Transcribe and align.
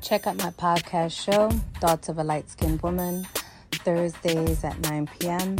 Check 0.00 0.26
out 0.26 0.36
my 0.38 0.50
podcast 0.50 1.12
show, 1.12 1.50
Thoughts 1.80 2.08
of 2.08 2.18
a 2.18 2.24
Light 2.24 2.48
Skinned 2.48 2.80
Woman, 2.82 3.26
Thursdays 3.70 4.64
at 4.64 4.78
9 4.80 5.08
p.m. 5.18 5.56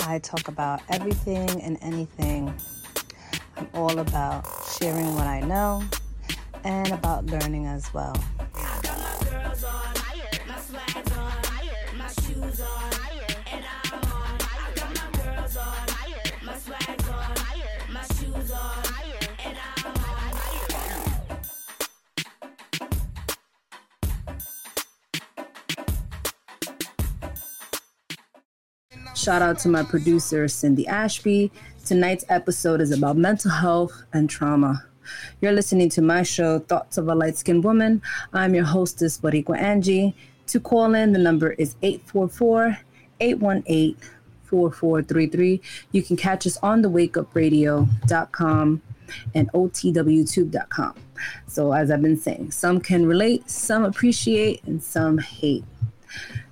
I 0.00 0.18
talk 0.20 0.48
about 0.48 0.80
everything 0.88 1.48
and 1.60 1.78
anything. 1.82 2.52
I'm 3.56 3.68
all 3.74 3.98
about 3.98 4.46
sharing 4.78 5.14
what 5.14 5.26
I 5.26 5.40
know 5.40 5.84
and 6.64 6.92
about 6.92 7.26
learning 7.26 7.66
as 7.66 7.92
well. 7.92 8.16
Shout 29.28 29.42
out 29.42 29.58
to 29.58 29.68
my 29.68 29.82
producer, 29.82 30.48
Cindy 30.48 30.86
Ashby. 30.86 31.52
Tonight's 31.84 32.24
episode 32.30 32.80
is 32.80 32.92
about 32.92 33.18
mental 33.18 33.50
health 33.50 33.92
and 34.14 34.30
trauma. 34.30 34.86
You're 35.42 35.52
listening 35.52 35.90
to 35.90 36.00
my 36.00 36.22
show, 36.22 36.60
Thoughts 36.60 36.96
of 36.96 37.08
a 37.08 37.14
Light 37.14 37.36
Skinned 37.36 37.62
Woman. 37.62 38.00
I'm 38.32 38.54
your 38.54 38.64
hostess, 38.64 39.20
Boricua 39.20 39.58
Angie. 39.58 40.14
To 40.46 40.58
call 40.58 40.94
in, 40.94 41.12
the 41.12 41.18
number 41.18 41.50
is 41.50 41.74
844 41.82 42.78
818 43.20 43.96
4433. 44.44 45.60
You 45.92 46.02
can 46.02 46.16
catch 46.16 46.46
us 46.46 46.56
on 46.62 46.80
the 46.80 46.88
wakeupradio.com 46.88 48.82
and 49.34 49.52
otwtube.com. 49.52 50.94
So, 51.48 51.72
as 51.74 51.90
I've 51.90 52.00
been 52.00 52.16
saying, 52.16 52.52
some 52.52 52.80
can 52.80 53.04
relate, 53.04 53.50
some 53.50 53.84
appreciate, 53.84 54.64
and 54.64 54.82
some 54.82 55.18
hate. 55.18 55.64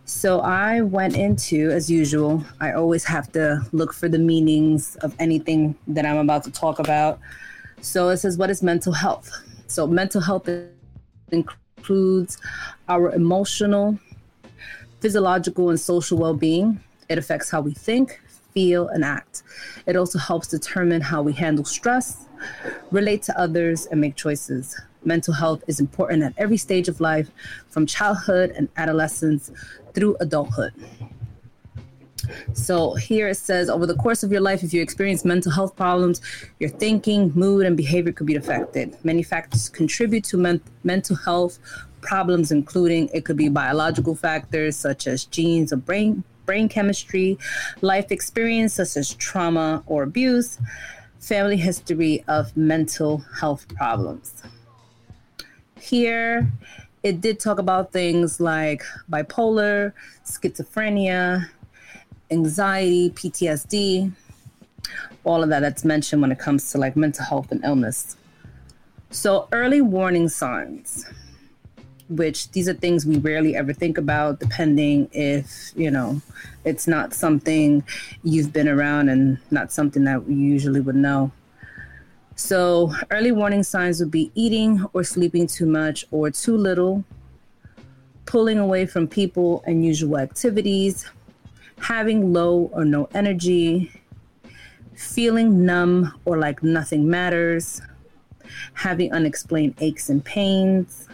So 0.09 0.38
I 0.38 0.83
went 0.83 1.16
into, 1.16 1.73
as 1.73 1.90
usual, 1.90 2.45
I 2.60 2.71
always 2.71 3.02
have 3.04 3.32
to 3.32 3.66
look 3.73 3.93
for 3.93 4.09
the 4.09 4.21
meanings 4.21 4.95
of 5.02 5.16
anything 5.18 5.74
that 5.88 6.07
I'm 6.07 6.18
about 6.18 6.45
to 6.45 6.52
talk 6.52 6.79
about. 6.79 7.18
So 7.80 8.10
it 8.10 8.18
says, 8.18 8.38
What 8.38 8.49
is 8.49 8.62
mental 8.62 8.93
health? 8.93 9.29
So 9.66 9.84
mental 9.84 10.21
health 10.21 10.49
includes 11.32 12.38
our 12.88 13.12
emotional, 13.15 13.99
physiological, 15.01 15.71
and 15.71 15.80
social 15.80 16.18
well 16.18 16.34
being. 16.34 16.79
It 17.09 17.18
affects 17.18 17.51
how 17.51 17.60
we 17.60 17.74
think, 17.74 18.21
feel, 18.54 18.87
and 18.87 19.04
act. 19.04 19.43
It 19.87 19.96
also 19.96 20.21
helps 20.21 20.46
determine 20.46 21.01
how 21.01 21.21
we 21.21 21.32
handle 21.32 21.65
stress, 21.65 22.27
relate 22.93 23.24
to 23.24 23.37
others, 23.37 23.87
and 23.87 24.01
make 24.01 24.15
choices. 24.15 24.80
Mental 25.07 25.32
health 25.32 25.62
is 25.66 25.80
important 25.80 26.23
at 26.23 26.35
every 26.37 26.57
stage 26.57 26.88
of 26.88 27.01
life, 27.01 27.30
from 27.68 27.87
childhood 27.87 28.51
and 28.57 28.68
adolescence 28.76 29.51
through 29.95 30.16
adulthood. 30.21 30.74
So 32.54 32.95
here 32.95 33.29
it 33.29 33.37
says 33.37 33.68
over 33.71 33.87
the 33.87 33.95
course 33.95 34.23
of 34.23 34.32
your 34.32 34.40
life, 34.40 34.62
if 34.62 34.74
you 34.74 34.82
experience 34.82 35.24
mental 35.24 35.52
health 35.52 35.77
problems, 35.77 36.21
your 36.59 36.71
thinking, 36.71 37.32
mood, 37.34 37.66
and 37.66 37.77
behavior 37.77 38.12
could 38.12 38.27
be 38.27 38.37
affected. 38.37 38.96
Many 39.04 39.23
factors 39.23 39.68
contribute 39.68 40.24
to 40.24 40.37
men- 40.37 40.60
mental 40.82 41.16
health 41.16 41.59
problems, 42.01 42.51
including 42.52 43.09
it 43.15 43.24
could 43.24 43.37
be 43.37 43.49
biological 43.49 44.15
factors 44.15 44.77
such 44.77 45.07
as 45.07 45.24
genes 45.24 45.73
or 45.73 45.77
brain 45.77 46.24
brain 46.46 46.68
chemistry, 46.68 47.37
life 47.80 48.12
experience 48.12 48.74
such 48.74 48.96
as 48.96 49.12
trauma 49.15 49.82
or 49.87 50.04
abuse, 50.04 50.59
family 51.18 51.57
history 51.57 52.23
of 52.29 52.57
mental 52.57 53.18
health 53.40 53.66
problems. 53.74 54.45
Here 55.87 56.51
it 57.04 57.20
did 57.20 57.38
talk 57.38 57.60
about 57.60 57.92
things 57.92 58.40
like 58.40 58.82
bipolar, 59.09 59.93
schizophrenia, 60.24 61.48
anxiety, 62.32 63.10
PTSD, 63.10 64.10
all 65.22 65.44
of 65.44 65.49
that 65.50 65.61
that's 65.61 65.84
mentioned 65.84 66.22
when 66.22 66.33
it 66.33 66.41
comes 66.41 66.72
to 66.72 66.78
like 66.78 66.97
mental 66.97 67.25
health 67.25 67.53
and 67.53 67.65
illness. 67.65 68.16
So, 69.11 69.47
early 69.53 69.81
warning 69.81 70.28
signs, 70.28 71.06
which 72.09 72.50
these 72.50 72.69
are 72.69 72.75
things 72.75 73.06
we 73.06 73.19
rarely 73.19 73.55
ever 73.55 73.72
think 73.72 73.97
about, 73.97 74.41
depending 74.41 75.09
if, 75.12 75.71
you 75.77 75.93
know, 75.93 76.21
it's 76.65 76.88
not 76.88 77.15
something 77.15 77.84
you've 78.25 78.53
been 78.53 78.69
around 78.69 79.09
and 79.09 79.38
not 79.53 79.71
something 79.71 80.03
that 80.03 80.25
we 80.27 80.34
usually 80.34 80.81
would 80.81 80.97
know. 80.97 81.31
So, 82.39 82.93
early 83.11 83.33
warning 83.33 83.63
signs 83.63 83.99
would 83.99 84.11
be 84.11 84.31
eating 84.35 84.85
or 84.93 85.03
sleeping 85.05 85.47
too 85.47 85.65
much 85.65 86.05
or 86.11 86.31
too 86.31 86.55
little, 86.55 87.03
pulling 88.27 88.59
away 88.59 88.85
from 88.85 89.09
people 89.09 89.65
and 89.67 89.83
usual 89.83 90.19
activities, 90.19 91.11
having 91.79 92.35
low 92.35 92.71
or 92.75 92.85
no 92.85 93.09
energy, 93.15 93.91
feeling 94.95 95.65
numb 95.65 96.13
or 96.27 96.37
like 96.37 96.63
nothing 96.63 97.09
matters, 97.09 97.81
having 98.75 99.15
unexplained 99.15 99.75
aches 99.81 100.11
and 100.11 100.23
pains, 100.23 101.09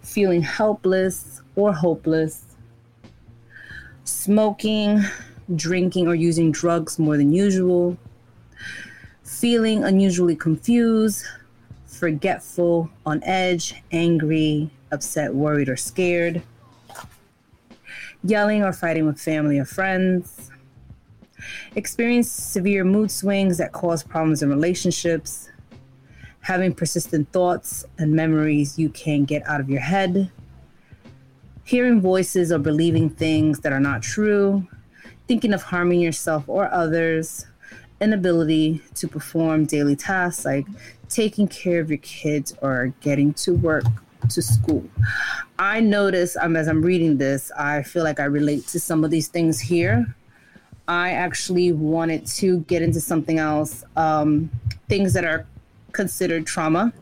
feeling 0.00 0.42
helpless 0.42 1.42
or 1.56 1.72
hopeless, 1.72 2.44
smoking, 4.04 5.02
drinking, 5.56 6.06
or 6.06 6.14
using 6.14 6.52
drugs 6.52 7.00
more 7.00 7.16
than 7.16 7.32
usual 7.32 7.98
feeling 9.30 9.84
unusually 9.84 10.34
confused, 10.34 11.24
forgetful, 11.86 12.90
on 13.06 13.22
edge, 13.22 13.80
angry, 13.92 14.68
upset, 14.90 15.32
worried, 15.32 15.68
or 15.68 15.76
scared, 15.76 16.42
yelling 18.24 18.62
or 18.62 18.72
fighting 18.72 19.06
with 19.06 19.20
family 19.20 19.58
or 19.58 19.64
friends, 19.64 20.50
experience 21.76 22.28
severe 22.28 22.84
mood 22.84 23.10
swings 23.10 23.56
that 23.56 23.70
cause 23.70 24.02
problems 24.02 24.42
in 24.42 24.50
relationships, 24.50 25.48
having 26.40 26.74
persistent 26.74 27.30
thoughts 27.32 27.84
and 27.98 28.12
memories 28.12 28.78
you 28.78 28.88
can't 28.90 29.26
get 29.26 29.46
out 29.46 29.60
of 29.60 29.70
your 29.70 29.80
head, 29.80 30.30
hearing 31.64 32.00
voices 32.00 32.50
or 32.50 32.58
believing 32.58 33.08
things 33.08 33.60
that 33.60 33.72
are 33.72 33.80
not 33.80 34.02
true, 34.02 34.66
thinking 35.28 35.54
of 35.54 35.62
harming 35.62 36.00
yourself 36.00 36.44
or 36.48 36.68
others 36.72 37.46
inability 38.00 38.80
to 38.94 39.08
perform 39.08 39.66
daily 39.66 39.96
tasks 39.96 40.44
like 40.44 40.66
taking 41.08 41.46
care 41.48 41.80
of 41.80 41.90
your 41.90 41.98
kids 41.98 42.54
or 42.62 42.94
getting 43.00 43.34
to 43.34 43.54
work 43.54 43.84
to 44.28 44.42
school. 44.42 44.84
I 45.58 45.80
notice 45.80 46.36
um, 46.36 46.56
as 46.56 46.68
I'm 46.68 46.82
reading 46.82 47.18
this, 47.18 47.50
I 47.58 47.82
feel 47.82 48.04
like 48.04 48.20
I 48.20 48.24
relate 48.24 48.66
to 48.68 48.80
some 48.80 49.04
of 49.04 49.10
these 49.10 49.28
things 49.28 49.60
here. 49.60 50.14
I 50.88 51.12
actually 51.12 51.72
wanted 51.72 52.26
to 52.26 52.60
get 52.60 52.82
into 52.82 53.00
something 53.00 53.38
else, 53.38 53.84
um, 53.96 54.50
things 54.88 55.12
that 55.12 55.24
are 55.24 55.46
considered 55.92 56.46
trauma. 56.46 56.92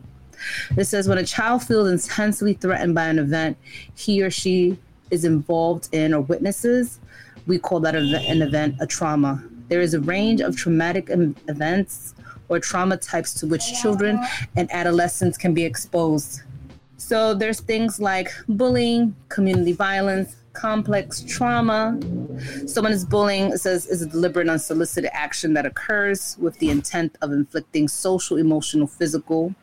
It 0.77 0.85
says 0.85 1.07
when 1.07 1.17
a 1.17 1.25
child 1.25 1.63
feels 1.63 1.89
intensely 1.89 2.53
threatened 2.53 2.95
by 2.95 3.07
an 3.07 3.19
event 3.19 3.57
he 3.95 4.21
or 4.21 4.29
she 4.29 4.77
is 5.11 5.25
involved 5.25 5.89
in 5.91 6.13
or 6.13 6.21
witnesses, 6.21 6.99
we 7.47 7.57
call 7.57 7.79
that 7.81 7.95
an 7.95 8.41
event 8.41 8.75
a 8.79 8.87
trauma. 8.87 9.43
There 9.69 9.81
is 9.81 9.93
a 9.93 9.99
range 9.99 10.41
of 10.41 10.57
traumatic 10.57 11.09
events 11.09 12.15
or 12.49 12.59
trauma 12.59 12.97
types 12.97 13.33
to 13.35 13.47
which 13.47 13.79
children 13.81 14.19
and 14.55 14.69
adolescents 14.71 15.37
can 15.37 15.53
be 15.53 15.63
exposed. 15.63 16.41
So 16.97 17.33
there's 17.33 17.61
things 17.61 18.01
like 18.01 18.29
bullying, 18.49 19.15
community 19.29 19.71
violence, 19.71 20.35
complex 20.53 21.21
trauma. 21.21 21.97
Someone 22.65 22.91
is 22.91 23.05
bullying, 23.05 23.51
it 23.53 23.59
says, 23.59 23.85
is 23.85 24.01
a 24.01 24.07
deliberate 24.07 24.49
unsolicited 24.49 25.09
action 25.13 25.53
that 25.53 25.65
occurs 25.65 26.35
with 26.39 26.57
the 26.57 26.71
intent 26.71 27.15
of 27.21 27.31
inflicting 27.31 27.87
social, 27.87 28.37
emotional, 28.37 28.87
physical, 28.87 29.53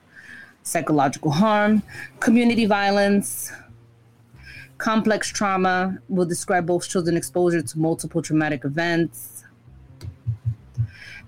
psychological 0.62 1.32
harm. 1.32 1.82
Community 2.20 2.64
violence, 2.64 3.52
complex 4.78 5.28
trauma 5.28 5.98
will 6.09 6.26
describe 6.26 6.66
both 6.66 6.88
children 6.88 7.16
exposure 7.16 7.62
to 7.62 7.78
multiple 7.78 8.22
traumatic 8.22 8.64
events 8.64 9.36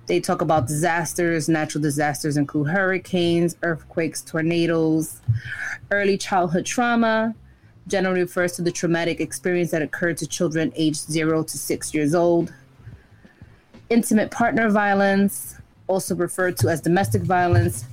they 0.08 0.20
talk 0.20 0.40
about 0.40 0.66
disasters. 0.66 1.48
Natural 1.48 1.82
disasters 1.82 2.36
include 2.36 2.68
hurricanes, 2.68 3.56
earthquakes, 3.62 4.22
tornadoes. 4.22 5.20
Early 5.90 6.16
childhood 6.16 6.66
trauma 6.66 7.34
generally 7.86 8.22
refers 8.22 8.52
to 8.52 8.62
the 8.62 8.72
traumatic 8.72 9.20
experience 9.20 9.70
that 9.70 9.82
occurred 9.82 10.16
to 10.18 10.26
children 10.26 10.72
aged 10.74 11.10
zero 11.10 11.42
to 11.42 11.58
six 11.58 11.94
years 11.94 12.14
old. 12.14 12.52
Intimate 13.90 14.30
partner 14.30 14.68
violence, 14.70 15.56
also 15.86 16.14
referred 16.14 16.56
to 16.58 16.68
as 16.68 16.80
domestic 16.80 17.22
violence, 17.22 17.84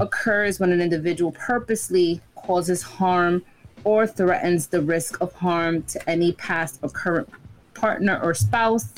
occurs 0.00 0.60
when 0.60 0.72
an 0.72 0.80
individual 0.80 1.32
purposely 1.32 2.20
causes 2.36 2.82
harm 2.82 3.42
or 3.84 4.06
threatens 4.06 4.68
the 4.68 4.80
risk 4.80 5.20
of 5.20 5.32
harm 5.34 5.82
to 5.84 6.10
any 6.10 6.32
past 6.32 6.78
or 6.82 6.88
current 6.88 7.28
partner 7.74 8.20
or 8.22 8.34
spouse 8.34 8.92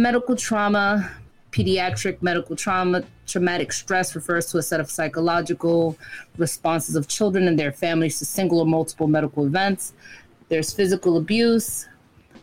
medical 0.00 0.36
trauma 0.36 1.10
Pediatric 1.52 2.22
medical 2.22 2.54
trauma, 2.54 3.02
traumatic 3.26 3.72
stress 3.72 4.14
refers 4.14 4.46
to 4.46 4.58
a 4.58 4.62
set 4.62 4.78
of 4.78 4.90
psychological 4.90 5.98
responses 6.38 6.94
of 6.94 7.08
children 7.08 7.48
and 7.48 7.58
their 7.58 7.72
families 7.72 8.18
to 8.20 8.24
single 8.24 8.60
or 8.60 8.66
multiple 8.66 9.08
medical 9.08 9.44
events. 9.44 9.92
There's 10.48 10.72
physical 10.72 11.16
abuse, 11.16 11.88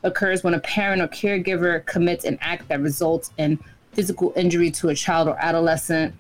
occurs 0.04 0.44
when 0.44 0.54
a 0.54 0.59
parent 0.59 1.01
or 1.01 1.07
caregiver 1.07 1.86
commits 1.86 2.25
an 2.25 2.38
act 2.42 2.68
that 2.68 2.81
results 2.81 3.31
in 3.38 3.57
physical 3.94 4.33
injury 4.36 4.71
to 4.71 4.89
a 4.89 4.95
child 4.95 5.27
or 5.27 5.38
adolescent. 5.39 6.13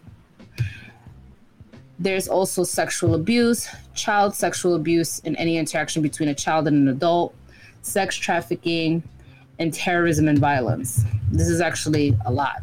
There's 1.99 2.27
also 2.27 2.63
sexual 2.63 3.15
abuse, 3.15 3.67
child 3.95 4.33
sexual 4.33 4.75
abuse, 4.75 5.21
and 5.25 5.35
any 5.37 5.57
interaction 5.57 6.01
between 6.01 6.29
a 6.29 6.35
child 6.35 6.67
and 6.67 6.77
an 6.77 6.87
adult, 6.87 7.35
sex 7.81 8.15
trafficking, 8.15 9.03
and 9.59 9.73
terrorism 9.73 10.27
and 10.27 10.39
violence. 10.39 11.03
This 11.31 11.47
is 11.47 11.61
actually 11.61 12.15
a 12.25 12.31
lot. 12.31 12.61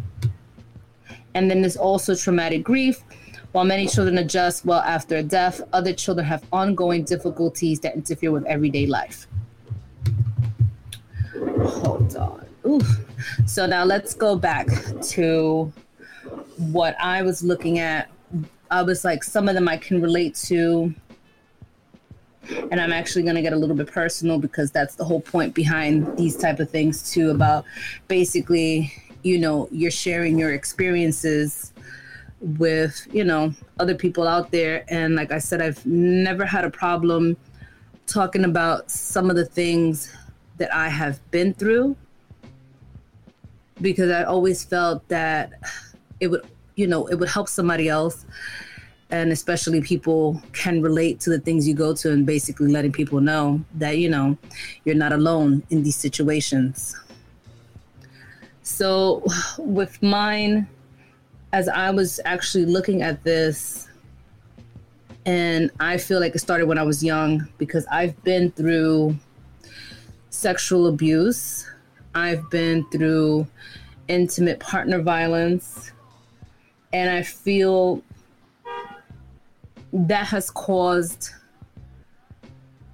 And 1.35 1.51
then 1.51 1.61
there's 1.61 1.77
also 1.77 2.15
traumatic 2.15 2.63
grief. 2.63 3.03
While 3.53 3.65
many 3.65 3.87
children 3.87 4.19
adjust 4.19 4.65
well 4.65 4.81
after 4.81 5.17
a 5.17 5.23
death, 5.23 5.61
other 5.73 5.93
children 5.93 6.27
have 6.27 6.45
ongoing 6.53 7.05
difficulties 7.05 7.81
that 7.81 7.95
interfere 7.95 8.33
with 8.33 8.45
everyday 8.47 8.87
life. 8.87 9.27
Hold 11.35 12.17
on. 12.17 12.47
Ooh. 12.67 12.81
So 13.47 13.67
now 13.67 13.85
let's 13.85 14.15
go 14.15 14.37
back 14.37 14.69
to 15.03 15.73
what 16.57 16.97
I 17.01 17.23
was 17.23 17.43
looking 17.45 17.79
at. 17.79 18.11
I 18.71 18.83
was 18.83 19.05
like, 19.05 19.23
some 19.23 19.49
of 19.49 19.55
them 19.55 19.69
I 19.69 19.77
can 19.77 20.01
relate 20.01 20.35
to. 20.47 20.93
And 22.71 22.81
I'm 22.81 22.93
actually 22.93 23.23
going 23.23 23.37
to 23.37 23.43
get 23.43 23.53
a 23.53 23.57
little 23.57 23.77
bit 23.77 23.87
personal 23.87 24.39
because 24.39 24.71
that's 24.71 24.95
the 24.97 25.05
whole 25.05 25.21
point 25.21 25.55
behind 25.55 26.17
these 26.17 26.37
type 26.37 26.61
of 26.61 26.71
things 26.71 27.13
too 27.13 27.31
about 27.31 27.65
basically, 28.09 28.93
you 29.23 29.39
know, 29.39 29.69
you're 29.71 29.91
sharing 29.91 30.39
your 30.39 30.53
experiences 30.53 31.73
with, 32.41 33.07
you 33.13 33.25
know, 33.25 33.55
other 33.81 33.95
people 33.95 34.29
out 34.29 34.51
there 34.51 34.85
and 34.89 35.17
like 35.17 35.33
I 35.33 35.39
said 35.39 35.63
I've 35.63 35.85
never 35.87 36.45
had 36.45 36.65
a 36.65 36.71
problem 36.71 37.37
talking 38.07 38.45
about 38.45 38.91
some 38.91 39.31
of 39.31 39.37
the 39.37 39.47
things 39.47 40.15
that 40.59 40.73
I 40.75 40.89
have 40.89 41.19
been 41.31 41.55
through 41.55 41.97
because 43.81 44.11
I 44.11 44.25
always 44.25 44.65
felt 44.65 45.07
that 45.09 45.53
it 46.21 46.29
would, 46.29 46.47
you 46.77 46.87
know, 46.87 47.07
it 47.07 47.17
would 47.17 47.29
help 47.29 47.49
somebody 47.49 47.89
else. 47.89 48.25
And 49.11 49.31
especially 49.31 49.81
people 49.81 50.43
can 50.53 50.83
relate 50.83 51.21
to 51.21 51.31
the 51.31 51.39
things 51.39 51.69
you 51.69 51.75
go 51.75 51.95
to 51.95 52.11
and 52.11 52.27
basically 52.27 52.71
letting 52.71 52.93
people 52.93 53.21
know 53.21 53.63
that, 53.75 53.99
you 53.99 54.09
know, 54.09 54.37
you're 54.85 54.95
not 54.95 55.13
alone 55.13 55.63
in 55.71 55.83
these 55.83 55.97
situations. 55.97 56.97
So 58.63 59.23
with 59.59 60.03
mine, 60.03 60.67
as 61.53 61.69
I 61.69 61.91
was 61.91 62.19
actually 62.25 62.67
looking 62.67 63.03
at 63.03 63.23
this, 63.23 63.89
and 65.27 65.71
I 65.81 65.97
feel 65.97 66.21
like 66.21 66.35
it 66.35 66.41
started 66.41 66.67
when 66.67 66.79
I 66.79 66.83
was 66.83 67.03
young 67.03 67.49
because 67.59 67.87
I've 67.91 68.21
been 68.25 68.51
through 68.53 69.17
sexual 70.31 70.89
abuse. 70.89 71.67
I've 72.15 72.51
been 72.51 72.85
through 72.91 73.47
intimate 74.09 74.61
partner 74.61 75.01
violence. 75.01 75.93
And 76.93 77.11
I 77.11 77.23
feel 77.23 78.03
that 79.95 80.27
has 80.27 80.51
caused 80.51 81.31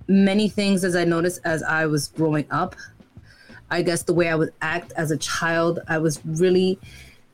many 0.07 0.49
things 0.49 0.85
as 0.85 0.95
I 0.95 1.05
noticed 1.05 1.41
as 1.45 1.63
I 1.63 1.87
was 1.87 2.09
growing 2.09 2.47
up. 2.51 2.77
I 3.71 3.83
guess 3.83 4.03
the 4.03 4.13
way 4.13 4.29
I 4.29 4.35
would 4.35 4.53
act 4.61 4.93
as 4.97 5.11
a 5.11 5.17
child, 5.17 5.81
I 5.89 5.99
was 5.99 6.21
really 6.25 6.79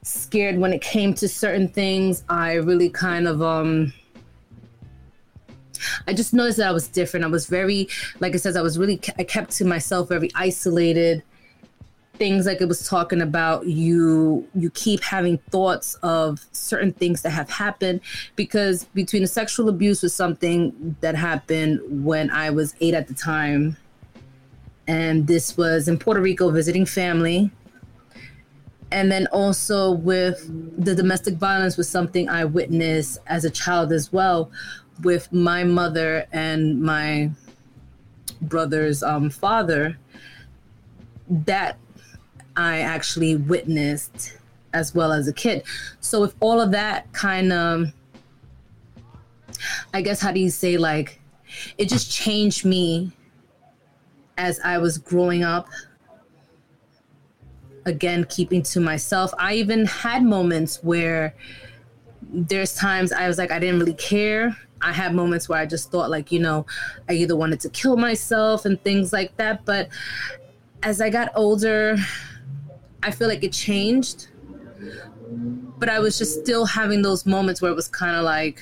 scared 0.03 0.59
when 0.59 0.73
it 0.73 0.83
came 0.83 1.15
to 1.15 1.29
certain 1.29 1.67
things. 1.67 2.23
I 2.29 2.55
really 2.55 2.89
kind 2.89 3.27
of 3.27 3.43
um 3.43 3.93
I 6.07 6.15
just 6.15 6.33
noticed 6.33 6.59
that 6.59 6.69
I 6.69 6.73
was 6.73 6.89
different. 6.89 7.25
I 7.25 7.29
was 7.29 7.47
very, 7.47 7.89
like 8.21 8.35
I 8.35 8.39
said, 8.39 8.57
I 8.57 8.63
was 8.63 8.79
really, 8.79 9.01
I 9.19 9.25
kept 9.25 9.51
to 9.59 9.65
myself, 9.65 10.09
very 10.09 10.31
isolated. 10.35 11.23
Things 12.19 12.47
like 12.47 12.61
it 12.61 12.69
was 12.69 12.89
talking 12.89 13.21
about 13.21 13.67
you, 13.67 14.49
you 14.55 14.71
keep 14.71 15.03
having 15.03 15.39
thoughts 15.51 15.95
of 16.03 16.45
certain 16.53 16.93
things 16.93 17.23
that 17.23 17.31
have 17.31 17.51
happened 17.51 18.01
because 18.37 18.85
between 18.95 19.23
the 19.23 19.29
sexual 19.29 19.69
abuse 19.69 20.03
was 20.03 20.15
something 20.15 20.97
that 21.01 21.15
happened 21.15 21.81
when 22.05 22.31
I 22.31 22.51
was 22.51 22.75
eight 22.81 22.95
at 22.95 23.09
the 23.09 23.15
time. 23.15 23.77
And 24.89 25.27
this 25.27 25.57
was 25.57 25.89
in 25.89 25.99
Puerto 25.99 26.21
Rico 26.21 26.51
visiting 26.51 26.87
family 26.87 27.51
and 28.93 29.11
then 29.11 29.27
also 29.29 29.91
with 29.91 30.49
the 30.83 30.95
domestic 30.95 31.35
violence 31.35 31.77
was 31.77 31.89
something 31.89 32.29
I 32.29 32.45
witnessed 32.45 33.19
as 33.27 33.45
a 33.45 33.51
child 33.51 33.93
as 33.93 34.13
well, 34.13 34.51
with 35.03 35.33
my 35.33 35.65
mother 35.65 36.27
and 36.33 36.81
my 36.81 37.31
brother's 38.41 39.03
um, 39.03 39.31
father 39.31 39.99
that 41.29 41.79
I 42.57 42.81
actually 42.81 43.37
witnessed 43.37 44.37
as 44.73 44.95
well 44.95 45.13
as 45.13 45.29
a 45.29 45.33
kid. 45.33 45.65
So 46.01 46.25
if 46.25 46.35
all 46.41 46.61
of 46.61 46.71
that 46.73 47.13
kind 47.13 47.53
of, 47.53 47.93
I 49.95 50.03
guess, 50.03 50.21
how 50.21 50.33
do 50.33 50.41
you 50.41 50.51
say, 50.51 50.77
like, 50.77 51.21
it 51.79 51.89
just 51.89 52.11
changed 52.11 52.65
me 52.65 53.13
as 54.37 54.61
I 54.61 54.79
was 54.79 54.99
growing 54.99 55.43
up. 55.43 55.69
Again, 57.87 58.25
keeping 58.29 58.63
to 58.65 58.81
myself. 58.81 59.33
I 59.39 59.55
even 59.55 59.87
had 59.87 60.23
moments 60.25 60.83
where 60.83 61.35
there's 62.23 62.75
times 62.75 63.13
I 63.13 63.29
was 63.29 63.39
like, 63.39 63.53
I 63.53 63.59
didn't 63.59 63.79
really 63.79 63.95
care 63.95 64.57
I 64.81 64.93
had 64.93 65.15
moments 65.15 65.49
where 65.49 65.59
I 65.59 65.67
just 65.67 65.91
thought, 65.91 66.11
like, 66.11 66.31
you 66.31 66.39
know, 66.39 66.67
I 67.09 67.15
either 67.15 67.37
wanted 67.37 67.61
to 67.61 67.71
kill 67.71 67.97
myself 67.97 68.65
and 68.65 68.83
things 68.83 69.13
like 69.13 69.37
that. 69.37 69.65
But 69.65 69.89
as 70.83 71.01
I 71.01 71.11
got 71.11 71.31
older, 71.35 71.97
I 73.07 73.13
feel 73.13 73.29
like 73.29 73.45
it 73.45 73.53
changed. 73.53 74.27
But 75.79 75.89
I 75.89 76.01
was 76.01 76.19
just 76.19 76.41
still 76.41 76.67
having 76.67 77.03
those 77.03 77.25
moments 77.25 77.63
where 77.63 77.71
it 77.71 77.75
was 77.75 77.87
kind 77.87 78.17
of 78.17 78.25
like 78.25 78.61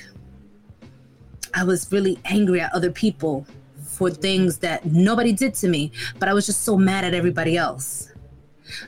I 1.55 1.63
was 1.63 1.91
really 1.91 2.19
angry 2.25 2.61
at 2.61 2.71
other 2.73 2.91
people 2.91 3.47
for 3.81 4.11
things 4.11 4.59
that 4.59 4.85
nobody 4.85 5.31
did 5.33 5.55
to 5.55 5.67
me, 5.67 5.91
but 6.19 6.29
I 6.29 6.33
was 6.33 6.45
just 6.45 6.63
so 6.63 6.77
mad 6.77 7.05
at 7.05 7.13
everybody 7.13 7.57
else. 7.57 8.11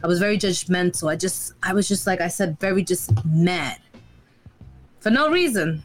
I 0.03 0.07
was 0.07 0.19
very 0.19 0.37
judgmental. 0.37 1.09
I 1.09 1.15
just, 1.15 1.53
I 1.63 1.73
was 1.73 1.87
just 1.87 2.05
like 2.05 2.21
I 2.21 2.27
said, 2.27 2.59
very 2.59 2.83
just 2.83 3.11
mad 3.25 3.79
for 4.99 5.09
no 5.09 5.29
reason. 5.29 5.83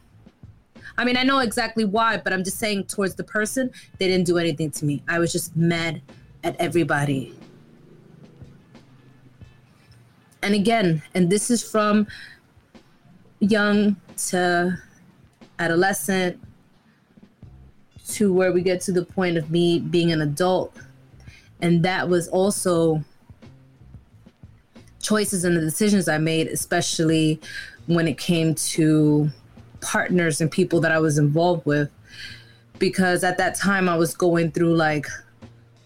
I 0.98 1.04
mean, 1.06 1.16
I 1.16 1.22
know 1.22 1.38
exactly 1.38 1.86
why, 1.86 2.18
but 2.18 2.34
I'm 2.34 2.44
just 2.44 2.58
saying 2.58 2.84
towards 2.84 3.14
the 3.14 3.24
person, 3.24 3.70
they 3.98 4.08
didn't 4.08 4.26
do 4.26 4.36
anything 4.36 4.70
to 4.72 4.84
me. 4.84 5.02
I 5.08 5.18
was 5.18 5.32
just 5.32 5.56
mad 5.56 6.02
at 6.44 6.56
everybody. 6.56 7.34
And 10.42 10.54
again, 10.54 11.02
and 11.14 11.30
this 11.30 11.50
is 11.50 11.62
from 11.62 12.06
young 13.40 13.96
to 14.28 14.78
adolescent 15.58 16.40
to 18.08 18.32
where 18.32 18.52
we 18.52 18.62
get 18.62 18.80
to 18.82 18.92
the 18.92 19.04
point 19.04 19.36
of 19.36 19.50
me 19.50 19.78
being 19.78 20.12
an 20.12 20.20
adult. 20.20 20.76
And 21.60 21.82
that 21.84 22.08
was 22.08 22.28
also 22.28 23.02
choices 25.00 25.44
and 25.44 25.56
the 25.56 25.60
decisions 25.60 26.08
I 26.08 26.18
made, 26.18 26.48
especially 26.48 27.40
when 27.86 28.08
it 28.08 28.18
came 28.18 28.54
to 28.54 29.30
partners 29.80 30.40
and 30.40 30.50
people 30.50 30.80
that 30.80 30.92
I 30.92 30.98
was 30.98 31.18
involved 31.18 31.66
with 31.66 31.90
because 32.78 33.22
at 33.22 33.38
that 33.38 33.54
time 33.54 33.88
I 33.88 33.96
was 33.96 34.12
going 34.14 34.50
through 34.50 34.74
like 34.74 35.06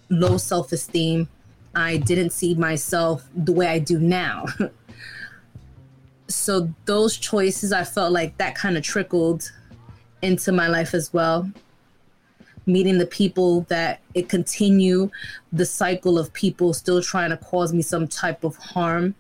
low 0.09 0.39
self 0.39 0.73
esteem. 0.73 1.29
I 1.77 1.99
didn't 1.99 2.31
see 2.31 2.55
myself 2.55 3.29
the 3.37 3.53
way 3.53 3.67
I 3.67 3.79
do 3.79 4.01
now. 4.01 4.47
so 6.29 6.73
those 6.87 7.19
choices, 7.19 7.71
I 7.71 7.85
felt 7.85 8.13
like 8.13 8.39
that 8.39 8.55
kind 8.55 8.79
of 8.79 8.83
trickled 8.83 9.53
into 10.23 10.53
my 10.53 10.69
life 10.69 10.95
as 10.95 11.13
well. 11.13 11.51
Meeting 12.65 12.97
the 12.97 13.07
people 13.07 13.61
that 13.69 14.01
it 14.15 14.29
continue 14.29 15.11
the 15.53 15.67
cycle 15.67 16.19
of 16.19 16.33
people 16.33 16.73
still 16.73 17.03
trying 17.03 17.31
to 17.31 17.37
cause 17.37 17.75
me 17.75 17.83
some 17.83 18.09
type 18.09 18.43
of 18.43 18.57
harm. 18.57 19.15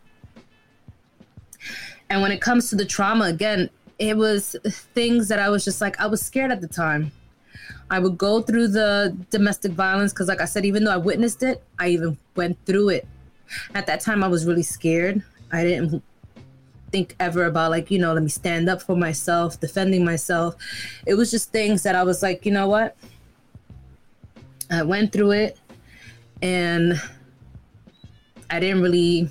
And 2.08 2.22
when 2.22 2.32
it 2.32 2.40
comes 2.40 2.70
to 2.70 2.76
the 2.76 2.86
trauma, 2.86 3.26
again, 3.26 3.68
it 3.98 4.16
was 4.16 4.56
things 4.94 5.28
that 5.28 5.38
I 5.38 5.50
was 5.50 5.62
just 5.62 5.82
like, 5.82 6.00
I 6.00 6.06
was 6.06 6.22
scared 6.22 6.50
at 6.50 6.62
the 6.62 6.68
time. 6.68 7.12
I 7.90 7.98
would 7.98 8.18
go 8.18 8.42
through 8.42 8.68
the 8.68 9.16
domestic 9.30 9.72
violence 9.72 10.12
because, 10.12 10.28
like 10.28 10.40
I 10.40 10.44
said, 10.44 10.64
even 10.64 10.84
though 10.84 10.92
I 10.92 10.96
witnessed 10.96 11.42
it, 11.42 11.62
I 11.78 11.88
even 11.88 12.18
went 12.34 12.58
through 12.66 12.90
it. 12.90 13.08
At 13.74 13.86
that 13.86 14.00
time, 14.00 14.24
I 14.24 14.28
was 14.28 14.44
really 14.44 14.62
scared. 14.62 15.22
I 15.52 15.62
didn't 15.62 16.02
think 16.90 17.14
ever 17.20 17.44
about, 17.44 17.70
like, 17.70 17.90
you 17.90 17.98
know, 17.98 18.12
let 18.12 18.22
me 18.22 18.28
stand 18.28 18.68
up 18.68 18.82
for 18.82 18.96
myself, 18.96 19.60
defending 19.60 20.04
myself. 20.04 20.56
It 21.06 21.14
was 21.14 21.30
just 21.30 21.52
things 21.52 21.82
that 21.84 21.94
I 21.94 22.02
was 22.02 22.22
like, 22.22 22.44
you 22.44 22.52
know 22.52 22.66
what? 22.68 22.96
I 24.70 24.82
went 24.82 25.12
through 25.12 25.30
it 25.30 25.58
and 26.42 27.00
I 28.50 28.60
didn't 28.60 28.82
really. 28.82 29.28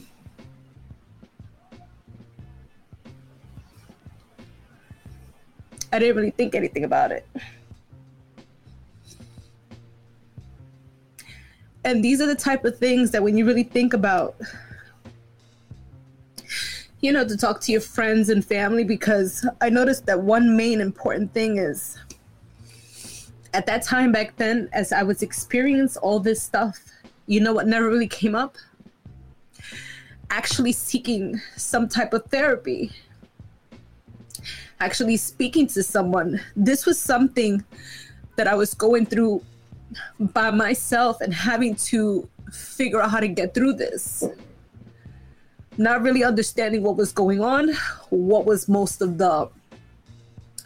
I 5.92 6.00
didn't 6.00 6.18
really 6.18 6.32
think 6.32 6.56
anything 6.56 6.84
about 6.84 7.12
it. 7.12 7.26
And 11.86 12.04
these 12.04 12.20
are 12.20 12.26
the 12.26 12.36
type 12.36 12.66
of 12.66 12.78
things 12.80 13.12
that 13.12 13.22
when 13.22 13.38
you 13.38 13.46
really 13.46 13.64
think 13.64 13.94
about, 13.94 14.36
you 17.00 17.14
know, 17.14 17.26
to 17.26 17.38
talk 17.38 17.62
to 17.62 17.72
your 17.72 17.80
friends 17.80 18.30
and 18.30 18.44
family, 18.44 18.84
because 18.84 19.48
I 19.62 19.70
noticed 19.70 20.08
that 20.08 20.20
one 20.20 20.58
main 20.58 20.82
important 20.82 21.32
thing 21.32 21.58
is 21.58 22.00
at 23.54 23.68
that 23.68 23.84
time 23.84 24.12
back 24.12 24.36
then, 24.38 24.68
as 24.74 24.92
I 24.92 25.04
was 25.04 25.22
experiencing 25.22 26.02
all 26.02 26.20
this 26.20 26.42
stuff, 26.42 26.80
you 27.28 27.40
know 27.40 27.54
what 27.54 27.68
never 27.68 27.88
really 27.88 28.08
came 28.08 28.34
up? 28.34 28.56
Actually 30.32 30.72
seeking 30.72 31.40
some 31.56 31.88
type 31.88 32.14
of 32.14 32.26
therapy. 32.26 32.92
Actually 34.80 35.18
speaking 35.18 35.68
to 35.68 35.84
someone. 35.84 36.42
This 36.56 36.88
was 36.88 37.00
something 37.00 37.64
that 38.38 38.48
I 38.48 38.56
was 38.56 38.74
going 38.74 39.06
through 39.06 39.44
by 40.20 40.52
myself 40.52 41.22
and 41.22 41.34
having 41.34 41.76
to 41.76 42.28
figure 42.52 43.02
out 43.02 43.12
how 43.12 43.20
to 43.20 43.28
get 43.28 43.54
through 43.54 43.74
this. 43.74 44.24
Not 45.78 46.02
really 46.02 46.24
understanding 46.24 46.84
what 46.84 46.96
was 46.96 47.12
going 47.12 47.42
on, 47.42 47.74
what 48.10 48.46
was 48.46 48.70
most 48.70 49.02
of 49.02 49.18
the 49.18 49.50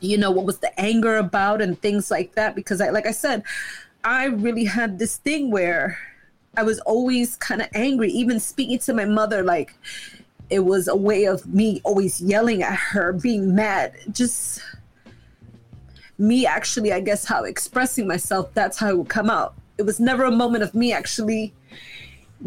you 0.02 0.18
know 0.18 0.32
what 0.32 0.46
was 0.46 0.60
the 0.60 0.80
anger 0.80 1.18
about 1.18 1.62
and 1.62 1.80
things 1.82 2.10
like 2.10 2.36
that. 2.36 2.56
Because 2.56 2.82
I 2.82 2.90
like 2.90 3.06
I 3.06 3.12
said 3.12 3.44
I 4.04 4.26
really 4.26 4.66
had 4.66 5.00
this 5.00 5.18
thing 5.18 5.52
where 5.52 5.98
I 6.56 6.64
was 6.64 6.80
always 6.82 7.36
kind 7.36 7.62
of 7.62 7.68
angry. 7.74 8.12
Even 8.12 8.40
speaking 8.40 8.80
to 8.80 8.94
my 8.94 9.06
mother 9.06 9.44
like 9.44 9.74
it 10.50 10.60
was 10.60 10.88
a 10.88 10.96
way 10.96 11.26
of 11.26 11.46
me 11.48 11.82
always 11.84 12.22
yelling 12.22 12.64
at 12.64 12.76
her 12.76 13.14
being 13.14 13.56
mad. 13.56 13.94
Just 14.12 14.62
me 16.20 16.46
actually, 16.46 16.94
I 16.94 17.00
guess, 17.00 17.26
how 17.26 17.44
expressing 17.46 18.08
myself, 18.08 18.54
that's 18.54 18.78
how 18.78 18.90
it 18.90 18.98
would 18.98 19.10
come 19.10 19.30
out. 19.30 19.56
It 19.78 19.84
was 19.84 20.00
never 20.00 20.26
a 20.26 20.32
moment 20.32 20.64
of 20.64 20.76
me 20.76 20.92
actually 20.94 21.54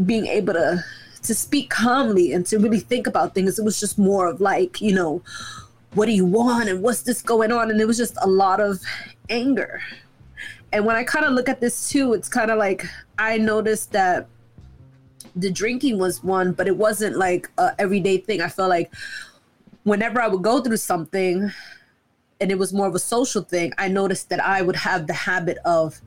being 0.07 0.27
able 0.27 0.55
to 0.55 0.85
to 1.23 1.35
speak 1.35 1.71
calmly 1.71 2.33
and 2.33 2.45
to 2.47 2.59
really 2.59 2.81
think 2.81 3.07
about 3.07 3.35
things. 3.35 3.59
It 3.59 3.65
was 3.65 3.79
just 3.79 3.99
more 3.99 4.27
of 4.27 4.41
like, 4.41 4.81
you 4.81 4.93
know, 4.93 5.23
what 5.95 6.07
do 6.07 6.13
you 6.13 6.27
want 6.27 6.69
and 6.69 6.83
what's 6.83 7.03
this 7.03 7.23
going 7.23 7.53
on? 7.53 7.71
And 7.71 7.81
it 7.81 7.87
was 7.87 7.97
just 7.97 8.17
a 8.23 8.27
lot 8.29 8.61
of 8.61 8.81
anger. 9.31 9.81
And 10.73 10.85
when 10.85 10.97
I 10.97 11.05
kind 11.05 11.25
of 11.25 11.33
look 11.33 11.49
at 11.49 11.61
this 11.61 11.91
too, 11.91 12.13
it's 12.13 12.29
kind 12.29 12.51
of 12.51 12.59
like 12.59 12.87
I 13.19 13.39
noticed 13.39 13.93
that 13.93 14.27
the 15.37 15.51
drinking 15.51 15.99
was 15.99 16.25
one, 16.25 16.53
but 16.53 16.67
it 16.67 16.77
wasn't 16.77 17.17
like 17.17 17.51
a 17.59 17.75
everyday 17.79 18.19
thing. 18.19 18.41
I 18.41 18.49
felt 18.49 18.69
like 18.69 18.93
whenever 19.85 20.21
I 20.21 20.29
would 20.29 20.43
go 20.43 20.61
through 20.61 20.79
something, 20.79 21.53
and 22.43 22.51
it 22.51 22.59
was 22.59 22.73
more 22.73 22.89
of 22.89 22.95
a 22.97 22.99
social 22.99 23.43
thing, 23.43 23.73
I 23.79 23.87
noticed 23.87 24.29
that 24.31 24.45
I 24.45 24.63
would 24.63 24.75
have 24.75 25.07
the 25.07 25.13
habit 25.13 25.59
of 25.65 26.03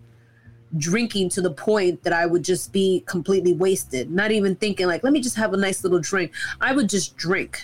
drinking 0.77 1.29
to 1.29 1.41
the 1.41 1.49
point 1.49 2.03
that 2.03 2.11
I 2.11 2.25
would 2.25 2.43
just 2.43 2.73
be 2.73 3.03
completely 3.05 3.53
wasted, 3.53 4.11
not 4.11 4.31
even 4.31 4.53
thinking 4.57 4.87
like, 4.87 5.01
let 5.01 5.13
me 5.13 5.21
just 5.21 5.37
have 5.37 5.53
a 5.53 5.57
nice 5.57 5.81
little 5.81 5.99
drink. 5.99 6.33
I 6.59 6.73
would 6.75 6.89
just 6.89 7.15
drink 7.15 7.63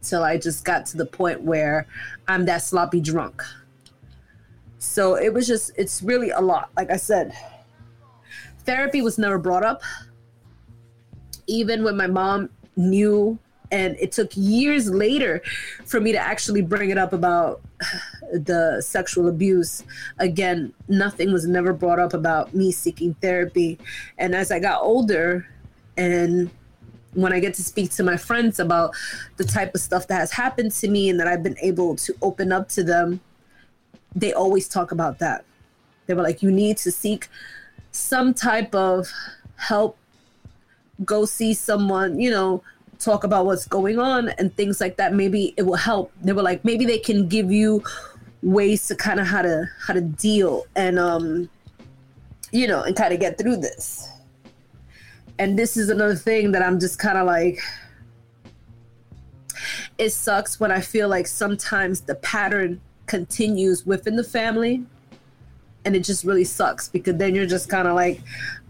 till 0.00 0.24
I 0.24 0.38
just 0.38 0.64
got 0.64 0.86
to 0.86 0.96
the 0.96 1.04
point 1.04 1.42
where 1.42 1.86
I'm 2.26 2.46
that 2.46 2.62
sloppy 2.62 3.02
drunk. 3.02 3.42
So 4.78 5.16
it 5.16 5.34
was 5.34 5.46
just, 5.46 5.72
it's 5.76 6.02
really 6.02 6.30
a 6.30 6.40
lot. 6.40 6.70
Like 6.74 6.90
I 6.90 6.96
said, 6.96 7.34
therapy 8.64 9.02
was 9.02 9.18
never 9.18 9.36
brought 9.36 9.62
up. 9.62 9.82
Even 11.46 11.84
when 11.84 11.98
my 11.98 12.06
mom 12.06 12.48
knew 12.76 13.38
and 13.70 13.96
it 14.00 14.12
took 14.12 14.30
years 14.34 14.90
later 14.90 15.42
for 15.84 16.00
me 16.00 16.12
to 16.12 16.18
actually 16.18 16.62
bring 16.62 16.90
it 16.90 16.98
up 16.98 17.12
about 17.12 17.60
the 18.32 18.80
sexual 18.80 19.28
abuse. 19.28 19.84
Again 20.18 20.72
nothing 20.88 21.32
was 21.32 21.46
never 21.46 21.72
brought 21.72 21.98
up 21.98 22.14
about 22.14 22.54
me 22.54 22.72
seeking 22.72 23.14
therapy. 23.14 23.78
And 24.18 24.34
as 24.34 24.50
i 24.50 24.58
got 24.58 24.82
older 24.82 25.46
and 25.96 26.50
when 27.14 27.32
i 27.32 27.40
get 27.40 27.54
to 27.54 27.62
speak 27.62 27.90
to 27.90 28.02
my 28.02 28.16
friends 28.16 28.60
about 28.60 28.94
the 29.38 29.44
type 29.44 29.74
of 29.74 29.80
stuff 29.80 30.06
that 30.08 30.16
has 30.20 30.30
happened 30.30 30.70
to 30.70 30.88
me 30.88 31.08
and 31.08 31.18
that 31.18 31.26
i've 31.26 31.42
been 31.42 31.56
able 31.62 31.96
to 31.96 32.14
open 32.20 32.52
up 32.52 32.68
to 32.68 32.84
them 32.84 33.18
they 34.14 34.32
always 34.32 34.68
talk 34.68 34.92
about 34.92 35.18
that. 35.18 35.44
They 36.06 36.14
were 36.14 36.22
like 36.22 36.42
you 36.42 36.50
need 36.50 36.78
to 36.78 36.90
seek 36.90 37.28
some 37.92 38.34
type 38.34 38.74
of 38.74 39.08
help. 39.56 39.96
Go 41.04 41.24
see 41.24 41.54
someone 41.54 42.18
you 42.18 42.30
know 42.30 42.62
talk 42.98 43.24
about 43.24 43.46
what's 43.46 43.66
going 43.66 43.98
on 43.98 44.30
and 44.30 44.54
things 44.56 44.80
like 44.80 44.96
that 44.96 45.14
maybe 45.14 45.54
it 45.56 45.62
will 45.62 45.76
help. 45.76 46.12
They 46.22 46.32
were 46.32 46.42
like 46.42 46.64
maybe 46.64 46.84
they 46.84 46.98
can 46.98 47.28
give 47.28 47.50
you 47.50 47.82
ways 48.42 48.86
to 48.88 48.94
kind 48.94 49.20
of 49.20 49.26
how 49.26 49.42
to 49.42 49.68
how 49.80 49.94
to 49.94 50.00
deal 50.00 50.64
and 50.76 50.96
um 50.98 51.50
you 52.52 52.68
know 52.68 52.82
and 52.82 52.96
kind 52.96 53.12
of 53.12 53.20
get 53.20 53.38
through 53.38 53.56
this. 53.56 54.08
And 55.38 55.58
this 55.58 55.76
is 55.76 55.88
another 55.88 56.16
thing 56.16 56.50
that 56.52 56.62
i'm 56.62 56.80
just 56.80 56.98
kind 56.98 57.16
of 57.16 57.26
like 57.26 57.60
it 59.98 60.10
sucks 60.10 60.60
when 60.60 60.70
i 60.70 60.80
feel 60.80 61.08
like 61.08 61.26
sometimes 61.26 62.00
the 62.00 62.14
pattern 62.16 62.80
continues 63.06 63.84
within 63.86 64.16
the 64.16 64.24
family 64.24 64.84
and 65.84 65.96
it 65.96 66.04
just 66.04 66.24
really 66.24 66.44
sucks 66.44 66.88
because 66.88 67.16
then 67.16 67.34
you're 67.34 67.46
just 67.46 67.68
kind 67.68 67.88
of 67.88 67.94
like 67.94 68.20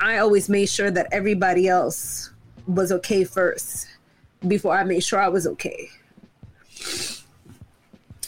i 0.01 0.19
always 0.19 0.49
made 0.49 0.69
sure 0.69 0.91
that 0.91 1.07
everybody 1.13 1.69
else 1.69 2.31
was 2.67 2.93
okay 2.93 3.25
first 3.25 3.89
before 4.47 4.75
I 4.75 4.85
made 4.85 5.03
sure 5.03 5.21
I 5.21 5.29
was 5.29 5.47
okay. 5.47 5.89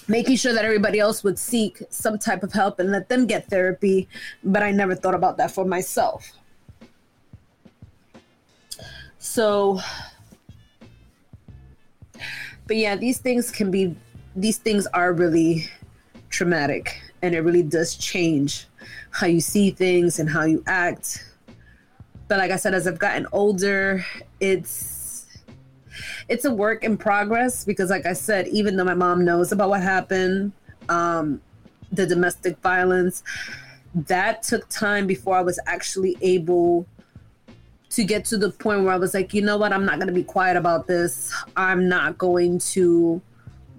Making 0.09 0.37
sure 0.37 0.53
that 0.53 0.65
everybody 0.65 0.99
else 0.99 1.23
would 1.23 1.39
seek 1.39 1.83
some 1.91 2.19
type 2.19 2.43
of 2.43 2.53
help 2.53 2.81
and 2.81 2.91
let 2.91 3.09
them 3.09 3.27
get 3.27 3.49
therapy, 3.49 4.09
but 4.43 4.63
I 4.63 4.73
never 4.73 4.95
thought 4.97 5.15
about 5.15 5.37
that 5.37 5.53
for 5.53 5.65
myself. 5.65 6.33
So, 9.19 9.81
but 12.67 12.77
yeah, 12.77 12.97
these 12.97 13.19
things 13.19 13.53
can 13.53 13.71
be, 13.71 13.95
these 14.35 14.59
things 14.59 14.87
are 14.89 15.13
really 15.13 15.69
traumatic 16.31 17.01
and 17.23 17.35
it 17.35 17.41
really 17.41 17.63
does 17.63 17.95
change 17.97 18.67
how 19.11 19.27
you 19.27 19.41
see 19.41 19.71
things 19.71 20.19
and 20.19 20.29
how 20.29 20.45
you 20.45 20.63
act. 20.67 21.25
But 22.27 22.39
like 22.39 22.51
I 22.51 22.57
said, 22.57 22.75
as 22.75 22.87
I've 22.87 22.99
gotten 22.99 23.27
older, 23.33 24.05
it's, 24.41 25.00
it's 26.29 26.45
a 26.45 26.53
work 26.53 26.85
in 26.85 26.97
progress 26.97 27.65
because, 27.65 27.91
like 27.91 28.07
I 28.07 28.13
said, 28.13 28.49
even 28.49 28.77
though 28.77 28.85
my 28.85 28.95
mom 28.95 29.25
knows 29.25 29.53
about 29.53 29.71
what 29.71 29.83
happened, 29.83 30.53
um, 30.89 31.41
the 31.93 32.07
domestic 32.07 32.59
violence, 32.59 33.23
that 33.95 34.43
took 34.43 34.69
time 34.69 35.07
before 35.07 35.37
I 35.37 35.43
was 35.43 35.59
actually 35.67 36.17
able 36.21 36.87
to 37.91 38.05
get 38.05 38.25
to 38.27 38.39
the 38.39 38.51
point 38.51 38.85
where 38.85 38.93
I 38.93 38.97
was 38.97 39.15
like, 39.15 39.35
you 39.35 39.43
know 39.43 39.57
what, 39.57 39.73
I'm 39.73 39.85
not 39.85 39.97
going 39.97 40.07
to 40.07 40.15
be 40.15 40.23
quiet 40.23 40.57
about 40.57 40.87
this. 40.87 41.35
I'm 41.57 41.89
not 41.89 42.19
going 42.19 42.61
to 42.61 43.21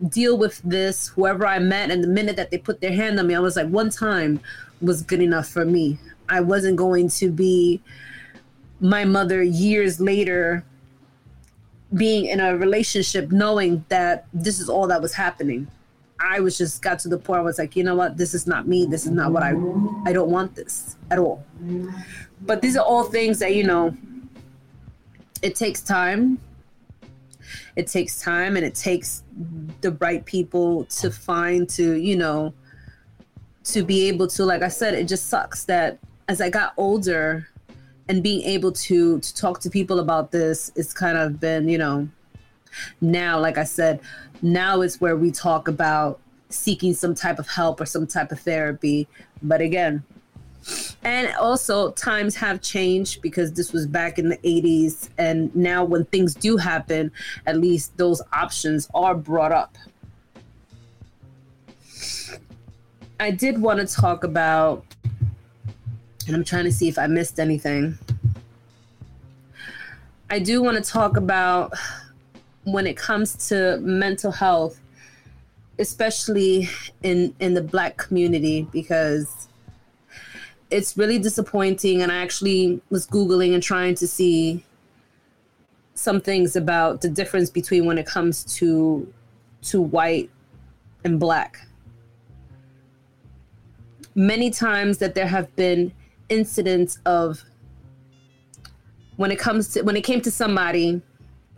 deal 0.09 0.37
with 0.37 0.61
this. 0.63 1.07
Whoever 1.09 1.47
I 1.47 1.59
met, 1.59 1.91
and 1.91 2.03
the 2.03 2.09
minute 2.09 2.35
that 2.35 2.51
they 2.51 2.57
put 2.57 2.81
their 2.81 2.91
hand 2.91 3.19
on 3.19 3.27
me, 3.27 3.35
I 3.35 3.39
was 3.39 3.55
like, 3.55 3.67
one 3.67 3.89
time 3.89 4.41
was 4.81 5.01
good 5.01 5.21
enough 5.21 5.47
for 5.47 5.63
me. 5.63 5.97
I 6.27 6.41
wasn't 6.41 6.75
going 6.75 7.07
to 7.09 7.31
be 7.31 7.81
my 8.81 9.05
mother 9.05 9.41
years 9.43 10.01
later 10.01 10.65
being 11.93 12.25
in 12.25 12.39
a 12.39 12.55
relationship 12.55 13.31
knowing 13.31 13.83
that 13.89 14.25
this 14.33 14.59
is 14.59 14.69
all 14.69 14.87
that 14.87 15.01
was 15.01 15.13
happening. 15.13 15.67
I 16.19 16.39
was 16.39 16.57
just 16.57 16.81
got 16.81 16.99
to 16.99 17.09
the 17.09 17.17
point 17.17 17.39
I 17.39 17.43
was 17.43 17.57
like, 17.57 17.75
you 17.75 17.83
know 17.83 17.95
what, 17.95 18.17
this 18.17 18.33
is 18.33 18.45
not 18.45 18.67
me. 18.67 18.85
This 18.85 19.05
is 19.05 19.11
not 19.11 19.31
what 19.31 19.43
I 19.43 19.49
I 20.05 20.13
don't 20.13 20.29
want 20.29 20.55
this 20.55 20.95
at 21.09 21.17
all. 21.17 21.43
But 22.41 22.61
these 22.61 22.77
are 22.77 22.85
all 22.85 23.03
things 23.03 23.39
that, 23.39 23.55
you 23.55 23.63
know, 23.63 23.95
it 25.41 25.55
takes 25.55 25.81
time. 25.81 26.39
It 27.75 27.87
takes 27.87 28.21
time 28.21 28.55
and 28.55 28.65
it 28.65 28.75
takes 28.75 29.23
the 29.81 29.93
right 29.93 30.23
people 30.23 30.85
to 30.85 31.09
find 31.09 31.67
to, 31.71 31.95
you 31.95 32.15
know, 32.15 32.53
to 33.65 33.83
be 33.83 34.07
able 34.07 34.27
to, 34.27 34.45
like 34.45 34.61
I 34.61 34.67
said, 34.67 34.93
it 34.93 35.07
just 35.07 35.27
sucks 35.27 35.65
that 35.65 35.99
as 36.27 36.41
I 36.41 36.49
got 36.49 36.73
older, 36.77 37.47
and 38.09 38.23
being 38.23 38.41
able 38.41 38.71
to 38.71 39.19
to 39.19 39.35
talk 39.35 39.59
to 39.59 39.69
people 39.69 39.99
about 39.99 40.31
this 40.31 40.71
it's 40.75 40.93
kind 40.93 41.17
of 41.17 41.39
been 41.39 41.67
you 41.69 41.77
know 41.77 42.07
now 42.99 43.39
like 43.39 43.57
i 43.57 43.63
said 43.63 43.99
now 44.41 44.81
is 44.81 44.99
where 44.99 45.15
we 45.15 45.31
talk 45.31 45.67
about 45.67 46.19
seeking 46.53 46.93
some 46.93 47.15
type 47.15 47.39
of 47.39 47.47
help 47.47 47.79
or 47.79 47.85
some 47.85 48.05
type 48.07 48.31
of 48.31 48.39
therapy. 48.39 49.07
But 49.41 49.61
again 49.61 50.03
and 51.03 51.33
also 51.37 51.91
times 51.93 52.35
have 52.35 52.61
changed 52.61 53.19
because 53.23 53.51
this 53.53 53.73
was 53.73 53.87
back 53.87 54.19
in 54.19 54.29
the 54.29 54.37
80s 54.37 55.09
and 55.17 55.53
now 55.55 55.83
when 55.83 56.05
things 56.05 56.35
do 56.35 56.55
happen 56.55 57.11
at 57.47 57.57
least 57.57 57.97
those 57.97 58.21
options 58.31 58.87
are 58.93 59.15
brought 59.15 59.51
up. 59.51 59.75
I 63.19 63.31
did 63.31 63.59
want 63.59 63.79
to 63.79 63.87
talk 63.87 64.23
about 64.23 64.85
and 66.27 66.35
I'm 66.35 66.43
trying 66.43 66.65
to 66.65 66.71
see 66.71 66.87
if 66.87 66.97
I 66.97 67.07
missed 67.07 67.39
anything. 67.39 67.97
I 70.29 70.39
do 70.39 70.61
want 70.61 70.83
to 70.83 70.89
talk 70.89 71.17
about 71.17 71.73
when 72.63 72.87
it 72.87 72.95
comes 72.95 73.49
to 73.49 73.79
mental 73.81 74.31
health 74.31 74.79
especially 75.81 76.69
in 77.01 77.33
in 77.39 77.55
the 77.55 77.61
black 77.61 77.97
community 77.97 78.67
because 78.71 79.47
it's 80.69 80.95
really 80.95 81.17
disappointing 81.17 82.01
and 82.01 82.11
I 82.11 82.17
actually 82.17 82.79
was 82.89 83.07
googling 83.07 83.53
and 83.53 83.63
trying 83.63 83.95
to 83.95 84.07
see 84.07 84.63
some 85.95 86.21
things 86.21 86.55
about 86.55 87.01
the 87.01 87.09
difference 87.09 87.49
between 87.49 87.85
when 87.85 87.97
it 87.97 88.05
comes 88.05 88.43
to 88.57 89.11
to 89.63 89.81
white 89.81 90.29
and 91.03 91.19
black 91.19 91.67
many 94.13 94.51
times 94.51 94.99
that 94.99 95.15
there 95.15 95.27
have 95.27 95.53
been 95.55 95.91
incidents 96.31 96.97
of 97.05 97.43
when 99.17 99.31
it 99.31 99.37
comes 99.37 99.73
to 99.73 99.81
when 99.83 99.95
it 99.95 100.03
came 100.03 100.21
to 100.21 100.31
somebody 100.31 101.01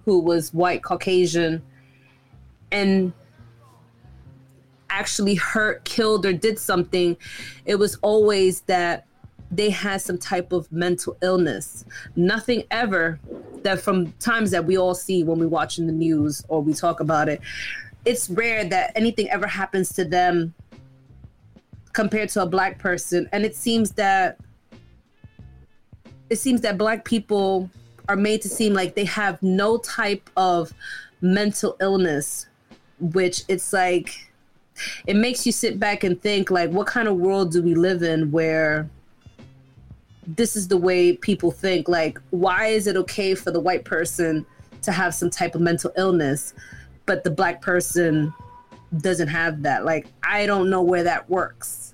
who 0.03 0.19
was 0.19 0.53
white 0.53 0.83
caucasian 0.83 1.61
and 2.71 3.13
actually 4.89 5.35
hurt 5.35 5.83
killed 5.85 6.25
or 6.25 6.33
did 6.33 6.59
something 6.59 7.15
it 7.65 7.75
was 7.75 7.95
always 8.01 8.61
that 8.61 9.05
they 9.51 9.69
had 9.69 10.01
some 10.01 10.17
type 10.17 10.51
of 10.51 10.71
mental 10.71 11.15
illness. 11.21 11.85
Nothing 12.15 12.63
ever 12.71 13.19
that 13.61 13.79
from 13.79 14.11
times 14.13 14.49
that 14.49 14.65
we 14.65 14.79
all 14.79 14.95
see 14.95 15.23
when 15.23 15.37
we 15.37 15.45
watch 15.45 15.77
in 15.77 15.85
the 15.85 15.93
news 15.93 16.43
or 16.47 16.59
we 16.59 16.73
talk 16.73 16.99
about 16.99 17.29
it 17.29 17.39
it's 18.05 18.29
rare 18.29 18.65
that 18.65 18.91
anything 18.95 19.29
ever 19.29 19.47
happens 19.47 19.93
to 19.93 20.03
them 20.03 20.53
compared 21.93 22.29
to 22.29 22.41
a 22.41 22.45
black 22.45 22.79
person. 22.79 23.29
And 23.31 23.45
it 23.45 23.55
seems 23.55 23.91
that 23.91 24.39
it 26.33 26.39
seems 26.39 26.61
that 26.61 26.77
black 26.77 27.05
people 27.05 27.69
are 28.09 28.15
made 28.15 28.41
to 28.41 28.49
seem 28.49 28.73
like 28.73 28.95
they 28.95 29.05
have 29.05 29.41
no 29.43 29.77
type 29.77 30.29
of 30.35 30.73
mental 31.21 31.77
illness 31.79 32.47
which 32.99 33.43
it's 33.47 33.71
like 33.71 34.31
it 35.05 35.15
makes 35.15 35.45
you 35.45 35.51
sit 35.51 35.79
back 35.79 36.03
and 36.03 36.19
think 36.21 36.49
like 36.49 36.71
what 36.71 36.87
kind 36.87 37.07
of 37.07 37.17
world 37.17 37.51
do 37.51 37.61
we 37.61 37.75
live 37.75 38.01
in 38.01 38.31
where 38.31 38.89
this 40.25 40.55
is 40.55 40.69
the 40.69 40.77
way 40.77 41.15
people 41.17 41.51
think? 41.51 41.87
Like 41.87 42.17
why 42.31 42.67
is 42.67 42.87
it 42.87 42.95
okay 42.95 43.35
for 43.35 43.51
the 43.51 43.59
white 43.59 43.85
person 43.85 44.45
to 44.81 44.91
have 44.91 45.13
some 45.13 45.29
type 45.29 45.53
of 45.53 45.61
mental 45.61 45.91
illness 45.97 46.53
but 47.05 47.23
the 47.23 47.31
black 47.31 47.61
person 47.61 48.33
doesn't 48.97 49.27
have 49.27 49.61
that? 49.63 49.85
Like 49.85 50.07
i 50.23 50.45
don't 50.45 50.69
know 50.69 50.81
where 50.81 51.03
that 51.03 51.29
works 51.29 51.92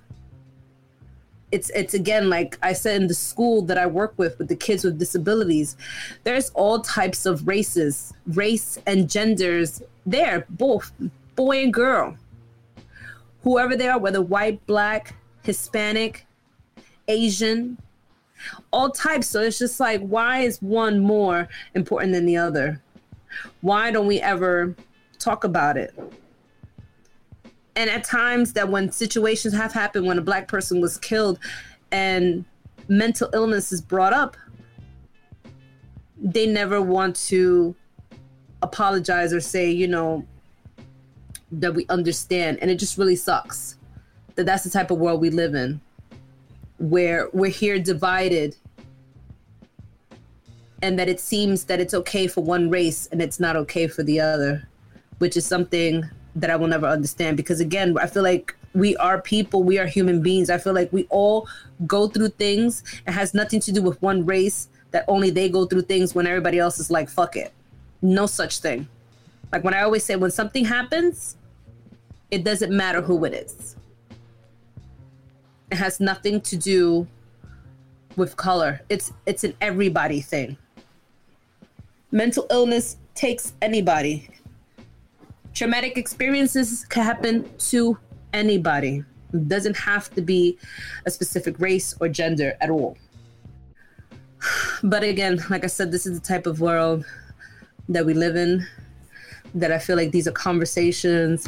it's 1.51 1.69
it's 1.71 1.93
again 1.93 2.29
like 2.29 2.57
I 2.61 2.73
said 2.73 3.01
in 3.01 3.07
the 3.07 3.13
school 3.13 3.61
that 3.63 3.77
I 3.77 3.85
work 3.85 4.13
with 4.17 4.37
with 4.37 4.47
the 4.47 4.55
kids 4.55 4.83
with 4.83 4.99
disabilities, 4.99 5.77
there's 6.23 6.49
all 6.51 6.81
types 6.81 7.25
of 7.25 7.47
races, 7.47 8.13
race 8.27 8.77
and 8.85 9.09
genders 9.09 9.81
there, 10.05 10.45
both 10.49 10.91
boy 11.35 11.63
and 11.63 11.73
girl. 11.73 12.15
Whoever 13.43 13.75
they 13.75 13.87
are, 13.87 13.97
whether 13.97 14.21
white, 14.21 14.65
black, 14.67 15.15
Hispanic, 15.43 16.25
Asian, 17.07 17.77
all 18.71 18.89
types. 18.91 19.27
So 19.27 19.41
it's 19.41 19.57
just 19.57 19.79
like, 19.79 20.01
why 20.01 20.39
is 20.39 20.61
one 20.61 20.99
more 20.99 21.47
important 21.73 22.13
than 22.13 22.25
the 22.25 22.37
other? 22.37 22.81
Why 23.61 23.91
don't 23.91 24.07
we 24.07 24.19
ever 24.19 24.75
talk 25.19 25.43
about 25.43 25.77
it? 25.77 25.97
And 27.75 27.89
at 27.89 28.03
times 28.03 28.53
that 28.53 28.69
when 28.69 28.91
situations 28.91 29.53
have 29.53 29.71
happened 29.71 30.05
when 30.05 30.17
a 30.17 30.21
black 30.21 30.47
person 30.47 30.81
was 30.81 30.97
killed 30.97 31.39
and 31.91 32.45
mental 32.87 33.29
illness 33.33 33.71
is 33.71 33.81
brought 33.81 34.13
up 34.13 34.35
they 36.21 36.45
never 36.45 36.81
want 36.81 37.15
to 37.15 37.75
apologize 38.61 39.31
or 39.31 39.39
say 39.39 39.69
you 39.69 39.87
know 39.87 40.25
that 41.51 41.73
we 41.73 41.85
understand. 41.89 42.59
And 42.61 42.69
it 42.69 42.75
just 42.75 42.97
really 42.97 43.15
sucks 43.15 43.77
that 44.35 44.45
that's 44.45 44.63
the 44.63 44.69
type 44.69 44.91
of 44.91 44.97
world 44.97 45.21
we 45.21 45.29
live 45.29 45.55
in 45.55 45.81
where 46.77 47.29
we're 47.33 47.49
here 47.49 47.77
divided 47.77 48.55
and 50.81 50.97
that 50.97 51.09
it 51.09 51.19
seems 51.19 51.65
that 51.65 51.81
it's 51.81 51.93
okay 51.93 52.25
for 52.25 52.41
one 52.41 52.69
race 52.69 53.07
and 53.11 53.21
it's 53.21 53.37
not 53.37 53.57
okay 53.57 53.85
for 53.85 54.01
the 54.01 54.21
other 54.21 54.65
which 55.17 55.35
is 55.35 55.45
something 55.45 56.09
that 56.35 56.49
I 56.49 56.55
will 56.55 56.67
never 56.67 56.87
understand 56.87 57.37
because 57.37 57.59
again, 57.59 57.97
I 57.99 58.07
feel 58.07 58.23
like 58.23 58.55
we 58.73 58.95
are 58.97 59.21
people, 59.21 59.63
we 59.63 59.79
are 59.79 59.85
human 59.85 60.21
beings. 60.21 60.49
I 60.49 60.57
feel 60.57 60.73
like 60.73 60.91
we 60.93 61.05
all 61.09 61.47
go 61.87 62.07
through 62.07 62.29
things. 62.29 62.83
It 63.07 63.11
has 63.11 63.33
nothing 63.33 63.59
to 63.61 63.71
do 63.71 63.81
with 63.81 64.01
one 64.01 64.25
race 64.25 64.69
that 64.91 65.05
only 65.07 65.29
they 65.29 65.49
go 65.49 65.65
through 65.65 65.83
things 65.83 66.15
when 66.15 66.27
everybody 66.27 66.59
else 66.59 66.79
is 66.79 66.91
like, 66.91 67.09
fuck 67.09 67.35
it. 67.35 67.51
No 68.01 68.25
such 68.25 68.59
thing. 68.59 68.87
Like 69.51 69.63
when 69.63 69.73
I 69.73 69.81
always 69.81 70.03
say, 70.03 70.15
when 70.15 70.31
something 70.31 70.65
happens, 70.65 71.35
it 72.31 72.43
doesn't 72.43 72.71
matter 72.71 73.01
who 73.01 73.23
it 73.25 73.33
is. 73.33 73.75
It 75.71 75.77
has 75.77 75.99
nothing 75.99 76.41
to 76.41 76.57
do 76.57 77.07
with 78.15 78.35
color. 78.35 78.81
It's 78.89 79.13
it's 79.25 79.43
an 79.43 79.55
everybody 79.61 80.21
thing. 80.21 80.57
Mental 82.11 82.47
illness 82.49 82.97
takes 83.13 83.53
anybody 83.61 84.29
traumatic 85.53 85.97
experiences 85.97 86.85
can 86.85 87.03
happen 87.03 87.49
to 87.57 87.97
anybody. 88.33 89.03
It 89.33 89.47
doesn't 89.47 89.77
have 89.77 90.13
to 90.15 90.21
be 90.21 90.57
a 91.05 91.11
specific 91.11 91.59
race 91.59 91.95
or 91.99 92.09
gender 92.09 92.57
at 92.61 92.69
all. 92.69 92.97
But 94.83 95.03
again, 95.03 95.43
like 95.49 95.65
I 95.65 95.67
said, 95.67 95.91
this 95.91 96.05
is 96.05 96.19
the 96.19 96.25
type 96.25 96.47
of 96.47 96.61
world 96.61 97.05
that 97.89 98.05
we 98.05 98.13
live 98.13 98.37
in, 98.37 98.65
that 99.55 99.71
I 99.71 99.79
feel 99.79 99.97
like 99.97 100.11
these 100.11 100.27
are 100.27 100.31
conversations 100.31 101.47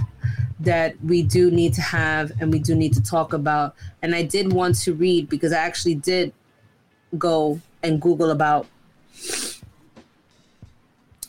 that 0.59 1.01
we 1.03 1.23
do 1.23 1.49
need 1.49 1.73
to 1.73 1.81
have 1.81 2.31
and 2.39 2.51
we 2.51 2.59
do 2.59 2.75
need 2.75 2.93
to 2.93 3.01
talk 3.01 3.33
about. 3.33 3.75
And 4.01 4.13
I 4.13 4.23
did 4.23 4.51
want 4.51 4.75
to 4.79 4.93
read 4.93 5.29
because 5.29 5.53
I 5.53 5.59
actually 5.59 5.95
did 5.95 6.33
go 7.17 7.59
and 7.83 8.01
Google 8.01 8.31
about 8.31 8.67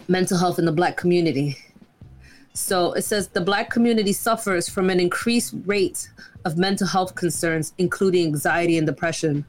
mental 0.09 0.37
health 0.37 0.59
in 0.59 0.65
the 0.65 0.73
black 0.73 0.97
community 0.97 1.57
so 2.55 2.93
it 2.93 3.03
says 3.03 3.29
the 3.29 3.41
Black 3.41 3.71
community 3.71 4.13
suffers 4.13 4.69
from 4.69 4.91
an 4.91 5.01
increased 5.01 5.55
rate 5.65 6.11
of 6.45 6.59
mental 6.59 6.87
health 6.87 7.15
concerns, 7.15 7.73
including 7.79 8.27
anxiety 8.27 8.77
and 8.77 8.87
depression. 8.87 9.45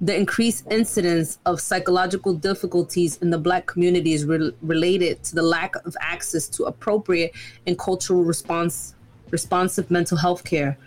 The 0.00 0.16
increased 0.16 0.64
incidence 0.70 1.38
of 1.44 1.60
psychological 1.60 2.32
difficulties 2.32 3.18
in 3.18 3.30
the 3.30 3.38
Black 3.38 3.66
community 3.66 4.12
is 4.12 4.24
re- 4.24 4.52
related 4.62 5.22
to 5.24 5.34
the 5.34 5.42
lack 5.42 5.74
of 5.84 5.96
access 6.00 6.48
to 6.50 6.64
appropriate 6.64 7.32
and 7.66 7.78
cultural 7.78 8.22
response, 8.22 8.94
responsive 9.30 9.90
mental 9.90 10.16
health 10.16 10.44
care. 10.44 10.78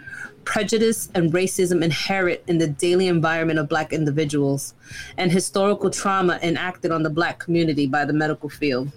Prejudice 0.45 1.10
and 1.13 1.32
racism 1.32 1.84
inherent 1.84 2.41
in 2.47 2.58
the 2.58 2.67
daily 2.67 3.08
environment 3.08 3.60
of 3.60 3.69
Black 3.69 3.93
individuals, 3.93 4.73
and 5.17 5.32
historical 5.32 5.89
trauma 5.89 6.39
enacted 6.41 6.91
on 6.91 7.03
the 7.03 7.10
Black 7.10 7.39
community 7.39 7.86
by 7.86 8.06
the 8.06 8.13
medical 8.13 8.49
field. 8.49 8.91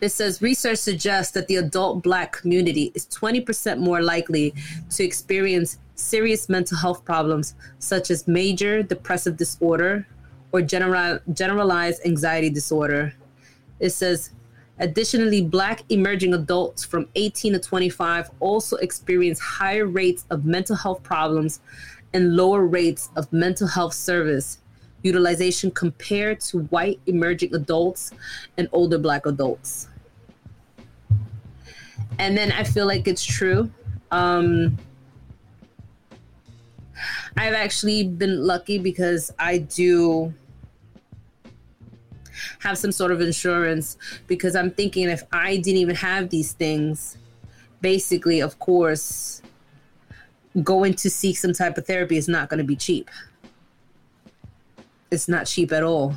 It 0.00 0.10
says 0.10 0.40
research 0.42 0.78
suggests 0.78 1.32
that 1.32 1.48
the 1.48 1.56
adult 1.56 2.02
black 2.02 2.32
community 2.32 2.92
is 2.94 3.06
20% 3.06 3.78
more 3.78 4.02
likely 4.02 4.54
to 4.90 5.04
experience 5.04 5.78
serious 5.94 6.48
mental 6.48 6.76
health 6.78 7.04
problems 7.04 7.54
such 7.78 8.10
as 8.10 8.28
major 8.28 8.82
depressive 8.82 9.36
disorder 9.36 10.06
or 10.52 10.62
general, 10.62 11.18
generalized 11.32 12.04
anxiety 12.06 12.50
disorder. 12.50 13.12
It 13.80 13.90
says 13.90 14.30
Additionally, 14.80 15.42
Black 15.42 15.82
emerging 15.88 16.34
adults 16.34 16.84
from 16.84 17.08
18 17.16 17.54
to 17.54 17.58
25 17.58 18.30
also 18.38 18.76
experience 18.76 19.40
higher 19.40 19.86
rates 19.86 20.24
of 20.30 20.44
mental 20.44 20.76
health 20.76 21.02
problems 21.02 21.60
and 22.12 22.36
lower 22.36 22.64
rates 22.64 23.10
of 23.16 23.32
mental 23.32 23.66
health 23.66 23.92
service 23.92 24.58
utilization 25.02 25.70
compared 25.70 26.40
to 26.40 26.60
white 26.64 27.00
emerging 27.06 27.54
adults 27.54 28.12
and 28.56 28.68
older 28.72 28.98
black 28.98 29.26
adults. 29.26 29.88
And 32.18 32.36
then 32.36 32.50
I 32.52 32.64
feel 32.64 32.86
like 32.86 33.06
it's 33.06 33.24
true. 33.24 33.70
Um, 34.10 34.76
I've 37.36 37.54
actually 37.54 38.08
been 38.08 38.44
lucky 38.44 38.78
because 38.78 39.30
I 39.38 39.58
do 39.58 40.34
have 42.60 42.76
some 42.76 42.90
sort 42.90 43.12
of 43.12 43.20
insurance 43.20 43.96
because 44.26 44.56
I'm 44.56 44.70
thinking 44.70 45.08
if 45.08 45.22
I 45.32 45.56
didn't 45.56 45.78
even 45.78 45.94
have 45.96 46.30
these 46.30 46.52
things, 46.52 47.16
basically, 47.80 48.40
of 48.40 48.58
course, 48.58 49.42
going 50.64 50.94
to 50.94 51.10
seek 51.10 51.36
some 51.36 51.52
type 51.52 51.78
of 51.78 51.86
therapy 51.86 52.16
is 52.16 52.26
not 52.26 52.48
going 52.48 52.58
to 52.58 52.64
be 52.64 52.74
cheap 52.74 53.08
it's 55.10 55.28
not 55.28 55.46
cheap 55.46 55.72
at 55.72 55.82
all. 55.82 56.14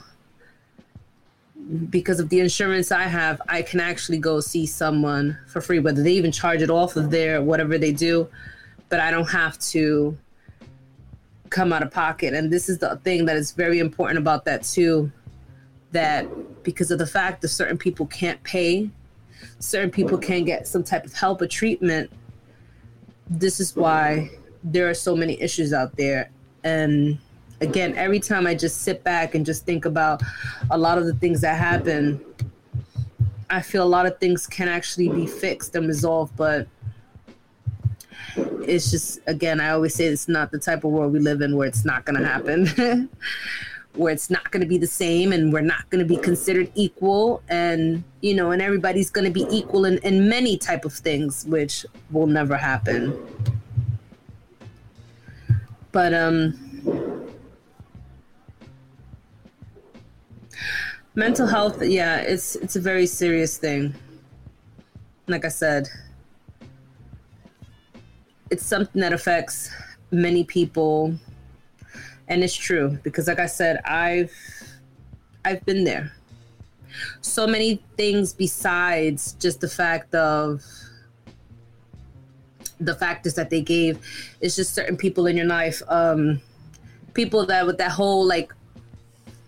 Because 1.89 2.19
of 2.19 2.29
the 2.29 2.39
insurance 2.39 2.91
I 2.91 3.03
have, 3.03 3.41
I 3.47 3.61
can 3.61 3.79
actually 3.79 4.17
go 4.17 4.39
see 4.39 4.65
someone 4.65 5.37
for 5.47 5.61
free, 5.61 5.79
whether 5.79 6.03
they 6.03 6.13
even 6.13 6.31
charge 6.31 6.61
it 6.61 6.69
off 6.69 6.95
of 6.95 7.11
their 7.11 7.41
whatever 7.41 7.77
they 7.77 7.91
do, 7.91 8.27
but 8.89 8.99
I 8.99 9.11
don't 9.11 9.29
have 9.29 9.57
to 9.59 10.17
come 11.49 11.71
out 11.71 11.83
of 11.83 11.91
pocket. 11.91 12.33
And 12.33 12.51
this 12.51 12.67
is 12.67 12.79
the 12.79 12.95
thing 13.03 13.25
that 13.25 13.37
is 13.37 13.51
very 13.51 13.79
important 13.79 14.17
about 14.17 14.45
that 14.45 14.63
too. 14.63 15.11
That 15.91 16.63
because 16.63 16.89
of 16.89 16.99
the 16.99 17.05
fact 17.05 17.41
that 17.41 17.49
certain 17.49 17.77
people 17.77 18.05
can't 18.07 18.41
pay, 18.43 18.89
certain 19.59 19.91
people 19.91 20.17
can't 20.17 20.45
get 20.45 20.67
some 20.67 20.83
type 20.83 21.05
of 21.05 21.13
help 21.13 21.41
or 21.41 21.47
treatment, 21.47 22.09
this 23.29 23.59
is 23.59 23.75
why 23.75 24.29
there 24.63 24.89
are 24.89 24.93
so 24.93 25.15
many 25.15 25.39
issues 25.41 25.73
out 25.73 25.95
there. 25.95 26.29
And 26.63 27.19
again, 27.61 27.95
every 27.95 28.19
time 28.19 28.45
I 28.47 28.55
just 28.55 28.81
sit 28.81 29.03
back 29.03 29.35
and 29.35 29.45
just 29.45 29.65
think 29.65 29.85
about 29.85 30.21
a 30.69 30.77
lot 30.77 30.97
of 30.97 31.05
the 31.05 31.13
things 31.13 31.41
that 31.41 31.57
happen, 31.57 32.23
I 33.49 33.61
feel 33.61 33.83
a 33.83 33.87
lot 33.87 34.05
of 34.05 34.17
things 34.19 34.47
can 34.47 34.67
actually 34.67 35.09
be 35.09 35.27
fixed 35.27 35.75
and 35.75 35.87
resolved, 35.87 36.35
but 36.35 36.67
it's 38.35 38.91
just 38.91 39.19
again, 39.27 39.59
I 39.59 39.69
always 39.69 39.93
say 39.93 40.05
it's 40.05 40.27
not 40.27 40.51
the 40.51 40.59
type 40.59 40.83
of 40.83 40.91
world 40.91 41.13
we 41.13 41.19
live 41.19 41.41
in 41.41 41.55
where 41.55 41.67
it's 41.67 41.85
not 41.85 42.05
going 42.05 42.19
to 42.19 42.27
happen. 42.27 43.09
where 43.93 44.13
it's 44.13 44.29
not 44.29 44.49
going 44.51 44.61
to 44.61 44.67
be 44.67 44.77
the 44.77 44.87
same 44.87 45.33
and 45.33 45.51
we're 45.51 45.59
not 45.59 45.89
going 45.89 45.99
to 45.99 46.05
be 46.05 46.15
considered 46.15 46.71
equal 46.75 47.43
and 47.49 48.01
you 48.21 48.33
know 48.33 48.51
and 48.51 48.61
everybody's 48.61 49.09
going 49.09 49.25
to 49.25 49.31
be 49.31 49.45
equal 49.49 49.83
in, 49.83 49.97
in 49.97 50.29
many 50.29 50.57
type 50.57 50.85
of 50.85 50.93
things 50.93 51.45
which 51.45 51.85
will 52.09 52.25
never 52.25 52.55
happen 52.55 53.13
but 55.91 56.13
um 56.13 57.20
mental 61.15 61.45
health 61.47 61.83
yeah 61.83 62.17
it's 62.17 62.55
it's 62.55 62.75
a 62.75 62.81
very 62.81 63.05
serious 63.05 63.57
thing. 63.57 63.93
Like 65.27 65.45
i 65.45 65.49
said 65.49 65.87
it's 68.49 68.65
something 68.65 69.01
that 69.01 69.13
affects 69.13 69.69
many 70.11 70.43
people 70.43 71.15
and 72.27 72.43
it's 72.43 72.55
true 72.55 72.99
because 73.03 73.27
like 73.27 73.39
i 73.39 73.45
said 73.45 73.77
i've 73.85 74.33
i've 75.45 75.65
been 75.65 75.83
there. 75.83 76.11
So 77.21 77.47
many 77.47 77.81
things 77.95 78.33
besides 78.33 79.33
just 79.33 79.61
the 79.61 79.69
fact 79.69 80.13
of 80.13 80.61
the 82.79 82.95
factors 82.95 83.35
that 83.35 83.49
they 83.49 83.61
gave. 83.61 83.99
It's 84.41 84.55
just 84.55 84.73
certain 84.73 84.97
people 84.97 85.27
in 85.27 85.37
your 85.37 85.45
life 85.45 85.81
um 85.87 86.41
people 87.13 87.45
that 87.45 87.65
with 87.65 87.77
that 87.77 87.91
whole 87.91 88.25
like 88.25 88.53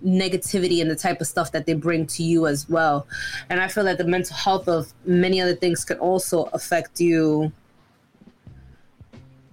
negativity 0.06 0.82
and 0.82 0.90
the 0.92 0.96
type 0.96 1.22
of 1.22 1.28
stuff 1.28 1.52
that 1.52 1.66
they 1.66 1.74
bring 1.74 2.06
to 2.06 2.24
you 2.24 2.46
as 2.46 2.68
well 2.70 3.08
and 3.50 3.62
i 3.62 3.68
feel 3.68 3.84
that 3.84 3.98
the 3.98 4.04
mental 4.04 4.36
health 4.36 4.68
of 4.68 4.94
many 5.06 5.40
other 5.40 5.56
things 5.56 5.86
can 5.86 5.98
also 6.00 6.44
affect 6.54 7.00
you 7.00 7.52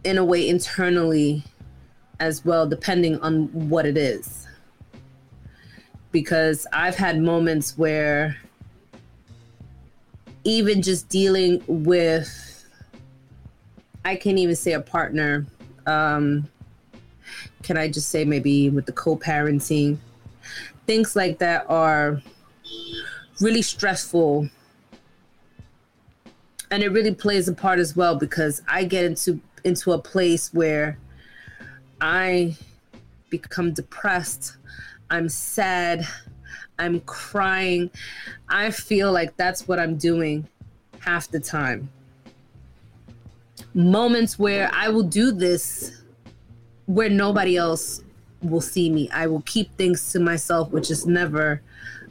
in 0.05 0.19
a 0.19 0.25
way 0.25 0.49
internally 0.49 1.45
as 2.19 2.45
well, 2.45 2.67
depending 2.67 3.19
on 3.21 3.47
what 3.69 3.87
it 3.87 3.97
is. 3.97 4.47
Because 6.13 6.67
I've 6.73 6.97
had 6.97 7.21
moments 7.21 7.77
where 7.79 8.37
even 10.45 10.83
just 10.83 11.09
dealing 11.09 11.63
with, 11.67 12.67
I 14.05 14.17
can't 14.17 14.39
even 14.39 14.57
say 14.57 14.73
a 14.73 14.81
partner. 14.81 15.47
Um, 15.87 16.49
can 17.63 17.77
I 17.77 17.89
just 17.89 18.09
say 18.09 18.25
maybe 18.25 18.71
with 18.71 18.87
the 18.87 18.93
co 18.93 19.17
parenting? 19.17 19.99
Things 20.91 21.15
like 21.15 21.39
that 21.39 21.67
are 21.69 22.21
really 23.41 23.63
stressful. 23.63 24.49
And 26.73 26.83
it 26.83 26.89
really 26.89 27.15
plays 27.15 27.47
a 27.47 27.53
part 27.53 27.79
as 27.79 27.95
well 27.95 28.17
because 28.17 28.61
I 28.67 28.83
get 28.83 29.05
into 29.05 29.41
into 29.63 29.93
a 29.93 29.99
place 30.01 30.53
where 30.53 30.99
I 32.01 32.57
become 33.29 33.73
depressed. 33.73 34.57
I'm 35.11 35.29
sad. 35.29 36.09
I'm 36.81 36.99
crying. 37.03 37.89
I 38.49 38.73
feel 38.73 39.13
like 39.13 39.37
that's 39.37 39.69
what 39.69 39.79
I'm 39.79 39.97
doing 39.97 40.45
half 40.99 41.31
the 41.31 41.39
time. 41.39 41.89
Moments 43.75 44.41
where 44.41 44.69
I 44.75 44.89
will 44.89 45.05
do 45.05 45.31
this 45.31 46.03
where 46.87 47.09
nobody 47.09 47.57
else 47.57 48.03
will 48.43 48.61
see 48.61 48.91
me. 48.91 49.09
I 49.11 49.27
will 49.27 49.43
keep 49.43 49.75
things 49.77 50.13
to 50.13 50.21
myself, 50.21 50.71
which 50.71 50.91
is 50.91 51.07
never 51.07 51.63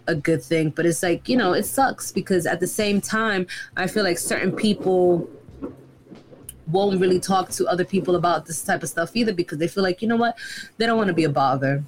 a 0.08 0.16
good 0.16 0.44
thing. 0.44 0.70
But 0.70 0.86
it's 0.86 1.04
like, 1.04 1.30
you 1.30 1.38
know, 1.38 1.54
it 1.54 1.64
sucks 1.64 2.12
because 2.12 2.46
at 2.46 2.60
the 2.60 2.68
same 2.68 3.02
time, 3.02 3.48
I 3.78 3.88
feel 3.88 4.04
like 4.04 4.18
certain 4.18 4.52
people 4.52 5.30
won't 6.68 7.02
really 7.02 7.20
talk 7.20 7.50
to 7.50 7.66
other 7.66 7.86
people 7.86 8.16
about 8.16 8.46
this 8.46 8.64
type 8.64 8.84
of 8.84 8.90
stuff 8.90 9.16
either 9.16 9.34
because 9.34 9.58
they 9.58 9.68
feel 9.68 9.84
like, 9.84 10.02
you 10.02 10.08
know 10.08 10.16
what, 10.16 10.38
they 10.78 10.86
don't 10.86 10.98
want 10.98 11.08
to 11.08 11.14
be 11.14 11.24
a 11.24 11.30
bother. 11.30 11.84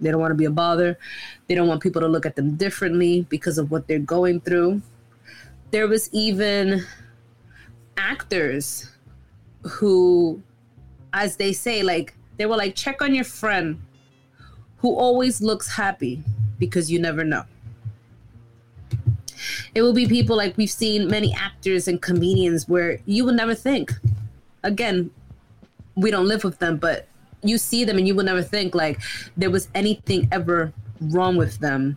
They 0.00 0.10
don't 0.10 0.20
want 0.20 0.32
to 0.32 0.36
be 0.36 0.44
a 0.44 0.50
bother. 0.50 0.98
They 1.46 1.54
don't 1.54 1.68
want 1.68 1.82
people 1.82 2.00
to 2.02 2.08
look 2.08 2.26
at 2.26 2.36
them 2.36 2.56
differently 2.56 3.26
because 3.30 3.58
of 3.58 3.70
what 3.70 3.86
they're 3.86 3.98
going 3.98 4.40
through. 4.40 4.82
There 5.70 5.88
was 5.88 6.10
even 6.12 6.84
actors 7.96 8.90
who, 9.62 10.42
as 11.12 11.36
they 11.36 11.52
say, 11.52 11.82
like, 11.82 12.14
they 12.36 12.46
were 12.46 12.56
like, 12.56 12.74
check 12.74 13.02
on 13.02 13.14
your 13.14 13.24
friend 13.24 13.80
who 14.78 14.94
always 14.94 15.40
looks 15.40 15.68
happy 15.68 16.22
because 16.58 16.90
you 16.90 16.98
never 16.98 17.24
know. 17.24 17.44
It 19.74 19.82
will 19.82 19.92
be 19.92 20.06
people 20.06 20.36
like 20.36 20.56
we've 20.56 20.70
seen 20.70 21.08
many 21.08 21.34
actors 21.34 21.88
and 21.88 22.00
comedians 22.00 22.68
where 22.68 22.98
you 23.06 23.24
would 23.24 23.34
never 23.34 23.54
think. 23.54 23.92
Again, 24.62 25.10
we 25.96 26.10
don't 26.10 26.26
live 26.26 26.44
with 26.44 26.58
them, 26.58 26.76
but 26.76 27.08
you 27.42 27.58
see 27.58 27.84
them 27.84 27.98
and 27.98 28.06
you 28.06 28.14
would 28.14 28.26
never 28.26 28.42
think 28.42 28.74
like 28.74 29.00
there 29.36 29.50
was 29.50 29.68
anything 29.74 30.28
ever 30.32 30.72
wrong 31.00 31.36
with 31.36 31.58
them. 31.58 31.96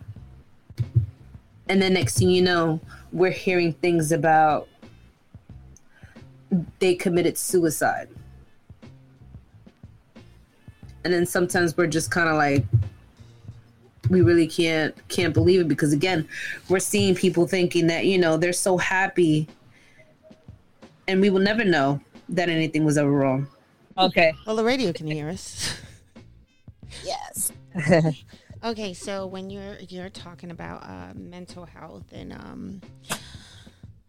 And 1.68 1.82
then 1.82 1.94
next 1.94 2.18
thing 2.18 2.30
you 2.30 2.42
know, 2.42 2.80
we're 3.12 3.30
hearing 3.30 3.72
things 3.74 4.12
about 4.12 4.68
they 6.78 6.94
committed 6.94 7.36
suicide. 7.36 8.08
And 11.04 11.12
then 11.12 11.26
sometimes 11.26 11.76
we're 11.76 11.86
just 11.86 12.10
kind 12.10 12.28
of 12.28 12.36
like, 12.36 12.64
we 14.08 14.22
really 14.22 14.46
can't 14.46 14.94
can't 15.08 15.34
believe 15.34 15.60
it 15.60 15.68
because 15.68 15.92
again 15.92 16.26
we're 16.68 16.78
seeing 16.78 17.14
people 17.14 17.46
thinking 17.46 17.86
that 17.88 18.06
you 18.06 18.16
know 18.16 18.36
they're 18.36 18.52
so 18.52 18.78
happy 18.78 19.46
and 21.06 21.20
we 21.20 21.30
will 21.30 21.40
never 21.40 21.64
know 21.64 22.00
that 22.28 22.48
anything 22.48 22.84
was 22.84 22.96
ever 22.98 23.10
wrong. 23.10 23.46
Okay. 23.96 24.32
Well 24.46 24.56
the 24.56 24.64
radio 24.64 24.92
can 24.92 25.06
hear 25.06 25.28
us. 25.28 25.76
Yes. 27.04 27.52
Okay 28.64 28.92
so 28.92 29.24
when 29.24 29.50
you're 29.50 29.76
you're 29.88 30.08
talking 30.08 30.50
about 30.50 30.82
uh, 30.82 31.14
mental 31.14 31.64
health 31.64 32.06
and 32.12 32.32
um 32.32 32.80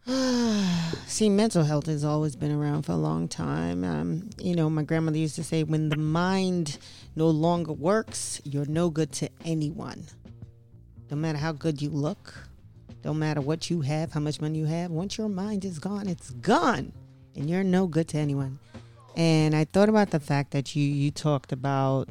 See, 1.06 1.28
mental 1.28 1.64
health 1.64 1.86
has 1.86 2.04
always 2.04 2.36
been 2.36 2.52
around 2.52 2.82
for 2.82 2.92
a 2.92 2.96
long 2.96 3.28
time. 3.28 3.84
Um, 3.84 4.30
you 4.38 4.54
know, 4.54 4.70
my 4.70 4.82
grandmother 4.82 5.18
used 5.18 5.36
to 5.36 5.44
say, 5.44 5.62
when 5.62 5.88
the 5.88 5.96
mind 5.96 6.78
no 7.16 7.28
longer 7.28 7.72
works, 7.72 8.40
you're 8.44 8.66
no 8.66 8.90
good 8.90 9.12
to 9.12 9.28
anyone. 9.44 10.06
No 11.10 11.16
matter 11.16 11.38
how 11.38 11.52
good 11.52 11.82
you 11.82 11.90
look, 11.90 12.34
don't 13.02 13.18
matter 13.18 13.40
what 13.40 13.70
you 13.70 13.80
have, 13.82 14.12
how 14.12 14.20
much 14.20 14.40
money 14.40 14.58
you 14.58 14.66
have, 14.66 14.90
once 14.90 15.18
your 15.18 15.28
mind 15.28 15.64
is 15.64 15.78
gone, 15.78 16.08
it's 16.08 16.30
gone. 16.30 16.92
And 17.36 17.48
you're 17.48 17.64
no 17.64 17.86
good 17.86 18.08
to 18.08 18.18
anyone. 18.18 18.58
And 19.16 19.54
I 19.54 19.64
thought 19.64 19.88
about 19.88 20.10
the 20.10 20.20
fact 20.20 20.52
that 20.52 20.76
you, 20.76 20.84
you 20.84 21.10
talked 21.10 21.52
about 21.52 22.08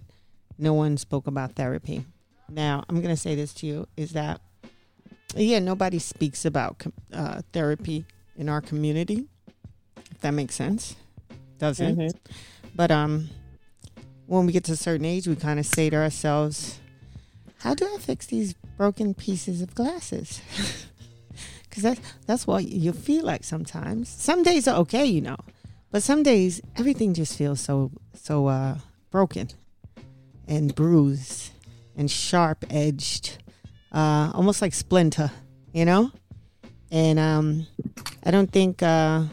no 0.57 0.73
one 0.73 0.97
spoke 0.97 1.27
about 1.27 1.55
therapy. 1.55 2.05
Now, 2.49 2.83
I'm 2.89 3.01
going 3.01 3.15
to 3.15 3.19
say 3.19 3.35
this 3.35 3.53
to 3.55 3.67
you 3.67 3.87
is 3.95 4.11
that 4.11 4.41
yeah, 5.35 5.59
nobody 5.59 5.99
speaks 5.99 6.45
about 6.45 6.83
uh, 7.13 7.41
therapy 7.53 8.05
in 8.35 8.49
our 8.49 8.61
community. 8.61 9.27
If 10.11 10.21
that 10.21 10.31
makes 10.31 10.55
sense, 10.55 10.95
doesn't? 11.57 11.97
Mm-hmm. 11.97 12.17
But 12.75 12.91
um, 12.91 13.29
when 14.25 14.45
we 14.45 14.51
get 14.51 14.63
to 14.65 14.73
a 14.73 14.77
certain 14.77 15.05
age, 15.05 15.27
we 15.27 15.35
kind 15.35 15.59
of 15.59 15.65
say 15.65 15.89
to 15.89 15.97
ourselves, 15.97 16.79
"How 17.59 17.73
do 17.73 17.85
I 17.85 17.97
fix 17.99 18.25
these 18.25 18.53
broken 18.77 19.13
pieces 19.13 19.61
of 19.61 19.75
glasses?" 19.75 20.41
Because 21.69 21.83
that's 21.83 22.01
that's 22.25 22.47
what 22.47 22.65
you 22.65 22.91
feel 22.91 23.23
like 23.23 23.43
sometimes. 23.43 24.09
Some 24.09 24.41
days 24.41 24.67
are 24.67 24.77
okay, 24.79 25.05
you 25.05 25.21
know, 25.21 25.37
but 25.91 26.01
some 26.01 26.23
days 26.23 26.61
everything 26.75 27.13
just 27.13 27.37
feels 27.37 27.61
so 27.61 27.91
so 28.15 28.47
uh, 28.47 28.77
broken 29.11 29.49
and 30.47 30.73
bruised 30.73 31.51
and 31.95 32.09
sharp 32.09 32.65
edged 32.71 33.37
uh, 33.91 34.31
almost 34.33 34.61
like 34.61 34.73
Splinter, 34.73 35.31
you 35.73 35.85
know. 35.85 36.11
And 36.91 37.19
um, 37.19 37.67
I 38.23 38.31
don't 38.31 38.51
think, 38.51 38.81
uh, 38.81 39.23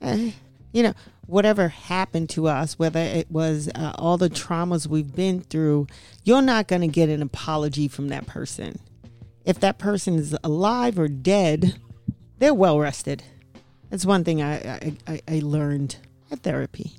eh, 0.00 0.32
you 0.72 0.82
know, 0.82 0.94
whatever 1.26 1.68
happened 1.68 2.30
to 2.30 2.48
us, 2.48 2.78
whether 2.78 3.00
it 3.00 3.30
was 3.30 3.68
uh, 3.74 3.92
all 3.96 4.16
the 4.16 4.30
traumas 4.30 4.86
we've 4.86 5.14
been 5.14 5.42
through, 5.42 5.86
you're 6.24 6.42
not 6.42 6.68
going 6.68 6.80
to 6.80 6.88
get 6.88 7.10
an 7.10 7.20
apology 7.22 7.86
from 7.86 8.08
that 8.08 8.26
person. 8.26 8.78
If 9.44 9.60
that 9.60 9.78
person 9.78 10.14
is 10.14 10.36
alive 10.42 10.98
or 10.98 11.08
dead, 11.08 11.78
they're 12.38 12.54
well 12.54 12.78
rested. 12.78 13.22
That's 13.90 14.06
one 14.06 14.24
thing 14.24 14.42
I, 14.42 14.92
I, 15.06 15.20
I 15.26 15.40
learned 15.42 15.96
at 16.30 16.42
therapy. 16.42 16.92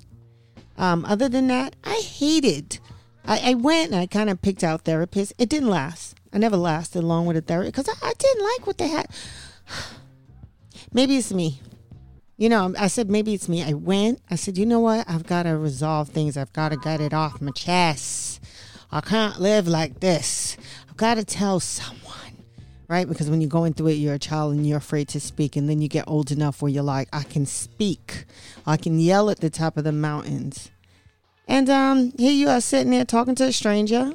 Um, 0.76 1.04
other 1.04 1.28
than 1.28 1.48
that, 1.48 1.76
I 1.84 1.96
hated. 1.96 2.78
I, 3.24 3.50
I 3.50 3.54
went 3.54 3.92
and 3.92 4.00
I 4.00 4.06
kind 4.06 4.30
of 4.30 4.42
picked 4.42 4.64
out 4.64 4.84
therapists. 4.84 5.32
It 5.38 5.48
didn't 5.48 5.68
last. 5.68 6.19
I 6.32 6.38
never 6.38 6.56
lasted 6.56 7.02
long 7.02 7.26
with 7.26 7.36
a 7.36 7.40
therapist 7.40 7.74
because 7.74 7.98
I, 8.02 8.08
I, 8.08 8.12
didn't 8.16 8.44
like 8.44 8.66
what 8.66 8.78
they 8.78 8.88
had. 8.88 9.06
maybe 10.92 11.16
it's 11.16 11.32
me. 11.32 11.60
You 12.36 12.48
know, 12.48 12.72
I 12.78 12.86
said 12.86 13.10
maybe 13.10 13.34
it's 13.34 13.48
me. 13.48 13.62
I 13.62 13.74
went. 13.74 14.20
I 14.30 14.36
said, 14.36 14.56
you 14.56 14.64
know 14.64 14.80
what? 14.80 15.08
I've 15.08 15.26
got 15.26 15.42
to 15.42 15.56
resolve 15.58 16.08
things. 16.08 16.36
I've 16.36 16.52
got 16.52 16.70
to 16.70 16.76
get 16.76 17.00
it 17.00 17.12
off 17.12 17.40
my 17.40 17.50
chest. 17.50 18.42
I 18.92 19.00
can't 19.00 19.40
live 19.40 19.68
like 19.68 20.00
this. 20.00 20.56
I've 20.88 20.96
got 20.96 21.16
to 21.16 21.24
tell 21.24 21.60
someone, 21.60 22.44
right? 22.88 23.08
Because 23.08 23.28
when 23.28 23.40
you're 23.40 23.50
going 23.50 23.74
through 23.74 23.88
it, 23.88 23.94
you're 23.94 24.14
a 24.14 24.18
child 24.18 24.54
and 24.54 24.66
you're 24.66 24.78
afraid 24.78 25.08
to 25.08 25.20
speak, 25.20 25.54
and 25.54 25.68
then 25.68 25.80
you 25.80 25.88
get 25.88 26.08
old 26.08 26.30
enough 26.30 26.62
where 26.62 26.70
you're 26.70 26.82
like, 26.82 27.08
I 27.12 27.24
can 27.24 27.44
speak. 27.44 28.24
I 28.66 28.76
can 28.76 28.98
yell 28.98 29.30
at 29.30 29.40
the 29.40 29.50
top 29.50 29.76
of 29.76 29.84
the 29.84 29.92
mountains. 29.92 30.70
And 31.46 31.68
um, 31.68 32.12
here 32.16 32.32
you 32.32 32.48
are 32.48 32.60
sitting 32.60 32.90
there 32.90 33.04
talking 33.04 33.34
to 33.36 33.44
a 33.44 33.52
stranger. 33.52 34.12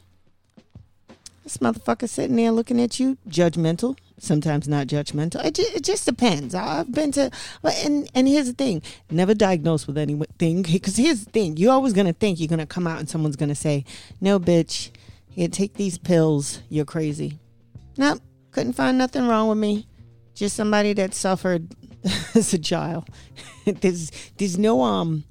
This 1.46 1.58
motherfucker 1.58 2.10
sitting 2.10 2.38
there 2.38 2.52
looking 2.52 2.82
at 2.82 3.00
you, 3.00 3.20
judgmental. 3.30 3.96
Sometimes 4.18 4.68
not 4.68 4.88
judgmental. 4.88 5.46
It, 5.46 5.54
ju- 5.54 5.68
it 5.76 5.84
just 5.84 6.08
depends. 6.08 6.56
I've 6.56 6.92
been 6.92 7.12
to, 7.12 7.30
and 7.64 8.10
and 8.16 8.28
here's 8.28 8.48
the 8.48 8.54
thing: 8.54 8.82
never 9.12 9.36
diagnosed 9.36 9.86
with 9.86 9.96
anything. 10.00 10.64
Because 10.64 10.98
here's 10.98 11.24
the 11.24 11.30
thing: 11.30 11.56
you're 11.58 11.72
always 11.72 11.94
gonna 11.94 12.14
think 12.14 12.40
you're 12.40 12.48
gonna 12.48 12.66
come 12.66 12.88
out 12.88 12.98
and 12.98 13.08
someone's 13.08 13.36
gonna 13.36 13.54
say, 13.54 13.86
"No, 14.20 14.40
bitch, 14.40 14.90
here, 15.30 15.48
take 15.48 15.76
these 15.76 16.00
pills. 16.00 16.64
You're 16.68 16.84
crazy." 16.84 17.38
Nope, 17.96 18.24
couldn't 18.50 18.74
find 18.74 18.98
nothing 18.98 19.28
wrong 19.28 19.48
with 19.48 19.60
me. 19.60 19.88
Just 20.34 20.56
somebody 20.56 20.94
that 20.94 21.14
suffered 21.14 21.76
as 22.34 22.56
a 22.56 22.58
child. 22.58 23.08
there's 23.66 24.12
there's 24.38 24.58
no 24.58 24.82
um 24.82 25.26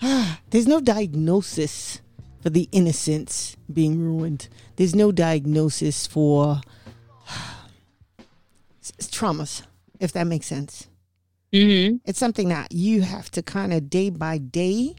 there's 0.50 0.66
no 0.66 0.80
diagnosis 0.80 2.00
for 2.42 2.50
the 2.50 2.68
innocence 2.72 3.56
being 3.72 4.00
ruined. 4.00 4.48
There's 4.76 4.94
no 4.94 5.12
diagnosis 5.12 6.06
for 6.06 6.60
traumas, 8.82 9.62
if 10.00 10.12
that 10.12 10.26
makes 10.26 10.46
sense. 10.46 10.88
Mm-hmm. 11.52 11.96
It's 12.04 12.18
something 12.18 12.48
that 12.48 12.72
you 12.72 13.02
have 13.02 13.30
to 13.32 13.42
kind 13.42 13.72
of 13.72 13.90
day 13.90 14.10
by 14.10 14.38
day. 14.38 14.94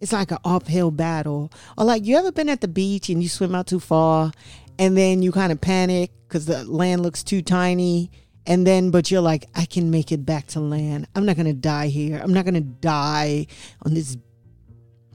It's 0.00 0.12
like 0.12 0.30
an 0.30 0.38
uphill 0.44 0.90
battle. 0.90 1.52
Or 1.76 1.84
like 1.84 2.04
you 2.04 2.16
ever 2.16 2.32
been 2.32 2.48
at 2.48 2.60
the 2.60 2.68
beach 2.68 3.08
and 3.10 3.22
you 3.22 3.28
swim 3.28 3.54
out 3.54 3.66
too 3.66 3.80
far 3.80 4.32
and 4.78 4.96
then 4.96 5.22
you 5.22 5.32
kind 5.32 5.52
of 5.52 5.60
panic 5.60 6.10
because 6.26 6.46
the 6.46 6.64
land 6.64 7.02
looks 7.02 7.22
too 7.22 7.42
tiny. 7.42 8.10
And 8.46 8.66
then, 8.66 8.90
but 8.90 9.10
you're 9.10 9.22
like, 9.22 9.46
I 9.54 9.64
can 9.64 9.90
make 9.90 10.12
it 10.12 10.26
back 10.26 10.48
to 10.48 10.60
land. 10.60 11.06
I'm 11.14 11.24
not 11.24 11.36
going 11.36 11.46
to 11.46 11.54
die 11.54 11.86
here. 11.88 12.20
I'm 12.22 12.34
not 12.34 12.44
going 12.44 12.54
to 12.54 12.60
die 12.60 13.46
on 13.82 13.94
this 13.94 14.18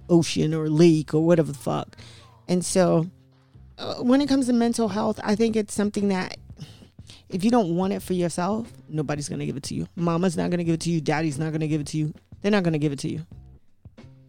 ocean 0.10 0.54
or 0.54 0.68
lake 0.68 1.14
or 1.14 1.24
whatever 1.24 1.52
the 1.52 1.58
fuck. 1.58 1.96
And 2.48 2.66
so, 2.66 3.08
when 4.02 4.22
it 4.22 4.28
comes 4.28 4.48
to 4.48 4.54
mental 4.54 4.90
health, 4.90 5.20
I 5.24 5.36
think 5.36 5.56
it's 5.56 5.74
something 5.74 6.10
that 6.10 6.38
if 7.30 7.44
you 7.44 7.52
don't 7.52 7.76
want 7.76 7.94
it 7.94 8.02
for 8.02 8.14
yourself, 8.14 8.72
nobody's 8.88 9.30
going 9.30 9.40
to 9.40 9.46
give 9.46 9.58
it 9.58 9.64
to 9.64 9.76
you. 9.76 9.88
Mama's 9.96 10.36
not 10.38 10.50
going 10.50 10.58
to 10.60 10.64
give 10.64 10.76
it 10.76 10.82
to 10.82 10.90
you. 10.90 11.02
Daddy's 11.02 11.38
not 11.40 11.50
going 11.50 11.62
to 11.62 11.68
give 11.68 11.82
it 11.82 11.88
to 11.88 11.98
you. 11.98 12.14
They're 12.42 12.52
not 12.52 12.64
going 12.64 12.74
to 12.74 12.80
give 12.80 12.92
it 12.92 13.00
to 13.00 13.10
you. 13.10 13.26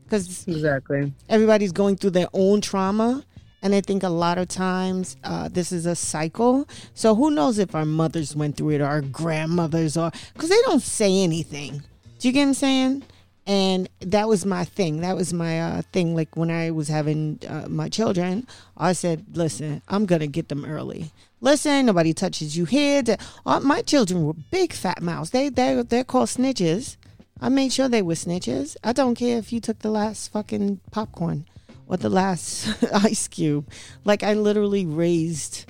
Because 0.04 0.46
Exactly. 0.48 1.12
everybody's 1.28 1.72
going 1.72 1.96
through 1.96 2.10
their 2.10 2.28
own 2.32 2.60
trauma. 2.60 3.24
And 3.62 3.74
I 3.74 3.80
think 3.82 4.02
a 4.02 4.08
lot 4.08 4.38
of 4.38 4.48
times 4.48 5.16
uh, 5.22 5.48
this 5.48 5.70
is 5.70 5.84
a 5.86 5.94
cycle. 5.94 6.66
So 6.94 7.14
who 7.14 7.30
knows 7.30 7.58
if 7.58 7.74
our 7.74 7.84
mothers 7.84 8.34
went 8.34 8.56
through 8.56 8.70
it 8.70 8.80
or 8.80 8.86
our 8.86 9.02
grandmothers 9.02 9.96
or 9.96 10.10
because 10.32 10.48
they 10.48 10.60
don't 10.62 10.82
say 10.82 11.22
anything. 11.22 11.82
Do 12.18 12.28
you 12.28 12.32
get 12.32 12.40
what 12.42 12.48
I'm 12.48 12.54
saying? 12.54 13.02
And 13.46 13.88
that 14.00 14.28
was 14.28 14.46
my 14.46 14.64
thing. 14.64 15.00
That 15.00 15.16
was 15.16 15.32
my 15.32 15.60
uh, 15.60 15.82
thing. 15.92 16.14
Like 16.14 16.36
when 16.36 16.50
I 16.50 16.70
was 16.70 16.88
having 16.88 17.40
uh, 17.48 17.66
my 17.68 17.88
children, 17.88 18.46
I 18.76 18.92
said, 18.92 19.24
listen, 19.32 19.82
I'm 19.88 20.06
going 20.06 20.20
to 20.20 20.26
get 20.26 20.48
them 20.48 20.64
early. 20.64 21.10
Listen, 21.40 21.86
nobody 21.86 22.12
touches 22.12 22.56
you 22.56 22.66
here. 22.66 23.02
Uh, 23.46 23.60
my 23.60 23.82
children 23.82 24.24
were 24.24 24.34
big 24.50 24.72
fat 24.72 25.02
mouths. 25.02 25.30
They, 25.30 25.48
they, 25.48 25.82
they're 25.82 26.04
called 26.04 26.28
snitches. 26.28 26.96
I 27.40 27.48
made 27.48 27.72
sure 27.72 27.88
they 27.88 28.02
were 28.02 28.14
snitches. 28.14 28.76
I 28.84 28.92
don't 28.92 29.14
care 29.14 29.38
if 29.38 29.52
you 29.52 29.60
took 29.60 29.78
the 29.78 29.90
last 29.90 30.30
fucking 30.30 30.80
popcorn 30.90 31.46
or 31.86 31.96
the 31.96 32.10
last 32.10 32.68
ice 32.92 33.26
cube. 33.26 33.68
Like 34.04 34.22
I 34.22 34.34
literally 34.34 34.84
raised. 34.84 35.64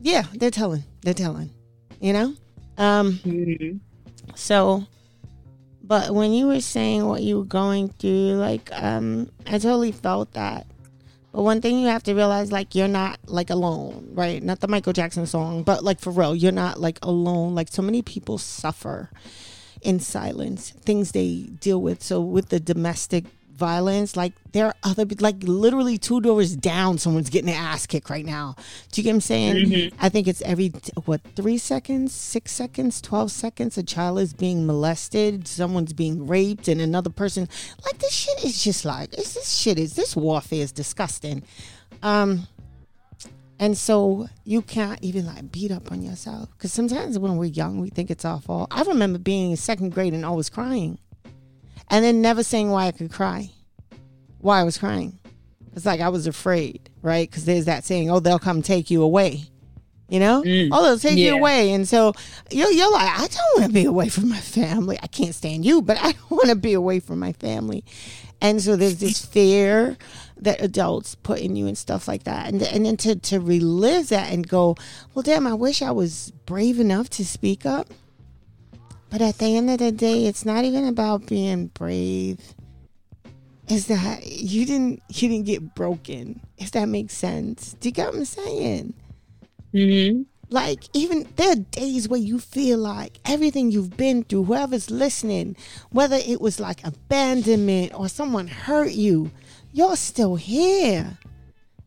Yeah, 0.00 0.24
they're 0.34 0.50
telling. 0.50 0.84
They're 1.02 1.14
telling. 1.14 1.50
You 2.00 2.12
know. 2.14 2.34
Um. 2.78 3.12
Mm-hmm. 3.24 3.78
So, 4.34 4.86
but 5.86 6.12
when 6.12 6.32
you 6.32 6.48
were 6.48 6.60
saying 6.60 7.06
what 7.06 7.22
you 7.22 7.38
were 7.38 7.44
going 7.44 7.90
through, 7.90 8.34
like, 8.34 8.70
um, 8.72 9.30
I 9.46 9.52
totally 9.52 9.92
felt 9.92 10.32
that. 10.32 10.66
But 11.32 11.42
one 11.42 11.60
thing 11.60 11.78
you 11.78 11.86
have 11.86 12.02
to 12.04 12.14
realize, 12.14 12.50
like, 12.50 12.74
you're 12.74 12.88
not 12.88 13.20
like 13.26 13.50
alone, 13.50 14.08
right? 14.12 14.42
Not 14.42 14.60
the 14.60 14.68
Michael 14.68 14.92
Jackson 14.92 15.26
song, 15.26 15.62
but 15.62 15.84
like 15.84 16.00
for 16.00 16.10
real, 16.10 16.34
you're 16.34 16.50
not 16.50 16.80
like 16.80 16.98
alone. 17.02 17.54
Like, 17.54 17.68
so 17.68 17.82
many 17.82 18.02
people 18.02 18.38
suffer 18.38 19.10
in 19.82 20.00
silence, 20.00 20.70
things 20.70 21.12
they 21.12 21.42
deal 21.60 21.80
with. 21.80 22.02
So, 22.02 22.20
with 22.20 22.48
the 22.48 22.58
domestic 22.58 23.24
violence, 23.56 24.16
like, 24.16 24.32
there 24.52 24.66
are 24.66 24.74
other, 24.82 25.04
like, 25.20 25.36
literally 25.42 25.98
two 25.98 26.20
doors 26.20 26.54
down, 26.56 26.98
someone's 26.98 27.30
getting 27.30 27.46
their 27.46 27.60
ass 27.60 27.86
kicked 27.86 28.10
right 28.10 28.24
now. 28.24 28.54
Do 28.92 29.00
you 29.00 29.04
get 29.04 29.10
what 29.10 29.16
I'm 29.16 29.20
saying? 29.22 29.56
I 30.00 30.08
think 30.08 30.28
it's 30.28 30.42
every, 30.42 30.72
what, 31.04 31.20
three 31.34 31.58
seconds, 31.58 32.12
six 32.12 32.52
seconds, 32.52 33.00
12 33.00 33.30
seconds, 33.30 33.78
a 33.78 33.82
child 33.82 34.18
is 34.20 34.32
being 34.32 34.66
molested, 34.66 35.48
someone's 35.48 35.92
being 35.92 36.26
raped, 36.26 36.68
and 36.68 36.80
another 36.80 37.10
person, 37.10 37.48
like, 37.84 37.98
this 37.98 38.12
shit 38.12 38.44
is 38.44 38.62
just 38.62 38.84
like, 38.84 39.12
it's, 39.14 39.34
this 39.34 39.56
shit 39.56 39.78
is, 39.78 39.94
this 39.94 40.14
warfare 40.14 40.62
is 40.62 40.72
disgusting. 40.72 41.42
Um, 42.02 42.46
and 43.58 43.76
so 43.76 44.28
you 44.44 44.60
can't 44.60 45.02
even 45.02 45.26
like 45.26 45.50
beat 45.50 45.70
up 45.70 45.90
on 45.90 46.02
yourself 46.02 46.50
because 46.52 46.72
sometimes 46.72 47.18
when 47.18 47.36
we're 47.36 47.46
young, 47.46 47.80
we 47.80 47.88
think 47.88 48.10
it's 48.10 48.24
our 48.24 48.40
fault. 48.40 48.68
I 48.70 48.82
remember 48.82 49.18
being 49.18 49.50
in 49.52 49.56
second 49.56 49.92
grade 49.92 50.12
and 50.12 50.24
always 50.26 50.50
crying, 50.50 50.98
and 51.90 52.04
then 52.04 52.20
never 52.22 52.42
saying 52.42 52.70
why 52.70 52.86
I 52.86 52.92
could 52.92 53.12
cry, 53.12 53.50
why 54.38 54.60
I 54.60 54.64
was 54.64 54.78
crying. 54.78 55.18
It's 55.74 55.86
like 55.86 56.00
I 56.00 56.08
was 56.08 56.26
afraid, 56.26 56.88
right? 57.02 57.28
Because 57.28 57.44
there's 57.44 57.66
that 57.66 57.84
saying, 57.84 58.10
"Oh, 58.10 58.20
they'll 58.20 58.38
come 58.38 58.62
take 58.62 58.90
you 58.90 59.02
away," 59.02 59.44
you 60.08 60.20
know. 60.20 60.42
Mm. 60.42 60.70
Oh, 60.72 60.82
they'll 60.82 60.98
take 60.98 61.18
you 61.18 61.36
away, 61.36 61.72
and 61.72 61.86
so 61.86 62.14
you're, 62.50 62.70
you're 62.70 62.92
like, 62.92 63.20
I 63.20 63.26
don't 63.26 63.60
want 63.60 63.66
to 63.66 63.74
be 63.74 63.84
away 63.84 64.08
from 64.08 64.28
my 64.28 64.40
family. 64.40 64.98
I 65.02 65.06
can't 65.06 65.34
stand 65.34 65.64
you, 65.64 65.82
but 65.82 65.98
I 65.98 66.12
don't 66.12 66.30
want 66.30 66.48
to 66.48 66.56
be 66.56 66.72
away 66.72 67.00
from 67.00 67.18
my 67.18 67.32
family. 67.32 67.84
And 68.40 68.60
so 68.60 68.76
there's 68.76 68.98
this 68.98 69.24
fear 69.24 69.96
that 70.38 70.60
adults 70.60 71.14
put 71.14 71.40
in 71.40 71.56
you 71.56 71.66
and 71.66 71.76
stuff 71.76 72.06
like 72.06 72.24
that. 72.24 72.48
And, 72.48 72.62
and 72.62 72.84
then 72.84 72.96
to, 72.98 73.16
to 73.16 73.40
relive 73.40 74.08
that 74.10 74.32
and 74.32 74.46
go, 74.46 74.76
well, 75.14 75.22
damn, 75.22 75.46
I 75.46 75.54
wish 75.54 75.80
I 75.82 75.90
was 75.90 76.32
brave 76.44 76.78
enough 76.78 77.08
to 77.10 77.24
speak 77.24 77.64
up. 77.64 77.88
But 79.10 79.22
at 79.22 79.38
the 79.38 79.56
end 79.56 79.70
of 79.70 79.78
the 79.78 79.92
day, 79.92 80.26
it's 80.26 80.44
not 80.44 80.64
even 80.64 80.86
about 80.86 81.26
being 81.26 81.68
brave. 81.68 82.38
Is 83.68 83.86
that 83.88 84.26
you 84.26 84.64
didn't 84.64 85.02
you 85.08 85.28
didn't 85.28 85.46
get 85.46 85.74
broken, 85.74 86.40
if 86.58 86.70
that 86.72 86.86
makes 86.88 87.14
sense. 87.14 87.74
Do 87.80 87.88
you 87.88 87.92
get 87.92 88.06
what 88.08 88.16
I'm 88.16 88.24
saying? 88.24 88.94
Mm-hmm. 89.74 90.22
Like, 90.48 90.84
even 90.92 91.26
there 91.34 91.52
are 91.52 91.56
days 91.56 92.08
where 92.08 92.20
you 92.20 92.38
feel 92.38 92.78
like 92.78 93.18
everything 93.24 93.72
you've 93.72 93.96
been 93.96 94.22
through, 94.22 94.44
whoever's 94.44 94.90
listening, 94.92 95.56
whether 95.90 96.16
it 96.16 96.40
was 96.40 96.60
like 96.60 96.86
abandonment 96.86 97.92
or 97.98 98.08
someone 98.08 98.46
hurt 98.46 98.92
you, 98.92 99.32
you're 99.72 99.96
still 99.96 100.36
here. 100.36 101.18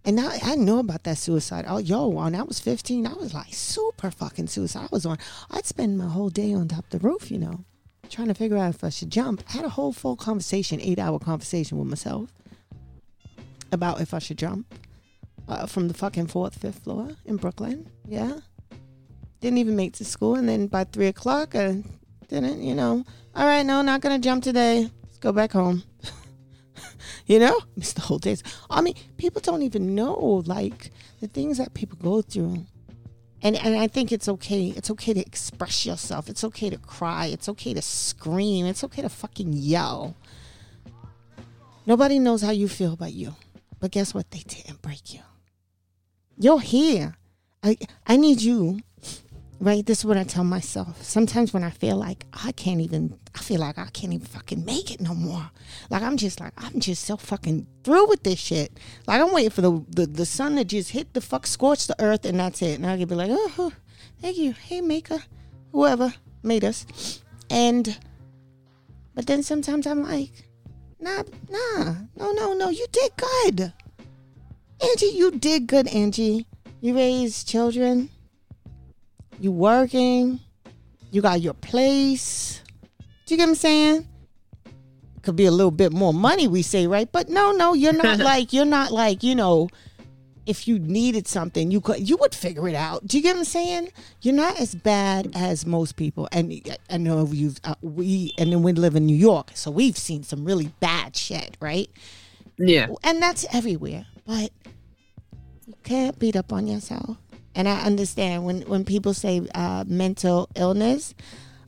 And 0.06 0.20
I, 0.20 0.40
I 0.42 0.56
know 0.56 0.80
about 0.80 1.04
that 1.04 1.18
suicide. 1.18 1.66
Oh, 1.68 1.78
yo, 1.78 2.08
when 2.08 2.34
I 2.34 2.44
was 2.44 2.60
15, 2.60 3.06
I 3.06 3.14
was 3.14 3.34
like 3.34 3.54
super 3.54 4.10
fucking 4.10 4.48
suicide. 4.48 4.84
I 4.84 4.90
was 4.92 5.06
on, 5.06 5.18
I'd 5.52 5.66
spend 5.66 5.98
my 5.98 6.08
whole 6.08 6.30
day 6.30 6.54
on 6.54 6.68
top 6.68 6.86
of 6.86 6.90
the 6.90 7.00
roof, 7.00 7.30
you 7.30 7.38
know, 7.38 7.66
trying 8.10 8.30
to 8.30 8.34
figure 8.34 8.58
out 8.58 8.74
if 8.74 8.84
I 8.84 8.90
should 8.90 9.12
jump. 9.12 9.44
I 9.50 9.58
had 9.58 9.66
a 9.66 9.70
whole 9.70 9.92
full 9.92 10.16
conversation, 10.16 10.80
eight 10.82 11.00
hour 11.00 11.20
conversation 11.20 11.78
with 11.78 11.88
myself 11.88 12.32
about 13.72 14.02
if 14.02 14.14
I 14.14 14.20
should 14.20 14.38
jump 14.38 14.74
uh, 15.48 15.66
from 15.66 15.88
the 15.88 15.94
fucking 15.94 16.28
fourth, 16.28 16.56
fifth 16.56 16.80
floor 16.80 17.10
in 17.26 17.36
Brooklyn. 17.36 17.90
Yeah. 18.08 18.40
Didn't 19.42 19.58
even 19.58 19.76
make 19.76 19.94
to 19.94 20.06
school. 20.06 20.36
And 20.36 20.48
then 20.48 20.68
by 20.68 20.86
three 20.86 21.08
o'clock, 21.08 21.56
I 21.56 21.84
didn't, 22.28 22.62
you 22.62 22.76
know, 22.76 23.04
all 23.36 23.46
right, 23.46 23.66
no, 23.66 23.82
not 23.82 24.02
going 24.02 24.20
to 24.20 24.26
jump 24.26 24.44
today. 24.44 24.90
Let's 25.04 25.18
go 25.20 25.32
back 25.32 25.52
home. 25.52 25.84
you 27.26 27.40
know, 27.40 27.60
missed 27.76 27.96
the 27.96 28.02
whole 28.02 28.20
days. 28.20 28.44
I 28.70 28.82
mean, 28.82 28.96
people 29.18 29.42
don't 29.42 29.64
even 29.64 29.96
know 29.96 30.44
like 30.46 30.92
the 31.20 31.28
things 31.28 31.58
that 31.58 31.74
people 31.74 31.98
go 32.02 32.22
through. 32.22 32.66
And, 33.42 33.56
and 33.56 33.78
I 33.78 33.88
think 33.88 34.12
it's 34.12 34.28
okay. 34.28 34.74
It's 34.76 34.92
okay 34.92 35.14
to 35.14 35.22
express 35.22 35.86
yourself. 35.86 36.30
It's 36.30 36.44
okay 36.44 36.70
to 36.70 36.78
cry. 36.78 37.28
It's 37.28 37.48
okay 37.50 37.74
to 37.74 37.82
scream. 37.82 38.66
It's 38.66 38.84
okay 38.84 39.02
to 39.02 39.10
fucking 39.10 39.54
yell. 39.54 40.18
Nobody 41.86 42.20
knows 42.20 42.42
how 42.42 42.52
you 42.52 42.68
feel 42.68 42.96
but 42.98 43.14
you. 43.14 43.36
But 43.80 43.92
guess 43.92 44.14
what? 44.14 44.30
They 44.32 44.40
didn't 44.40 44.82
break 44.82 45.14
you. 45.14 45.22
You're 46.38 46.60
here. 46.60 47.16
I 47.64 47.78
I 48.06 48.18
need 48.18 48.42
you. 48.42 48.82
Right? 49.62 49.86
This 49.86 50.00
is 50.00 50.06
what 50.06 50.16
I 50.16 50.24
tell 50.24 50.46
myself. 50.46 51.04
Sometimes 51.04 51.54
when 51.54 51.66
I 51.66 51.70
feel 51.70 51.98
like 51.98 52.26
I 52.32 52.54
can't 52.54 52.80
even 52.80 53.20
I 53.36 53.40
feel 53.40 53.60
like 53.60 53.78
I 53.78 53.88
can't 53.88 54.14
even 54.14 54.26
fucking 54.26 54.64
make 54.64 54.92
it 54.92 55.02
no 55.02 55.14
more. 55.14 55.52
Like 55.90 56.02
I'm 56.02 56.16
just 56.16 56.40
like 56.40 56.54
I'm 56.58 56.80
just 56.80 57.04
so 57.04 57.18
fucking 57.18 57.68
through 57.84 58.08
with 58.08 58.24
this 58.24 58.40
shit. 58.40 58.72
Like 59.06 59.22
I'm 59.22 59.34
waiting 59.34 59.50
for 59.50 59.62
the 59.62 59.84
the, 59.90 60.06
the 60.06 60.26
sun 60.26 60.56
to 60.56 60.64
just 60.64 60.92
hit 60.92 61.14
the 61.14 61.22
fuck 61.22 61.46
scorch 61.46 61.88
the 61.88 62.02
earth 62.02 62.26
and 62.26 62.40
that's 62.40 62.62
it. 62.62 62.80
And 62.80 62.88
I 62.88 62.98
can 62.98 63.08
be 63.08 63.16
like, 63.16 63.32
oh, 63.32 63.74
thank 64.22 64.38
you. 64.38 64.54
Hey 64.54 64.80
maker. 64.80 65.20
Whoever. 65.74 66.14
made 66.42 66.64
us. 66.64 67.22
And 67.50 67.98
but 69.14 69.28
then 69.28 69.44
sometimes 69.44 69.86
I'm 69.86 70.04
like, 70.04 70.32
nah, 71.00 71.24
nah, 71.50 71.96
no, 72.16 72.32
no, 72.32 72.54
no, 72.54 72.70
you 72.70 72.86
did 72.92 73.12
good. 73.18 73.74
Angie, 74.82 75.08
you 75.08 75.32
did 75.32 75.68
good, 75.68 75.88
Angie. 75.88 76.48
You 76.80 76.96
raised 76.96 77.48
children. 77.48 78.10
You 79.40 79.52
working. 79.52 80.40
You 81.12 81.22
got 81.22 81.42
your 81.42 81.54
place. 81.54 82.62
Do 83.26 83.34
you 83.34 83.38
get 83.38 83.44
what 83.44 83.50
I'm 83.50 83.56
saying? 83.56 84.08
Could 85.22 85.36
be 85.36 85.46
a 85.46 85.52
little 85.52 85.72
bit 85.72 85.92
more 85.92 86.14
money, 86.14 86.48
we 86.48 86.62
say, 86.62 86.88
right? 86.88 87.12
But 87.12 87.30
no, 87.30 87.52
no, 87.52 87.74
you're 87.74 87.94
not 87.94 88.20
like 88.32 88.54
you're 88.54 88.66
not 88.66 88.92
like 88.92 89.24
you 89.24 89.36
know. 89.36 89.70
If 90.46 90.68
you 90.68 90.80
needed 90.80 91.28
something, 91.28 91.70
you 91.70 91.80
could 91.80 92.10
you 92.10 92.18
would 92.18 92.34
figure 92.34 92.68
it 92.68 92.74
out. 92.74 93.06
Do 93.06 93.18
you 93.18 93.24
get 93.24 93.36
what 93.36 93.40
I'm 93.40 93.46
saying? 93.46 93.90
You're 94.22 94.34
not 94.34 94.60
as 94.60 94.74
bad 94.74 95.30
as 95.36 95.64
most 95.64 95.96
people, 95.96 96.28
and 96.32 96.52
I 96.90 96.98
know 96.98 97.28
you've 97.32 97.60
uh, 97.64 97.76
we 97.82 98.34
and 98.40 98.52
then 98.52 98.64
we 98.64 98.74
live 98.74 98.96
in 98.96 99.06
New 99.06 99.16
York, 99.16 99.52
so 99.54 99.70
we've 99.70 99.98
seen 99.98 100.24
some 100.24 100.46
really 100.46 100.72
bad 100.80 101.16
shit, 101.16 101.56
right? 101.62 101.88
Yeah. 102.58 102.88
And 103.04 103.22
that's 103.22 103.46
everywhere. 103.54 104.08
But 104.26 104.52
you 105.68 105.76
can't 105.84 106.18
beat 106.18 106.36
up 106.36 106.52
on 106.52 106.66
yourself. 106.66 107.18
And 107.60 107.68
I 107.68 107.82
understand 107.82 108.46
when, 108.46 108.62
when 108.62 108.86
people 108.86 109.14
say 109.14 109.42
uh, 109.54 109.84
mental 109.86 110.48
illness, 110.56 111.14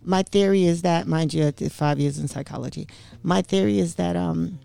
my 0.01 0.23
theory 0.23 0.63
is 0.63 0.83
that, 0.83 1.05
mind 1.05 1.33
you, 1.33 1.45
I 1.45 1.51
did 1.51 1.69
five 1.69 1.99
years 1.99 2.17
in 2.17 2.29
psychology. 2.29 2.87
My 3.23 3.41
theory 3.41 3.77
is 3.77 3.95
that 3.95 4.15
um, 4.15 4.57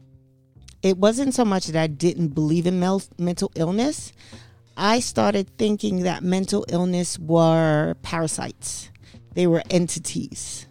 it 0.85 0.99
wasn't 0.99 1.35
so 1.35 1.45
much 1.45 1.67
that 1.67 1.83
I 1.83 1.89
didn't 1.89 2.29
believe 2.29 2.65
in 2.65 2.79
mel- 2.79 3.03
mental 3.19 3.51
illness. 3.57 4.13
I 4.77 5.01
started 5.01 5.51
thinking 5.59 6.05
that 6.05 6.23
mental 6.23 6.65
illness 6.69 7.19
were 7.19 7.97
parasites, 8.03 8.91
they 9.35 9.49
were 9.49 9.65
entities 9.69 10.69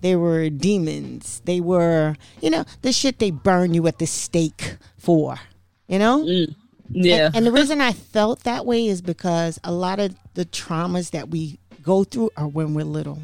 they 0.00 0.14
were 0.14 0.48
demons. 0.48 1.42
They 1.44 1.60
were, 1.60 2.14
you 2.40 2.50
know, 2.50 2.64
the 2.82 2.92
shit 2.92 3.18
they 3.18 3.32
burn 3.32 3.74
you 3.74 3.84
at 3.88 3.98
the 3.98 4.06
stake 4.06 4.76
for, 4.96 5.40
you 5.88 5.98
know? 5.98 6.24
Mm. 6.24 6.54
Yeah. 6.90 7.26
And, 7.26 7.36
and 7.36 7.46
the 7.46 7.52
reason 7.60 7.80
I 7.80 7.92
felt 7.92 8.44
that 8.44 8.66
way 8.66 8.86
is 8.86 9.02
because 9.02 9.58
a 9.64 9.72
lot 9.72 10.00
of 10.00 10.14
the 10.34 10.44
traumas 10.44 11.10
that 11.10 11.28
we 11.28 11.58
go 11.82 12.04
through 12.04 12.30
are 12.36 12.48
when 12.48 12.74
we're 12.74 12.84
little 12.84 13.20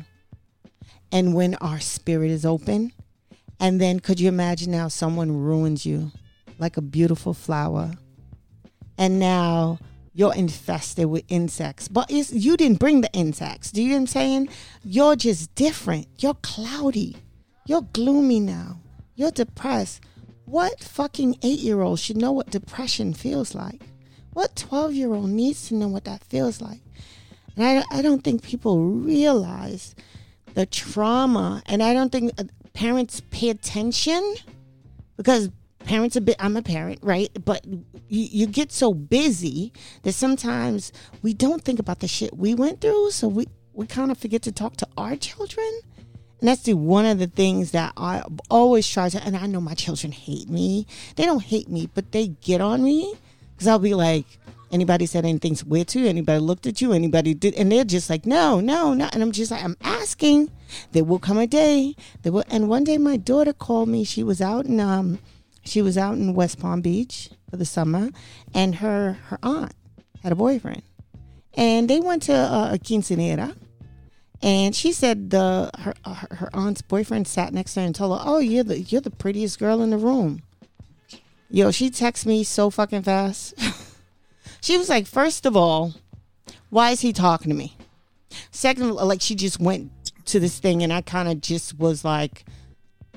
and 1.12 1.35
when 1.35 1.55
our 1.57 1.81
spirit 1.81 2.31
is 2.31 2.44
open. 2.44 2.92
And 3.61 3.81
then 3.81 4.00
could 4.00 4.18
you 4.20 4.29
imagine 4.29 4.72
now 4.72 4.88
someone 4.88 5.33
ruins 5.33 5.87
you 5.87 6.12
like 6.59 6.77
a 6.77 6.83
beautiful 6.83 7.35
flower? 7.35 7.92
And 8.98 9.18
now 9.18 9.79
you're 10.12 10.35
infested 10.35 11.07
with 11.07 11.24
insects. 11.29 11.88
But 11.88 12.11
it's, 12.11 12.33
you 12.33 12.57
didn't 12.57 12.79
bring 12.79 13.00
the 13.00 13.12
insects. 13.12 13.70
Do 13.70 13.83
you 13.83 13.88
know 13.90 13.94
what 13.94 14.00
I'm 14.00 14.07
saying? 14.09 14.48
You're 14.85 15.16
just 15.16 15.55
different. 15.55 16.07
You're 16.18 16.35
cloudy. 16.35 17.16
You're 17.66 17.83
gloomy 17.83 18.40
now. 18.40 18.79
You're 19.16 19.31
depressed. 19.31 20.00
What 20.47 20.81
fucking 20.81 21.39
eight 21.43 21.61
year 21.61 21.81
old 21.81 22.01
should 22.01 22.17
know 22.17 22.33
what 22.33 22.51
depression 22.51 23.15
feels 23.15 23.55
like? 23.55 23.83
What 24.33 24.57
12 24.57 24.95
year 24.95 25.13
old 25.15 25.31
needs 25.31 25.69
to 25.69 25.75
know 25.75 25.89
what 25.89 26.05
that 26.05 26.25
feels 26.25 26.61
like? 26.61 26.81
And 27.57 27.65
I, 27.65 27.99
I 27.99 28.03
don't 28.03 28.23
think 28.25 28.43
people 28.43 28.81
realize 28.81 29.95
the 30.55 30.67
trauma. 30.67 31.63
And 31.67 31.83
I 31.83 31.95
don't 31.95 32.11
think 32.11 32.33
uh, 32.39 32.45
parents 32.73 33.23
pay 33.31 33.51
attention 33.51 34.35
because 35.17 35.51
parents 35.85 36.17
a 36.17 36.21
bit 36.21 36.35
i'm 36.39 36.57
a 36.57 36.63
parent 36.63 36.99
right 37.03 37.31
but 37.45 37.65
you, 37.67 37.85
you 38.09 38.47
get 38.47 38.73
so 38.73 38.95
busy 38.95 39.71
that 40.03 40.13
sometimes 40.15 40.93
we 41.23 41.35
don't 41.35 41.63
think 41.63 41.79
about 41.79 42.01
the 42.01 42.09
shit 42.09 42.37
we 42.37 42.55
went 42.55 42.81
through 42.81 43.11
so 43.11 43.29
we 43.29 43.47
we 43.75 43.87
kind 43.87 44.11
of 44.11 44.17
forget 44.17 44.41
to 44.41 44.51
talk 44.51 44.77
to 44.77 44.89
our 44.97 45.15
children 45.15 45.71
and 46.45 46.51
that's 46.51 46.65
the 46.65 46.75
one 46.75 47.07
of 47.07 47.19
the 47.19 47.27
things 47.27 47.71
that 47.71 47.95
i 47.97 48.23
always 48.51 48.87
try 48.87 49.09
to 49.09 49.19
and 49.25 49.35
i 49.35 49.47
know 49.47 49.63
my 49.63 49.73
children 49.73 50.13
hate 50.13 50.47
me. 50.47 50.87
They 51.17 51.25
don't 51.25 51.43
hate 51.43 51.71
me 51.71 51.89
but 51.95 52.13
they 52.13 52.27
get 52.27 52.61
on 52.61 52.85
me. 52.85 53.15
Because 53.55 53.67
i'll 53.67 53.79
be 53.79 53.95
like 53.95 54.27
anybody 54.71 55.07
said 55.07 55.25
anything 55.25 55.57
weird 55.67 55.89
to 55.89 56.01
you? 56.01 56.07
Anybody 56.07 56.41
looked 56.41 56.67
at 56.67 56.83
you? 56.83 56.93
Anybody 56.93 57.33
did? 57.33 57.55
And 57.55 57.73
they're 57.73 57.83
just 57.83 58.11
like 58.11 58.27
no 58.27 58.61
no 58.61 58.93
no. 58.93 59.09
And 59.15 59.23
i'm 59.23 59.33
just 59.33 59.51
like 59.51 59.65
i'm 59.65 59.79
asking. 59.81 60.51
There 60.93 61.03
will 61.03 61.19
come 61.19 61.39
a 61.39 61.47
day 61.47 61.97
there 62.21 62.33
will 62.33 62.45
and 62.51 62.69
one 62.69 62.85
day 62.85 62.99
my 62.99 63.17
daughter 63.17 63.55
called 63.55 63.89
me. 63.89 64.05
She 64.05 64.23
was 64.23 64.43
out 64.43 64.67
in 64.67 64.81
um 64.81 65.21
she 65.65 65.81
was 65.81 65.97
out 65.97 66.13
in 66.13 66.35
West 66.35 66.61
Palm 66.61 66.83
Beach 66.83 67.31
for 67.49 67.57
the 67.57 67.65
summer, 67.65 68.11
and 68.53 68.75
her 68.77 69.17
her 69.29 69.39
aunt 69.43 69.73
had 70.23 70.33
a 70.33 70.37
boyfriend, 70.37 70.83
and 71.55 71.89
they 71.89 72.01
went 72.01 72.25
to 72.25 72.35
a, 72.35 72.75
a 72.75 72.79
quinceanera. 72.79 73.57
And 74.45 74.77
she 74.77 74.93
said 74.93 75.31
the 75.31 75.71
her, 75.79 75.95
her 76.05 76.37
her 76.37 76.51
aunt's 76.53 76.83
boyfriend 76.83 77.27
sat 77.27 77.55
next 77.55 77.75
to 77.75 77.81
her 77.81 77.87
and 77.87 77.95
told 77.95 78.19
her, 78.19 78.25
"Oh, 78.27 78.39
you're 78.39 78.63
the 78.63 78.79
you're 78.79 79.01
the 79.01 79.11
prettiest 79.11 79.59
girl 79.59 79.81
in 79.81 79.89
the 79.89 79.97
room." 79.97 80.43
Yo, 81.49 81.71
she 81.71 81.89
texted 81.89 82.27
me 82.27 82.45
so 82.45 82.69
fucking 82.69 83.03
fast. 83.03 83.55
she 84.61 84.77
was 84.77 84.91
like, 84.91 85.07
first 85.07 85.47
of 85.47 85.57
all, 85.57 85.95
why 86.69 86.91
is 86.91 87.01
he 87.01 87.13
talking 87.13 87.49
to 87.49 87.57
me? 87.57 87.75
Second, 88.51 88.95
like 88.95 89.23
she 89.23 89.35
just 89.35 89.59
went 89.59 89.91
to 90.27 90.39
this 90.39 90.59
thing, 90.59 90.83
and 90.83 90.93
I 90.93 91.01
kind 91.01 91.29
of 91.29 91.41
just 91.41 91.79
was 91.79 92.05
like, 92.05 92.45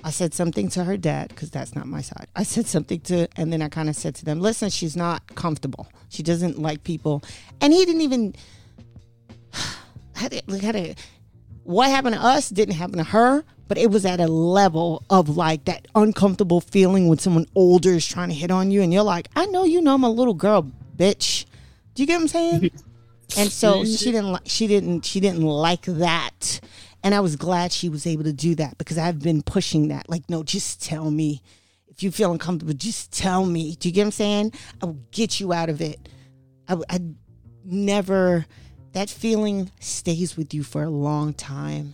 I 0.05 0.11
said 0.11 0.33
something 0.33 0.69
to 0.69 0.85
her 0.85 0.95
dad 0.95 1.27
because 1.27 1.51
that's 1.51 1.75
not 1.75 1.87
my 1.87 2.01
side. 2.01 2.27
I 2.37 2.43
said 2.43 2.67
something 2.67 3.01
to, 3.01 3.27
and 3.35 3.51
then 3.51 3.61
I 3.61 3.67
kind 3.67 3.89
of 3.89 3.97
said 3.97 4.15
to 4.15 4.23
them, 4.23 4.39
"Listen, 4.39 4.69
she's 4.69 4.95
not 4.95 5.35
comfortable. 5.35 5.89
She 6.07 6.23
doesn't 6.23 6.57
like 6.57 6.85
people." 6.85 7.21
And 7.59 7.73
he 7.73 7.83
didn't 7.83 8.01
even 8.01 8.33
had 10.15 10.31
it, 10.31 10.49
had 10.61 10.77
it, 10.77 10.97
what 11.67 11.89
happened 11.89 12.15
to 12.15 12.21
us 12.21 12.49
didn't 12.49 12.75
happen 12.75 12.97
to 12.97 13.03
her, 13.03 13.43
but 13.67 13.77
it 13.77 13.91
was 13.91 14.05
at 14.05 14.19
a 14.19 14.27
level 14.27 15.03
of 15.09 15.35
like 15.37 15.65
that 15.65 15.87
uncomfortable 15.95 16.61
feeling 16.61 17.07
when 17.07 17.17
someone 17.17 17.45
older 17.55 17.91
is 17.91 18.07
trying 18.07 18.29
to 18.29 18.35
hit 18.35 18.51
on 18.51 18.71
you, 18.71 18.81
and 18.81 18.93
you're 18.93 19.03
like, 19.03 19.27
"I 19.35 19.45
know 19.45 19.63
you 19.63 19.81
know 19.81 19.93
I'm 19.93 20.03
a 20.03 20.09
little 20.09 20.33
girl, 20.33 20.71
bitch." 20.95 21.45
Do 21.93 22.03
you 22.03 22.07
get 22.07 22.15
what 22.15 22.21
I'm 22.21 22.27
saying? 22.27 22.71
and 23.37 23.51
so 23.51 23.83
she 23.83 24.11
didn't 24.11 24.31
like 24.31 24.43
she 24.45 24.67
didn't 24.67 25.05
she 25.05 25.19
didn't 25.19 25.41
like 25.41 25.83
that 25.83 26.61
and 27.03 27.15
I 27.15 27.19
was 27.19 27.35
glad 27.35 27.71
she 27.71 27.89
was 27.89 28.05
able 28.05 28.23
to 28.23 28.33
do 28.33 28.55
that 28.55 28.77
because 28.77 28.97
I've 28.97 29.19
been 29.19 29.41
pushing 29.41 29.89
that. 29.89 30.09
Like, 30.09 30.29
no, 30.29 30.43
just 30.43 30.83
tell 30.83 31.09
me. 31.09 31.41
If 31.87 32.03
you 32.03 32.11
feel 32.11 32.31
uncomfortable, 32.31 32.73
just 32.73 33.11
tell 33.11 33.45
me. 33.45 33.75
Do 33.75 33.87
you 33.87 33.93
get 33.93 34.01
what 34.01 34.07
I'm 34.07 34.11
saying? 34.11 34.53
I 34.81 34.87
will 34.87 34.99
get 35.11 35.39
you 35.39 35.53
out 35.53 35.69
of 35.69 35.79
it. 35.81 36.09
I, 36.67 36.75
I 36.89 36.99
never, 37.63 38.45
that 38.97 39.11
feeling 39.11 39.69
stays 39.79 40.35
with 40.35 40.55
you 40.55 40.63
for 40.63 40.81
a 40.81 40.89
long 40.89 41.31
time. 41.31 41.93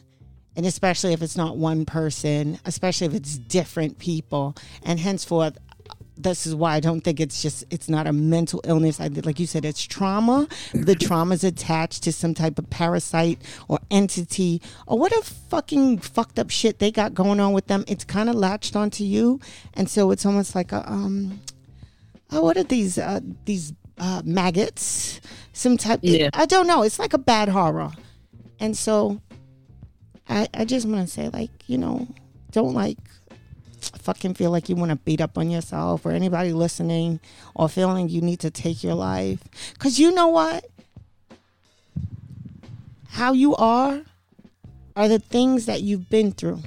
And 0.55 0.65
especially 0.65 1.11
if 1.11 1.21
it's 1.21 1.35
not 1.35 1.57
one 1.57 1.83
person, 1.83 2.59
especially 2.63 3.07
if 3.07 3.13
it's 3.13 3.37
different 3.37 3.99
people. 3.99 4.55
And 4.83 4.97
henceforth, 4.97 5.57
this 6.15 6.47
is 6.47 6.55
why 6.55 6.75
I 6.75 6.79
don't 6.79 7.01
think 7.01 7.19
it's 7.19 7.41
just 7.41 7.65
it's 7.69 7.89
not 7.89 8.07
a 8.07 8.13
mental 8.13 8.61
illness. 8.63 9.01
I 9.01 9.07
like 9.07 9.37
you 9.37 9.47
said, 9.47 9.65
it's 9.65 9.83
trauma. 9.83 10.47
The 10.73 10.95
trauma 10.95 11.35
is 11.35 11.43
attached 11.43 12.03
to 12.03 12.13
some 12.13 12.33
type 12.33 12.57
of 12.57 12.69
parasite 12.69 13.41
or 13.67 13.79
entity 13.91 14.61
or 14.87 14.97
what 14.97 15.11
a 15.11 15.23
fucking 15.23 15.97
fucked 15.97 16.39
up 16.39 16.51
shit 16.51 16.79
they 16.79 16.91
got 16.91 17.13
going 17.13 17.41
on 17.41 17.51
with 17.51 17.67
them. 17.67 17.83
It's 17.85 18.05
kind 18.05 18.29
of 18.29 18.35
latched 18.35 18.77
onto 18.77 19.03
you, 19.03 19.41
and 19.73 19.89
so 19.89 20.11
it's 20.11 20.25
almost 20.25 20.55
like 20.55 20.71
a 20.71 20.89
um, 20.89 21.41
oh, 22.31 22.43
what 22.43 22.55
are 22.55 22.63
these 22.63 22.97
uh, 22.97 23.19
these 23.43 23.73
uh, 23.97 24.21
maggots? 24.25 25.21
Some 25.53 25.77
type. 25.77 25.99
Yeah. 26.01 26.29
I 26.33 26.45
don't 26.45 26.67
know. 26.67 26.83
It's 26.83 26.99
like 26.99 27.13
a 27.13 27.19
bad 27.19 27.49
horror, 27.49 27.91
and 28.59 28.75
so 28.75 29.21
I 30.27 30.47
I 30.53 30.65
just 30.65 30.87
want 30.87 31.05
to 31.05 31.11
say 31.11 31.29
like 31.29 31.51
you 31.67 31.77
know 31.77 32.07
don't 32.51 32.73
like 32.73 32.97
fucking 33.81 34.33
feel 34.33 34.51
like 34.51 34.69
you 34.69 34.75
want 34.75 34.89
to 34.89 34.95
beat 34.95 35.21
up 35.21 35.37
on 35.37 35.49
yourself 35.49 36.05
or 36.05 36.11
anybody 36.11 36.53
listening 36.53 37.19
or 37.55 37.69
feeling 37.69 38.09
you 38.09 38.21
need 38.21 38.39
to 38.39 38.49
take 38.49 38.83
your 38.83 38.95
life. 38.95 39.39
Because 39.73 39.99
you 39.99 40.11
know 40.11 40.27
what? 40.27 40.65
How 43.09 43.33
you 43.33 43.55
are 43.55 44.01
are 44.95 45.07
the 45.07 45.19
things 45.19 45.65
that 45.65 45.81
you've 45.81 46.09
been 46.09 46.31
through. 46.31 46.61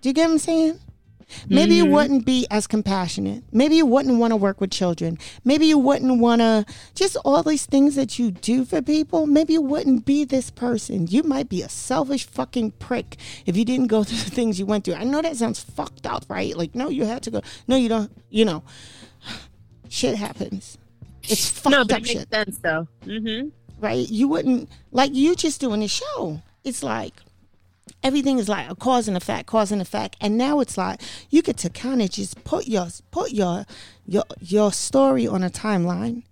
Do 0.00 0.08
you 0.08 0.12
get 0.12 0.26
what 0.26 0.32
I'm 0.32 0.38
saying? 0.38 0.80
Maybe 1.48 1.74
you 1.76 1.86
wouldn't 1.86 2.24
be 2.24 2.46
as 2.50 2.66
compassionate. 2.66 3.42
Maybe 3.52 3.76
you 3.76 3.86
wouldn't 3.86 4.18
want 4.18 4.32
to 4.32 4.36
work 4.36 4.60
with 4.60 4.70
children. 4.70 5.18
Maybe 5.44 5.66
you 5.66 5.78
wouldn't 5.78 6.20
want 6.20 6.40
to 6.40 6.64
just 6.94 7.16
all 7.24 7.42
these 7.42 7.66
things 7.66 7.94
that 7.96 8.18
you 8.18 8.30
do 8.30 8.64
for 8.64 8.80
people. 8.82 9.26
Maybe 9.26 9.54
you 9.54 9.62
wouldn't 9.62 10.04
be 10.04 10.24
this 10.24 10.50
person. 10.50 11.06
You 11.06 11.22
might 11.22 11.48
be 11.48 11.62
a 11.62 11.68
selfish 11.68 12.26
fucking 12.26 12.72
prick 12.72 13.16
if 13.46 13.56
you 13.56 13.64
didn't 13.64 13.86
go 13.88 14.04
through 14.04 14.18
the 14.18 14.30
things 14.30 14.58
you 14.58 14.66
went 14.66 14.84
through. 14.84 14.94
I 14.94 15.04
know 15.04 15.22
that 15.22 15.36
sounds 15.36 15.60
fucked 15.60 16.06
up, 16.06 16.24
right? 16.28 16.56
Like, 16.56 16.74
no, 16.74 16.88
you 16.88 17.04
had 17.04 17.22
to 17.24 17.30
go. 17.30 17.42
No, 17.66 17.76
you 17.76 17.88
don't. 17.88 18.10
You 18.30 18.44
know, 18.44 18.62
shit 19.88 20.16
happens. 20.16 20.78
It's 21.24 21.48
fucked 21.48 21.72
No, 21.72 21.84
but 21.84 21.92
up 21.92 21.98
it 21.98 22.02
makes 22.02 22.10
shit, 22.10 22.30
sense 22.30 22.58
though. 22.58 22.88
Mm-hmm. 23.04 23.48
right? 23.80 24.08
You 24.08 24.28
wouldn't 24.28 24.68
like 24.90 25.14
you 25.14 25.34
just 25.36 25.60
doing 25.60 25.82
a 25.82 25.88
show. 25.88 26.42
It's 26.64 26.82
like 26.82 27.14
everything 28.02 28.38
is 28.38 28.48
like 28.48 28.70
a 28.70 28.74
cause 28.74 29.08
and 29.08 29.16
effect, 29.16 29.46
cause 29.46 29.72
and 29.72 29.82
effect, 29.82 30.16
and 30.20 30.36
now 30.36 30.60
it's 30.60 30.76
like 30.76 31.00
you 31.30 31.42
get 31.42 31.56
to 31.58 31.70
kind 31.70 32.02
of 32.02 32.10
just 32.10 32.42
put 32.44 32.66
your 32.66 32.88
put 33.10 33.32
your 33.32 33.64
your 34.06 34.24
your 34.40 34.72
story 34.72 35.26
on 35.26 35.42
a 35.42 35.50
timeline. 35.50 36.22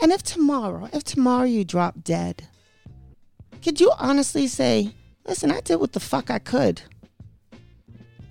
And 0.00 0.12
if 0.12 0.22
tomorrow, 0.22 0.88
if 0.92 1.04
tomorrow 1.04 1.44
you 1.44 1.64
drop 1.64 2.04
dead, 2.04 2.46
could 3.62 3.80
you 3.80 3.92
honestly 3.98 4.46
say, 4.46 4.94
listen, 5.26 5.50
I 5.50 5.60
did 5.60 5.76
what 5.76 5.92
the 5.92 6.00
fuck 6.00 6.30
I 6.30 6.38
could. 6.38 6.82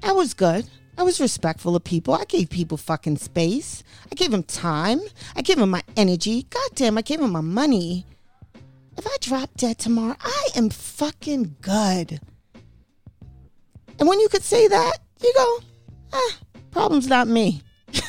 I 0.01 0.13
was 0.13 0.33
good. 0.33 0.69
I 0.97 1.03
was 1.03 1.19
respectful 1.19 1.75
of 1.75 1.83
people. 1.83 2.13
I 2.13 2.23
gave 2.25 2.49
people 2.49 2.77
fucking 2.77 3.17
space. 3.17 3.83
I 4.11 4.15
gave 4.15 4.31
them 4.31 4.43
time. 4.43 5.01
I 5.35 5.41
gave 5.41 5.57
them 5.57 5.69
my 5.69 5.83
energy. 5.95 6.47
God 6.49 6.69
damn, 6.73 6.97
I 6.97 7.01
gave 7.01 7.19
them 7.19 7.31
my 7.33 7.41
money. 7.41 8.05
If 8.97 9.05
I 9.05 9.15
drop 9.21 9.51
dead 9.57 9.77
tomorrow, 9.77 10.15
I 10.19 10.47
am 10.55 10.71
fucking 10.71 11.57
good. 11.61 12.19
And 13.99 14.07
when 14.07 14.19
you 14.19 14.29
could 14.29 14.43
say 14.43 14.67
that, 14.67 14.97
you 15.21 15.33
go, 15.35 15.59
ah, 16.13 16.37
problem's 16.71 17.07
not 17.07 17.27
me. 17.27 17.61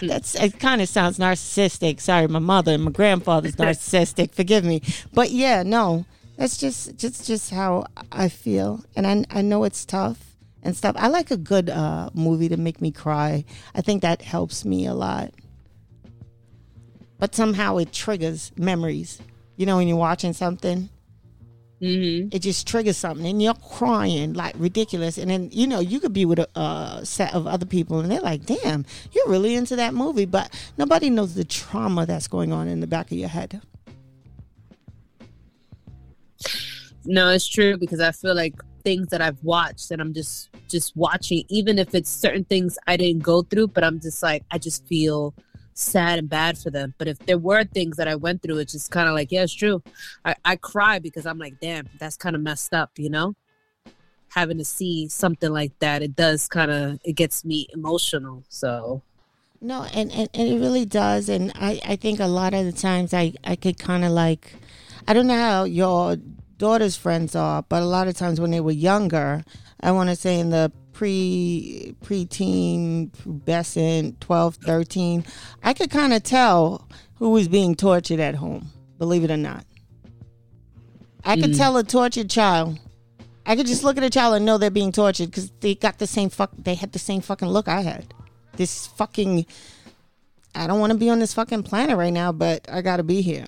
That's 0.00 0.34
it 0.34 0.58
kind 0.58 0.82
of 0.82 0.88
sounds 0.88 1.18
narcissistic. 1.18 2.00
Sorry, 2.00 2.28
my 2.28 2.38
mother 2.38 2.72
and 2.72 2.84
my 2.84 2.90
grandfather's 2.90 3.56
narcissistic. 3.56 4.34
Forgive 4.34 4.64
me. 4.64 4.82
But 5.12 5.30
yeah, 5.30 5.62
no. 5.62 6.04
That's 6.36 6.58
just 6.58 6.98
just 6.98 7.26
just 7.26 7.50
how 7.50 7.86
I 8.12 8.28
feel. 8.28 8.84
And 8.94 9.06
I 9.06 9.24
I 9.30 9.42
know 9.42 9.64
it's 9.64 9.86
tough 9.86 10.18
and 10.62 10.76
stuff. 10.76 10.94
I 10.98 11.08
like 11.08 11.30
a 11.30 11.36
good 11.36 11.70
uh, 11.70 12.10
movie 12.12 12.50
to 12.50 12.56
make 12.56 12.80
me 12.80 12.90
cry. 12.90 13.44
I 13.74 13.80
think 13.80 14.02
that 14.02 14.20
helps 14.20 14.64
me 14.64 14.86
a 14.86 14.94
lot. 14.94 15.32
But 17.18 17.34
somehow 17.34 17.78
it 17.78 17.92
triggers 17.92 18.52
memories. 18.56 19.20
You 19.56 19.64
know, 19.64 19.76
when 19.76 19.88
you're 19.88 19.96
watching 19.96 20.34
something, 20.34 20.90
Mm-hmm. 21.80 22.28
it 22.32 22.38
just 22.38 22.66
triggers 22.66 22.96
something, 22.96 23.26
and 23.26 23.42
you're 23.42 23.52
crying 23.52 24.32
like 24.32 24.54
ridiculous. 24.56 25.18
And 25.18 25.30
then 25.30 25.50
you 25.52 25.66
know 25.66 25.80
you 25.80 26.00
could 26.00 26.14
be 26.14 26.24
with 26.24 26.38
a 26.38 26.48
uh, 26.58 27.04
set 27.04 27.34
of 27.34 27.46
other 27.46 27.66
people, 27.66 28.00
and 28.00 28.10
they're 28.10 28.20
like, 28.20 28.46
"Damn, 28.46 28.86
you're 29.12 29.28
really 29.28 29.54
into 29.54 29.76
that 29.76 29.92
movie," 29.92 30.24
but 30.24 30.52
nobody 30.78 31.10
knows 31.10 31.34
the 31.34 31.44
trauma 31.44 32.06
that's 32.06 32.28
going 32.28 32.52
on 32.52 32.66
in 32.66 32.80
the 32.80 32.86
back 32.86 33.12
of 33.12 33.18
your 33.18 33.28
head. 33.28 33.60
No, 37.04 37.30
it's 37.30 37.46
true 37.46 37.76
because 37.76 38.00
I 38.00 38.10
feel 38.12 38.34
like 38.34 38.54
things 38.82 39.08
that 39.08 39.20
I've 39.20 39.42
watched 39.42 39.90
and 39.90 40.00
I'm 40.00 40.14
just 40.14 40.48
just 40.68 40.96
watching, 40.96 41.44
even 41.48 41.78
if 41.78 41.94
it's 41.94 42.10
certain 42.10 42.44
things 42.44 42.78
I 42.86 42.96
didn't 42.96 43.22
go 43.22 43.42
through, 43.42 43.68
but 43.68 43.84
I'm 43.84 44.00
just 44.00 44.22
like 44.22 44.44
I 44.50 44.58
just 44.58 44.86
feel 44.86 45.34
sad 45.78 46.18
and 46.18 46.28
bad 46.28 46.58
for 46.58 46.70
them. 46.70 46.94
But 46.98 47.06
if 47.06 47.18
there 47.20 47.38
were 47.38 47.64
things 47.64 47.96
that 47.98 48.08
I 48.08 48.14
went 48.14 48.42
through, 48.42 48.58
it's 48.58 48.72
just 48.72 48.90
kind 48.90 49.08
of 49.08 49.14
like, 49.14 49.30
yeah, 49.30 49.42
it's 49.42 49.54
true. 49.54 49.82
I, 50.24 50.34
I 50.44 50.56
cry 50.56 50.98
because 50.98 51.26
I'm 51.26 51.38
like, 51.38 51.60
damn, 51.60 51.88
that's 51.98 52.16
kind 52.16 52.34
of 52.34 52.42
messed 52.42 52.72
up, 52.74 52.98
you 52.98 53.10
know? 53.10 53.34
Having 54.30 54.58
to 54.58 54.64
see 54.64 55.08
something 55.08 55.52
like 55.52 55.78
that, 55.80 56.02
it 56.02 56.16
does 56.16 56.48
kind 56.48 56.70
of, 56.70 56.98
it 57.04 57.12
gets 57.12 57.44
me 57.44 57.68
emotional. 57.72 58.42
So, 58.48 59.02
No, 59.60 59.84
and, 59.94 60.10
and, 60.12 60.28
and 60.34 60.48
it 60.48 60.58
really 60.58 60.84
does. 60.84 61.28
And 61.28 61.52
I, 61.54 61.80
I 61.84 61.96
think 61.96 62.20
a 62.20 62.26
lot 62.26 62.54
of 62.54 62.64
the 62.64 62.72
times 62.72 63.12
I, 63.14 63.34
I 63.44 63.56
could 63.56 63.78
kind 63.78 64.04
of 64.04 64.12
like, 64.12 64.54
I 65.06 65.12
don't 65.12 65.26
know 65.26 65.34
how 65.34 65.64
your 65.64 66.16
daughter's 66.58 66.96
friends 66.96 67.36
are, 67.36 67.62
but 67.62 67.82
a 67.82 67.86
lot 67.86 68.08
of 68.08 68.16
times 68.16 68.40
when 68.40 68.50
they 68.50 68.60
were 68.60 68.72
younger, 68.72 69.44
I 69.80 69.92
want 69.92 70.08
to 70.10 70.16
say 70.16 70.38
in 70.38 70.50
the 70.50 70.72
pre 70.96 71.94
preteen, 72.02 73.10
pubescent, 73.10 74.18
12, 74.20 74.54
13, 74.56 75.26
I 75.62 75.74
could 75.74 75.90
kind 75.90 76.14
of 76.14 76.22
tell 76.22 76.88
who 77.16 77.30
was 77.30 77.48
being 77.48 77.74
tortured 77.74 78.18
at 78.18 78.36
home, 78.36 78.70
believe 78.96 79.22
it 79.22 79.30
or 79.30 79.36
not. 79.36 79.66
I 81.22 81.36
could 81.36 81.50
mm. 81.50 81.56
tell 81.58 81.76
a 81.76 81.84
tortured 81.84 82.30
child. 82.30 82.80
I 83.44 83.56
could 83.56 83.66
just 83.66 83.84
look 83.84 83.98
at 83.98 84.04
a 84.04 84.10
child 84.10 84.36
and 84.36 84.46
know 84.46 84.56
they're 84.56 84.70
being 84.70 84.90
tortured 84.90 85.26
because 85.26 85.50
they 85.60 85.74
got 85.74 85.98
the 85.98 86.06
same 86.06 86.30
fuck. 86.30 86.52
They 86.56 86.74
had 86.74 86.92
the 86.92 86.98
same 86.98 87.20
fucking 87.20 87.48
look 87.48 87.68
I 87.68 87.82
had. 87.82 88.14
This 88.54 88.86
fucking. 88.86 89.44
I 90.54 90.66
don't 90.66 90.80
want 90.80 90.92
to 90.92 90.98
be 90.98 91.10
on 91.10 91.18
this 91.18 91.34
fucking 91.34 91.64
planet 91.64 91.98
right 91.98 92.12
now, 92.12 92.32
but 92.32 92.66
I 92.72 92.80
got 92.80 92.96
to 92.96 93.02
be 93.02 93.20
here. 93.20 93.46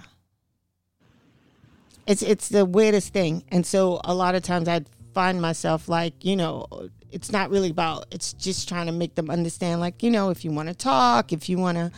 It's 2.07 2.21
it's 2.21 2.51
the 2.51 2.67
weirdest 2.67 3.15
thing, 3.15 3.45
and 3.49 3.65
so 3.65 4.03
a 4.05 4.15
lot 4.15 4.35
of 4.35 4.43
times 4.43 4.69
I'd 4.69 4.87
find 5.15 5.41
myself 5.41 5.89
like 5.89 6.25
you 6.25 6.37
know 6.37 6.67
it's 7.11 7.33
not 7.33 7.51
really 7.51 7.71
about 7.71 8.07
it's 8.11 8.33
just 8.35 8.69
trying 8.69 8.87
to 8.87 8.93
make 8.93 9.15
them 9.15 9.31
understand 9.31 9.81
like 9.81 10.03
you 10.03 10.11
know 10.11 10.31
if 10.31 10.45
you 10.45 10.51
want 10.51 10.69
to 10.69 10.75
talk 10.75 11.33
if 11.33 11.49
you 11.49 11.59
want 11.59 11.77
to 11.77 11.91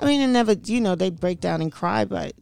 i 0.00 0.04
mean 0.04 0.20
it 0.20 0.26
never 0.26 0.52
you 0.64 0.80
know 0.80 0.94
they 0.94 1.10
break 1.10 1.40
down 1.40 1.60
and 1.60 1.72
cry 1.72 2.04
but 2.04 2.32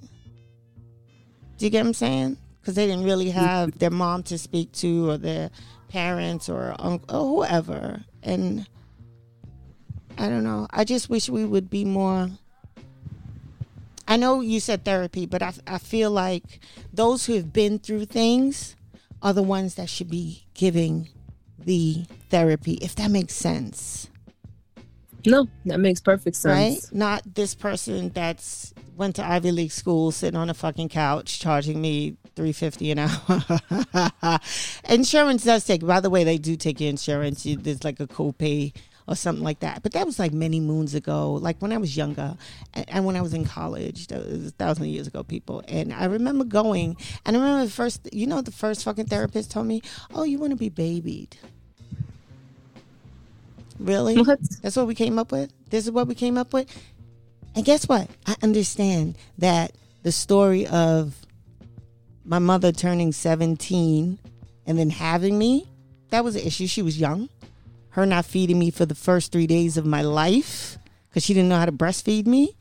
do 1.58 1.66
you 1.66 1.70
get 1.70 1.80
what 1.80 1.88
i'm 1.88 1.94
saying? 1.94 2.36
Because 2.60 2.76
they 2.76 2.86
didn't 2.86 3.04
really 3.04 3.30
mm-hmm. 3.30 3.38
have 3.38 3.78
their 3.78 3.90
mom 3.90 4.22
to 4.24 4.38
speak 4.38 4.70
to 4.72 5.10
or 5.10 5.18
their 5.18 5.50
parents 5.88 6.48
or 6.48 6.76
uncle 6.78 7.20
or 7.20 7.44
whoever. 7.44 8.04
And 8.22 8.64
i 10.18 10.28
don't 10.28 10.44
know 10.44 10.66
i 10.70 10.84
just 10.84 11.08
wish 11.08 11.28
we 11.28 11.44
would 11.44 11.70
be 11.70 11.84
more 11.84 12.28
i 14.08 14.16
know 14.16 14.40
you 14.40 14.58
said 14.58 14.84
therapy 14.84 15.26
but 15.26 15.42
i, 15.42 15.52
I 15.66 15.78
feel 15.78 16.10
like 16.10 16.60
those 16.92 17.26
who 17.26 17.34
have 17.34 17.52
been 17.52 17.78
through 17.78 18.06
things 18.06 18.74
are 19.22 19.32
the 19.32 19.42
ones 19.42 19.76
that 19.76 19.88
should 19.88 20.10
be 20.10 20.44
giving 20.54 21.08
the 21.68 22.06
therapy 22.30 22.74
if 22.80 22.94
that 22.96 23.10
makes 23.10 23.34
sense 23.34 24.08
no, 25.26 25.48
that 25.66 25.80
makes 25.80 26.00
perfect 26.00 26.36
sense. 26.36 26.90
right? 26.90 26.96
Not 26.96 27.34
this 27.34 27.54
person 27.54 28.10
that's 28.10 28.72
went 28.96 29.16
to 29.16 29.24
Ivy 29.24 29.52
League 29.52 29.72
school, 29.72 30.10
sitting 30.10 30.38
on 30.38 30.50
a 30.50 30.54
fucking 30.54 30.88
couch, 30.88 31.38
charging 31.38 31.80
me 31.80 32.16
three 32.36 32.52
fifty 32.52 32.90
an 32.90 33.00
hour. 33.00 34.40
insurance 34.88 35.44
does 35.44 35.64
take. 35.64 35.84
By 35.84 36.00
the 36.00 36.10
way, 36.10 36.24
they 36.24 36.38
do 36.38 36.56
take 36.56 36.80
your 36.80 36.90
insurance. 36.90 37.44
You, 37.44 37.56
there's 37.56 37.84
like 37.84 38.00
a 38.00 38.06
copay 38.06 38.74
or 39.08 39.16
something 39.16 39.42
like 39.42 39.60
that. 39.60 39.82
But 39.82 39.92
that 39.92 40.06
was 40.06 40.18
like 40.18 40.32
many 40.32 40.60
moons 40.60 40.94
ago, 40.94 41.32
like 41.32 41.60
when 41.60 41.72
I 41.72 41.78
was 41.78 41.96
younger, 41.96 42.36
and, 42.74 42.84
and 42.88 43.04
when 43.04 43.16
I 43.16 43.22
was 43.22 43.34
in 43.34 43.44
college. 43.44 44.06
That 44.08 44.24
was 44.24 44.46
a 44.46 44.50
thousand 44.52 44.86
years 44.86 45.08
ago, 45.08 45.24
people. 45.24 45.62
And 45.66 45.92
I 45.92 46.04
remember 46.04 46.44
going, 46.44 46.96
and 47.26 47.36
I 47.36 47.40
remember 47.40 47.64
the 47.64 47.72
first. 47.72 48.08
You 48.12 48.26
know, 48.26 48.40
the 48.40 48.52
first 48.52 48.84
fucking 48.84 49.06
therapist 49.06 49.50
told 49.50 49.66
me, 49.66 49.82
"Oh, 50.14 50.22
you 50.22 50.38
want 50.38 50.52
to 50.52 50.56
be 50.56 50.68
babied." 50.68 51.36
Really? 53.78 54.20
What? 54.20 54.40
That's 54.62 54.76
what 54.76 54.86
we 54.86 54.94
came 54.94 55.18
up 55.18 55.32
with. 55.32 55.52
This 55.70 55.86
is 55.86 55.90
what 55.92 56.08
we 56.08 56.14
came 56.14 56.38
up 56.38 56.52
with. 56.52 56.68
And 57.54 57.64
guess 57.64 57.88
what? 57.88 58.08
I 58.26 58.36
understand 58.42 59.16
that 59.38 59.72
the 60.02 60.12
story 60.12 60.66
of 60.66 61.14
my 62.24 62.38
mother 62.38 62.72
turning 62.72 63.12
17 63.12 64.18
and 64.66 64.78
then 64.78 64.90
having 64.90 65.38
me, 65.38 65.66
that 66.10 66.24
was 66.24 66.36
an 66.36 66.42
issue. 66.42 66.66
She 66.66 66.82
was 66.82 67.00
young. 67.00 67.28
Her 67.90 68.06
not 68.06 68.26
feeding 68.26 68.58
me 68.58 68.70
for 68.70 68.86
the 68.86 68.94
first 68.94 69.32
three 69.32 69.46
days 69.46 69.76
of 69.76 69.86
my 69.86 70.02
life 70.02 70.78
because 71.08 71.24
she 71.24 71.34
didn't 71.34 71.48
know 71.48 71.56
how 71.58 71.66
to 71.66 71.72
breastfeed 71.72 72.26
me. 72.26 72.56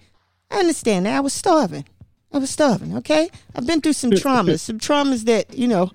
I 0.50 0.60
understand 0.60 1.06
that. 1.06 1.16
I 1.18 1.20
was 1.20 1.34
starving. 1.34 1.86
I 2.32 2.40
was 2.40 2.50
starving, 2.50 2.96
okay? 2.98 3.30
I've 3.56 3.68
been 3.68 3.82
through 3.82 3.94
some 3.94 4.12
traumas, 4.24 4.62
some 4.62 4.80
traumas 4.80 5.26
that, 5.26 5.54
you 5.54 5.68
know, 5.68 5.92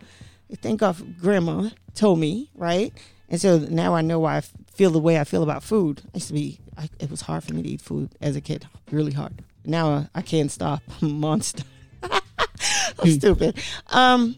thank 0.60 0.80
God 0.80 1.18
grandma 1.20 1.70
told 1.94 2.18
me, 2.18 2.50
right? 2.54 2.92
And 3.32 3.40
so 3.40 3.58
now 3.58 3.94
I 3.94 4.02
know 4.02 4.20
why 4.20 4.34
I 4.34 4.38
f- 4.38 4.52
feel 4.74 4.90
the 4.90 4.98
way 4.98 5.18
I 5.18 5.24
feel 5.24 5.42
about 5.42 5.62
food. 5.62 6.02
I 6.04 6.18
used 6.18 6.28
to 6.28 6.34
be, 6.34 6.60
I, 6.76 6.90
it 7.00 7.10
was 7.10 7.22
hard 7.22 7.42
for 7.42 7.54
me 7.54 7.62
to 7.62 7.68
eat 7.70 7.80
food 7.80 8.10
as 8.20 8.36
a 8.36 8.42
kid, 8.42 8.66
really 8.90 9.12
hard. 9.12 9.42
Now 9.64 9.90
uh, 9.90 10.04
I 10.14 10.20
can't 10.20 10.50
stop. 10.50 10.82
I'm 11.02 11.08
a 11.08 11.12
monster. 11.12 11.64
I'm 12.02 13.10
stupid. 13.10 13.58
Um, 13.88 14.36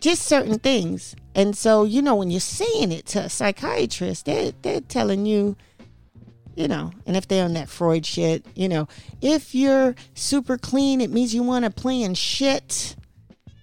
just 0.00 0.22
certain 0.22 0.58
things. 0.58 1.14
And 1.34 1.54
so, 1.54 1.84
you 1.84 2.00
know, 2.00 2.14
when 2.14 2.30
you're 2.30 2.40
saying 2.40 2.92
it 2.92 3.04
to 3.08 3.24
a 3.24 3.28
psychiatrist, 3.28 4.24
they're, 4.24 4.52
they're 4.62 4.80
telling 4.80 5.26
you, 5.26 5.54
you 6.56 6.66
know, 6.66 6.92
and 7.06 7.18
if 7.18 7.28
they're 7.28 7.44
on 7.44 7.52
that 7.54 7.68
Freud 7.68 8.06
shit, 8.06 8.46
you 8.54 8.70
know, 8.70 8.88
if 9.20 9.54
you're 9.54 9.94
super 10.14 10.56
clean, 10.56 11.02
it 11.02 11.10
means 11.10 11.34
you 11.34 11.42
want 11.42 11.66
to 11.66 11.70
play 11.70 12.00
in 12.00 12.14
shit. 12.14 12.96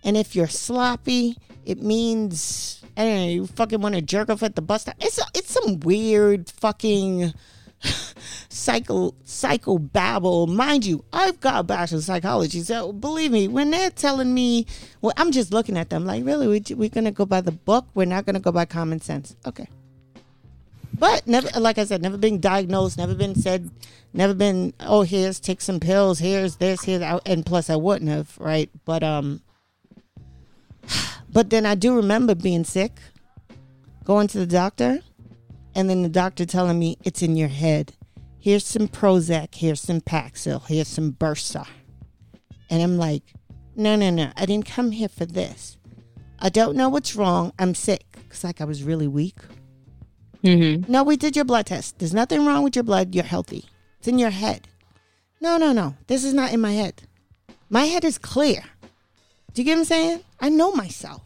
And 0.03 0.16
if 0.16 0.36
you're 0.36 0.47
sloppy, 0.47 1.38
it 1.66 1.82
means 1.82 2.81
Know, 2.98 3.26
you 3.26 3.48
fucking 3.48 3.82
want 3.82 3.96
to 3.96 4.02
jerk 4.02 4.30
off 4.30 4.44
at 4.44 4.56
the 4.56 4.62
bus 4.62 4.84
stop. 4.84 4.96
It's 5.00 5.20
it's 5.34 5.52
some 5.52 5.80
weird 5.80 6.50
fucking 6.50 7.34
psycho 8.50 9.14
psycho 9.24 9.78
babble. 9.78 10.48
Mind 10.48 10.86
you, 10.86 11.04
I've 11.12 11.39
got 11.39 11.60
a 11.60 11.64
bachelor's 11.64 12.06
psychology, 12.06 12.62
so 12.62 12.94
believe 12.94 13.32
me, 13.32 13.48
when 13.48 13.72
they're 13.72 13.89
telling 13.89 14.34
me, 14.34 14.66
well, 15.02 15.14
I'm 15.18 15.32
just 15.32 15.52
looking 15.52 15.78
at 15.78 15.89
them 15.89 16.06
like, 16.06 16.26
really, 16.26 16.48
we 16.48 16.64
we're 16.76 16.89
gonna 16.89 17.12
go 17.12 17.26
by 17.26 17.42
the 17.42 17.52
book. 17.52 17.88
We're 17.94 18.06
not 18.06 18.26
gonna 18.26 18.39
go 18.39 18.52
by 18.52 18.66
common 18.66 19.02
sense. 19.02 19.36
Okay. 19.46 19.68
But 20.94 21.26
never, 21.26 21.48
like 21.60 21.78
I 21.80 21.86
said, 21.86 22.02
never 22.02 22.18
been 22.18 22.39
diagnosed, 22.39 22.98
never 22.98 23.16
been 23.16 23.34
said, 23.34 23.72
never 24.14 24.36
been. 24.36 24.74
Oh, 24.80 25.02
here's 25.02 25.39
take 25.39 25.62
some 25.62 25.80
pills. 25.80 26.20
Here's 26.20 26.58
this. 26.58 26.84
Here's 26.84 27.02
and 27.26 27.46
plus 27.46 27.70
I 27.70 27.76
wouldn't 27.76 28.12
have, 28.12 28.38
right? 28.38 28.70
But 28.86 29.02
um, 29.02 29.42
but 31.32 31.50
then 31.50 31.66
I 31.66 31.76
do 31.76 31.96
remember 31.96 32.36
being 32.36 32.64
sick, 32.64 33.00
going 34.04 34.28
to 34.28 34.40
the 34.40 34.48
doctor, 34.48 35.00
and 35.76 35.90
then 35.90 36.04
the 36.04 36.10
doctor 36.10 36.46
telling 36.46 36.80
me 36.80 36.98
it's 37.04 37.22
in 37.22 37.36
your 37.36 37.48
head. 37.48 37.94
Here's 38.40 38.66
some 38.66 38.88
Prozac. 38.88 39.56
Here's 39.56 39.82
some 39.82 40.02
Paxil. 40.02 40.66
Here's 40.68 40.88
some 40.88 41.14
Bursa. 41.14 41.68
And 42.70 42.82
I'm 42.82 42.98
like, 42.98 43.24
no, 43.76 43.96
no, 43.96 44.10
no. 44.10 44.32
I 44.36 44.46
didn't 44.46 44.66
come 44.66 44.92
here 44.92 45.10
for 45.10 45.26
this. 45.26 45.78
I 46.40 46.50
don't 46.50 46.76
know 46.76 46.90
what's 46.90 47.16
wrong. 47.16 47.54
I'm 47.60 47.76
sick. 47.76 48.06
Cause 48.30 48.44
like 48.44 48.60
I 48.60 48.66
was 48.66 48.84
really 48.84 49.08
weak. 49.08 49.38
Mm-hmm. 50.44 50.92
No, 50.92 51.04
we 51.04 51.18
did 51.18 51.36
your 51.36 51.46
blood 51.46 51.68
test. 51.68 52.00
There's 52.00 52.14
nothing 52.14 52.46
wrong 52.46 52.64
with 52.64 52.76
your 52.76 52.84
blood. 52.84 53.14
You're 53.14 53.24
healthy. 53.24 53.66
It's 54.00 54.08
in 54.08 54.18
your 54.18 54.32
head. 54.32 54.68
No, 55.40 55.58
no, 55.58 55.72
no. 55.72 55.96
This 56.08 56.24
is 56.24 56.34
not 56.34 56.52
in 56.54 56.62
my 56.62 56.72
head. 56.72 57.04
My 57.70 57.86
head 57.86 58.04
is 58.04 58.18
clear. 58.18 58.64
Do 59.54 59.62
you 59.62 59.66
get 59.66 59.74
what 59.74 59.80
I'm 59.80 59.86
saying? 59.86 60.24
I 60.39 60.49
know 60.49 60.72
myself. 60.72 61.22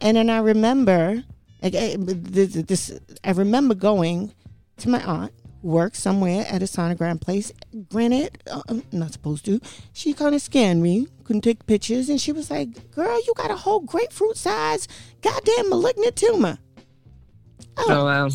And 0.00 0.16
then 0.16 0.28
I 0.30 0.38
remember, 0.38 1.24
like, 1.62 1.74
eh, 1.74 1.96
this, 1.98 2.54
this 2.54 3.00
I 3.24 3.30
remember 3.30 3.74
going 3.74 4.32
to 4.78 4.88
my 4.88 5.02
aunt 5.04 5.32
works 5.62 5.98
somewhere 5.98 6.46
at 6.48 6.62
a 6.62 6.66
sonogram 6.66 7.20
place. 7.20 7.52
Granted, 7.90 8.38
uh, 8.50 8.62
I'm 8.68 8.82
not 8.92 9.12
supposed 9.12 9.44
to. 9.46 9.60
She 9.92 10.12
kind 10.12 10.34
of 10.34 10.42
scanned 10.42 10.82
me, 10.82 11.08
couldn't 11.24 11.42
take 11.42 11.66
pictures, 11.66 12.08
and 12.08 12.20
she 12.20 12.32
was 12.32 12.50
like, 12.50 12.90
"Girl, 12.92 13.18
you 13.26 13.32
got 13.36 13.50
a 13.50 13.56
whole 13.56 13.80
grapefruit 13.80 14.36
size, 14.36 14.86
goddamn 15.22 15.70
malignant 15.70 16.16
tumor." 16.16 16.58
Oh 17.78 18.04
wow. 18.04 18.28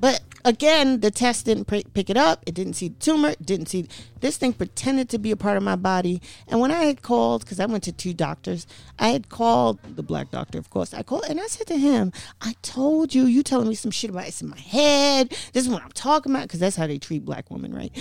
But 0.00 0.20
again, 0.44 1.00
the 1.00 1.10
test 1.10 1.46
didn't 1.46 1.66
pick 1.66 2.10
it 2.10 2.16
up. 2.16 2.42
It 2.46 2.54
didn't 2.54 2.74
see 2.74 2.88
the 2.88 2.98
tumor. 2.98 3.34
Didn't 3.42 3.68
see 3.68 3.88
this 4.20 4.36
thing 4.36 4.52
pretended 4.52 5.08
to 5.10 5.18
be 5.18 5.30
a 5.30 5.36
part 5.36 5.56
of 5.56 5.62
my 5.62 5.76
body. 5.76 6.22
And 6.48 6.60
when 6.60 6.70
I 6.70 6.84
had 6.84 7.02
called, 7.02 7.44
because 7.44 7.58
I 7.58 7.66
went 7.66 7.82
to 7.84 7.92
two 7.92 8.14
doctors, 8.14 8.66
I 8.98 9.08
had 9.08 9.28
called 9.28 9.78
the 9.96 10.02
black 10.02 10.30
doctor, 10.30 10.58
of 10.58 10.70
course. 10.70 10.94
I 10.94 11.02
called 11.02 11.24
and 11.28 11.40
I 11.40 11.46
said 11.46 11.66
to 11.68 11.76
him, 11.76 12.12
"I 12.40 12.54
told 12.62 13.14
you, 13.14 13.26
you 13.26 13.42
telling 13.42 13.68
me 13.68 13.74
some 13.74 13.90
shit 13.90 14.10
about 14.10 14.28
it's 14.28 14.42
in 14.42 14.48
my 14.48 14.58
head. 14.58 15.30
This 15.52 15.64
is 15.64 15.68
what 15.68 15.82
I'm 15.82 15.92
talking 15.92 16.32
about, 16.32 16.44
because 16.44 16.60
that's 16.60 16.76
how 16.76 16.86
they 16.86 16.98
treat 16.98 17.24
black 17.24 17.50
women, 17.50 17.74
right? 17.74 17.92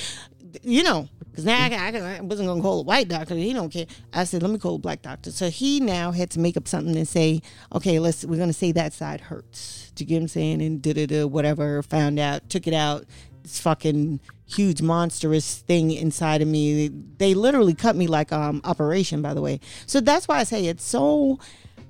You 0.63 0.83
know, 0.83 1.09
because 1.31 1.45
now 1.45 1.57
I, 1.57 1.69
I, 1.69 2.17
I 2.17 2.21
wasn't 2.21 2.49
gonna 2.49 2.61
call 2.61 2.81
a 2.81 2.83
white 2.83 3.07
doctor. 3.07 3.35
He 3.35 3.53
don't 3.53 3.69
care. 3.69 3.85
I 4.13 4.25
said, 4.25 4.43
let 4.43 4.51
me 4.51 4.59
call 4.59 4.75
a 4.75 4.79
black 4.79 5.01
doctor. 5.01 5.31
So 5.31 5.49
he 5.49 5.79
now 5.79 6.11
had 6.11 6.29
to 6.31 6.39
make 6.39 6.57
up 6.57 6.67
something 6.67 6.95
and 6.95 7.07
say, 7.07 7.41
okay, 7.73 7.99
let's 7.99 8.25
we're 8.25 8.37
gonna 8.37 8.53
say 8.53 8.71
that 8.73 8.93
side 8.93 9.21
hurts. 9.21 9.91
Do 9.95 10.03
you 10.03 10.07
get 10.07 10.15
what 10.15 10.21
I'm 10.23 10.27
saying? 10.27 10.61
And 10.61 10.81
da 10.81 10.93
da 10.93 11.05
da 11.05 11.25
whatever. 11.25 11.81
Found 11.83 12.19
out, 12.19 12.49
took 12.49 12.67
it 12.67 12.73
out. 12.73 13.05
This 13.43 13.59
fucking 13.59 14.19
huge 14.45 14.81
monstrous 14.81 15.59
thing 15.59 15.91
inside 15.91 16.41
of 16.41 16.47
me. 16.47 16.89
They 16.89 17.33
literally 17.33 17.73
cut 17.73 17.95
me 17.95 18.07
like 18.07 18.31
um 18.31 18.61
operation. 18.63 19.21
By 19.21 19.33
the 19.33 19.41
way, 19.41 19.61
so 19.85 20.01
that's 20.01 20.27
why 20.27 20.39
I 20.39 20.43
say 20.43 20.65
it's 20.65 20.83
so 20.83 21.39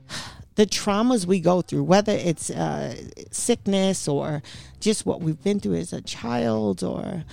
the 0.55 0.65
traumas 0.65 1.25
we 1.25 1.39
go 1.39 1.61
through, 1.61 1.83
whether 1.83 2.13
it's 2.13 2.49
uh, 2.51 2.95
sickness 3.31 4.07
or 4.07 4.43
just 4.79 5.05
what 5.05 5.21
we've 5.21 5.41
been 5.43 5.59
through 5.59 5.75
as 5.75 5.93
a 5.93 6.01
child 6.01 6.83
or 6.83 7.23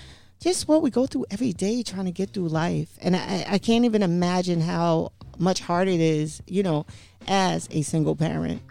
just 0.40 0.68
what 0.68 0.82
we 0.82 0.90
go 0.90 1.06
through 1.06 1.26
every 1.30 1.52
day 1.52 1.82
trying 1.82 2.04
to 2.04 2.12
get 2.12 2.30
through 2.30 2.48
life. 2.48 2.98
And 3.00 3.16
I, 3.16 3.44
I 3.48 3.58
can't 3.58 3.84
even 3.84 4.02
imagine 4.02 4.60
how 4.60 5.12
much 5.38 5.60
harder 5.60 5.90
it 5.90 6.00
is, 6.00 6.42
you 6.46 6.62
know, 6.62 6.86
as 7.26 7.68
a 7.70 7.82
single 7.82 8.16
parent, 8.16 8.62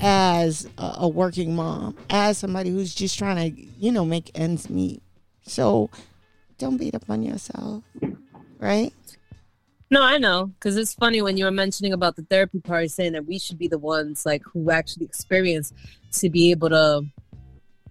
as 0.00 0.68
a, 0.78 0.94
a 0.98 1.08
working 1.08 1.54
mom, 1.54 1.96
as 2.10 2.38
somebody 2.38 2.70
who's 2.70 2.94
just 2.94 3.18
trying 3.18 3.54
to, 3.54 3.62
you 3.78 3.92
know, 3.92 4.04
make 4.04 4.30
ends 4.34 4.68
meet. 4.70 5.02
So 5.42 5.90
don't 6.58 6.76
beat 6.76 6.94
up 6.94 7.08
on 7.08 7.22
yourself, 7.22 7.82
right? 8.58 8.92
No, 9.88 10.02
I 10.02 10.18
know, 10.18 10.46
because 10.46 10.76
it's 10.76 10.94
funny 10.94 11.22
when 11.22 11.36
you 11.36 11.44
were 11.44 11.52
mentioning 11.52 11.92
about 11.92 12.16
the 12.16 12.22
therapy 12.22 12.58
part, 12.58 12.90
saying 12.90 13.12
that 13.12 13.24
we 13.24 13.38
should 13.38 13.56
be 13.56 13.68
the 13.68 13.78
ones 13.78 14.26
like 14.26 14.42
who 14.42 14.70
actually 14.70 15.06
experience 15.06 15.72
to 16.12 16.28
be 16.28 16.50
able 16.50 16.70
to 16.70 17.06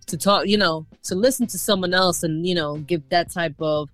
to 0.08 0.18
talk, 0.18 0.47
you 0.47 0.58
know, 0.58 0.86
to 1.03 1.16
listen 1.16 1.47
to 1.47 1.58
someone 1.58 1.93
else 1.93 2.24
and 2.24 2.45
you 2.45 2.56
know 2.56 2.78
give 2.78 3.08
that 3.10 3.32
type 3.32 3.56
of 3.60 3.89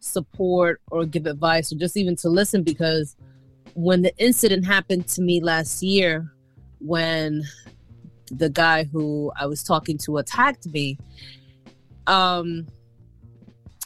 support 0.00 0.80
or 0.90 1.04
give 1.06 1.26
advice 1.26 1.72
or 1.72 1.76
just 1.76 1.96
even 1.96 2.14
to 2.16 2.28
listen 2.28 2.62
because 2.62 3.16
when 3.74 4.02
the 4.02 4.16
incident 4.18 4.64
happened 4.64 5.08
to 5.08 5.22
me 5.22 5.40
last 5.40 5.82
year 5.82 6.30
when 6.80 7.42
the 8.30 8.50
guy 8.50 8.84
who 8.84 9.32
I 9.38 9.46
was 9.46 9.62
talking 9.62 9.96
to 9.98 10.18
attacked 10.18 10.66
me 10.66 10.98
um 12.06 12.66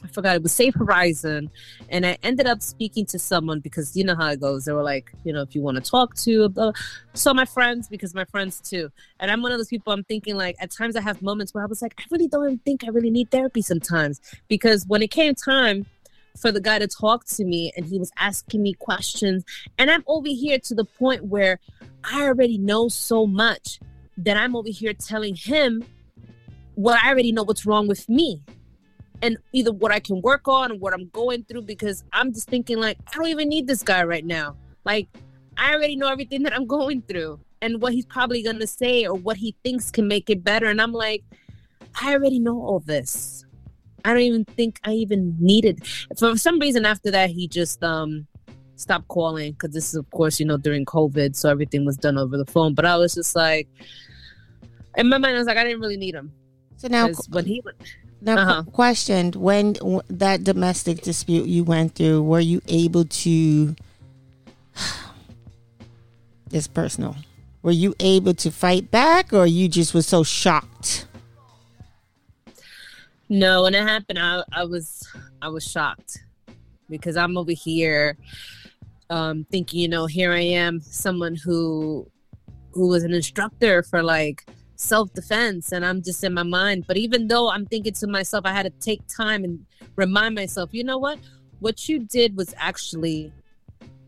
I 0.03 0.07
forgot 0.07 0.36
it 0.36 0.42
was 0.42 0.53
Safe 0.53 0.74
Horizon, 0.74 1.51
and 1.88 2.07
I 2.07 2.18
ended 2.22 2.46
up 2.46 2.62
speaking 2.62 3.05
to 3.07 3.18
someone 3.18 3.59
because 3.59 3.96
you 3.96 4.05
know 4.05 4.14
how 4.14 4.28
it 4.28 4.40
goes. 4.40 4.64
They 4.64 4.72
were 4.72 4.82
like, 4.82 5.12
you 5.24 5.32
know, 5.32 5.42
if 5.42 5.57
you 5.57 5.61
want 5.61 5.82
to 5.82 5.90
talk 5.90 6.14
to, 6.16 6.49
blah. 6.51 6.72
so 7.14 7.34
my 7.34 7.44
friends 7.44 7.88
because 7.88 8.14
my 8.14 8.24
friends 8.26 8.61
too, 8.61 8.92
and 9.18 9.30
I'm 9.30 9.42
one 9.42 9.51
of 9.51 9.59
those 9.59 9.68
people. 9.68 9.92
I'm 9.92 10.05
thinking 10.05 10.36
like 10.36 10.57
at 10.61 10.70
times 10.70 10.94
I 10.94 11.01
have 11.01 11.20
moments 11.20 11.53
where 11.53 11.64
I 11.64 11.66
was 11.66 11.82
like, 11.82 11.94
I 11.99 12.05
really 12.11 12.28
don't 12.28 12.64
think 12.64 12.84
I 12.84 12.88
really 12.88 13.11
need 13.11 13.30
therapy 13.30 13.61
sometimes 13.61 14.20
because 14.46 14.86
when 14.86 15.03
it 15.03 15.11
came 15.11 15.34
time 15.34 15.84
for 16.36 16.53
the 16.53 16.61
guy 16.61 16.78
to 16.78 16.86
talk 16.86 17.24
to 17.24 17.44
me 17.44 17.72
and 17.76 17.84
he 17.84 17.99
was 17.99 18.12
asking 18.18 18.62
me 18.62 18.74
questions, 18.74 19.44
and 19.78 19.90
I'm 19.90 20.05
over 20.07 20.28
here 20.28 20.61
to 20.61 20.74
the 20.76 20.84
point 20.84 21.24
where 21.24 21.59
I 22.05 22.22
already 22.22 22.59
know 22.59 22.88
so 22.88 23.26
much 23.26 23.80
that 24.18 24.36
I'm 24.36 24.55
over 24.55 24.68
here 24.68 24.92
telling 24.94 25.34
him 25.34 25.84
what 26.76 27.03
I 27.03 27.09
already 27.09 27.32
know 27.32 27.42
what's 27.42 27.66
wrong 27.66 27.88
with 27.88 28.09
me 28.09 28.40
and 29.23 29.37
either 29.53 29.73
what 29.73 29.93
I 29.93 30.01
can 30.01 30.21
work 30.23 30.47
on 30.49 30.73
or 30.73 30.77
what 30.77 30.95
I'm 30.95 31.09
going 31.09 31.45
through 31.45 31.62
because 31.62 32.05
I'm 32.12 32.33
just 32.33 32.49
thinking 32.49 32.79
like 32.79 32.99
I 33.09 33.16
don't 33.16 33.29
even 33.29 33.49
need 33.49 33.66
this 33.66 33.83
guy 33.83 34.05
right 34.05 34.25
now. 34.25 34.57
Like 34.85 35.09
I 35.57 35.75
already 35.75 35.97
know 35.97 36.09
everything 36.09 36.43
that 36.45 36.55
I'm 36.55 36.66
going 36.66 37.03
through 37.03 37.41
and 37.61 37.83
what 37.83 37.93
he's 37.93 38.07
probably 38.07 38.43
going 38.43 38.61
to 38.61 38.66
say 38.66 39.07
or 39.07 39.14
what 39.14 39.37
he 39.37 39.55
thinks 39.64 39.91
can 39.91 40.07
make 40.07 40.31
it 40.31 40.45
better 40.45 40.66
and 40.66 40.81
I'm 40.81 40.93
like 40.93 41.25
I 42.01 42.12
already 42.12 42.39
know 42.39 42.61
all 42.61 42.81
this. 42.81 43.45
I 44.05 44.12
don't 44.12 44.23
even 44.23 44.45
think 44.45 44.79
I 44.85 44.93
even 44.93 45.37
needed 45.41 45.85
for 46.16 46.37
some 46.37 46.59
reason 46.61 46.87
after 46.87 47.11
that 47.11 47.31
he 47.31 47.49
just 47.49 47.83
um 47.83 48.27
stopped 48.77 49.09
calling 49.09 49.55
cuz 49.55 49.73
this 49.73 49.89
is 49.89 49.95
of 49.97 50.09
course 50.11 50.39
you 50.39 50.47
know 50.47 50.57
during 50.57 50.85
covid 50.85 51.35
so 51.35 51.51
everything 51.51 51.85
was 51.85 51.97
done 51.97 52.16
over 52.16 52.37
the 52.37 52.47
phone 52.47 52.75
but 52.75 52.85
I 52.85 52.97
was 52.97 53.12
just 53.12 53.35
like 53.35 53.66
in 54.97 55.09
my 55.09 55.19
mind 55.19 55.35
I 55.35 55.39
was 55.39 55.49
like 55.49 55.57
I 55.57 55.64
didn't 55.64 55.81
really 55.81 55.97
need 55.97 56.14
him. 56.14 56.31
So 56.77 56.87
now 56.87 57.11
when 57.31 57.45
he 57.45 57.61
now, 58.21 58.37
uh-huh. 58.39 58.62
questioned 58.73 59.37
when 59.37 59.75
w- 59.75 60.03
that 60.09 60.43
domestic 60.45 61.03
dispute 61.03 61.47
you 61.47 61.62
went 61.64 61.95
through, 61.95 62.23
were 62.23 62.41
you 62.41 62.61
able 62.66 63.05
to? 63.05 63.77
it's 66.51 66.66
personal. 66.66 67.16
Were 67.62 67.73
you 67.73 67.95
able 68.01 68.35
to 68.35 68.51
fight 68.51 68.91
back, 68.91 69.33
or 69.33 69.47
you 69.47 69.69
just 69.69 69.95
was 69.95 70.07
so 70.07 70.25
shocked? 70.25 71.07
No, 73.29 73.64
when 73.64 73.75
it 73.75 73.83
happened, 73.83 74.19
I, 74.19 74.43
I 74.53 74.64
was 74.64 75.07
I 75.43 75.49
was 75.49 75.64
shocked 75.64 76.19
because 76.89 77.16
I'm 77.16 77.37
over 77.37 77.53
here 77.53 78.16
um, 79.11 79.47
thinking, 79.51 79.81
you 79.81 79.89
know, 79.89 80.07
here 80.07 80.33
I 80.33 80.41
am, 80.41 80.81
someone 80.81 81.37
who 81.37 82.11
who 82.73 82.89
was 82.89 83.05
an 83.05 83.12
instructor 83.12 83.83
for 83.83 84.03
like 84.03 84.47
self 84.79 85.12
defense 85.12 85.72
and 85.72 85.85
I'm 85.85 86.03
just 86.03 86.24
in 86.24 86.33
my 86.33 86.45
mind. 86.45 86.85
But 86.87 86.97
even 86.97 87.29
though 87.29 87.51
I'm 87.51 87.66
thinking 87.66 87.93
to 87.95 88.07
myself, 88.07 88.47
I 88.47 88.53
had 88.53 88.62
to 88.62 88.70
take 88.81 89.03
time 89.09 89.45
and 89.45 89.66
remind 89.97 90.35
myself, 90.35 90.70
you 90.72 90.85
know 90.85 90.99
what? 90.99 91.18
What 91.61 91.89
you 91.89 91.99
did 91.99 92.37
was 92.37 92.55
actually 92.57 93.33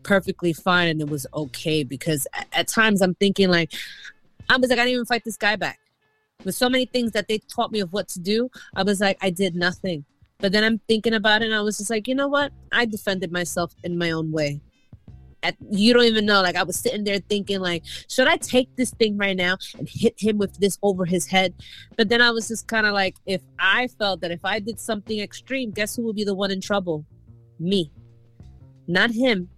perfectly 0.03 0.53
fine 0.53 0.87
and 0.87 1.01
it 1.01 1.09
was 1.09 1.27
okay 1.33 1.83
because 1.83 2.25
at, 2.33 2.47
at 2.53 2.67
times 2.67 3.01
I'm 3.01 3.13
thinking 3.15 3.49
like 3.49 3.71
I 4.49 4.57
was 4.57 4.69
like 4.69 4.79
I 4.79 4.83
didn't 4.83 4.93
even 4.93 5.05
fight 5.05 5.23
this 5.23 5.37
guy 5.37 5.55
back. 5.55 5.79
With 6.43 6.55
so 6.55 6.69
many 6.69 6.85
things 6.85 7.11
that 7.11 7.27
they 7.27 7.37
taught 7.37 7.71
me 7.71 7.81
of 7.81 7.93
what 7.93 8.07
to 8.09 8.19
do, 8.19 8.49
I 8.75 8.83
was 8.83 8.99
like 8.99 9.17
I 9.21 9.29
did 9.29 9.55
nothing. 9.55 10.05
But 10.39 10.53
then 10.53 10.63
I'm 10.63 10.79
thinking 10.87 11.13
about 11.13 11.43
it 11.43 11.45
and 11.45 11.53
I 11.53 11.61
was 11.61 11.77
just 11.77 11.91
like, 11.91 12.07
you 12.07 12.15
know 12.15 12.27
what? 12.27 12.51
I 12.71 12.85
defended 12.85 13.31
myself 13.31 13.75
in 13.83 13.97
my 13.97 14.09
own 14.09 14.31
way 14.31 14.59
at, 15.43 15.55
you 15.69 15.93
don't 15.93 16.03
even 16.03 16.25
know. 16.25 16.41
Like 16.41 16.55
I 16.55 16.63
was 16.63 16.75
sitting 16.75 17.03
there 17.03 17.19
thinking, 17.19 17.59
like, 17.59 17.83
should 18.09 18.27
I 18.27 18.37
take 18.37 18.75
this 18.75 18.91
thing 18.91 19.17
right 19.17 19.35
now 19.35 19.57
and 19.77 19.87
hit 19.89 20.15
him 20.17 20.37
with 20.37 20.59
this 20.59 20.77
over 20.81 21.05
his 21.05 21.27
head? 21.27 21.53
But 21.97 22.09
then 22.09 22.21
I 22.21 22.31
was 22.31 22.47
just 22.47 22.67
kind 22.67 22.85
of 22.85 22.93
like, 22.93 23.15
if 23.25 23.41
I 23.59 23.87
felt 23.87 24.21
that 24.21 24.31
if 24.31 24.43
I 24.43 24.59
did 24.59 24.79
something 24.79 25.19
extreme, 25.19 25.71
guess 25.71 25.95
who 25.95 26.03
will 26.03 26.13
be 26.13 26.23
the 26.23 26.35
one 26.35 26.51
in 26.51 26.61
trouble? 26.61 27.05
Me, 27.59 27.91
not 28.87 29.11
him. 29.11 29.49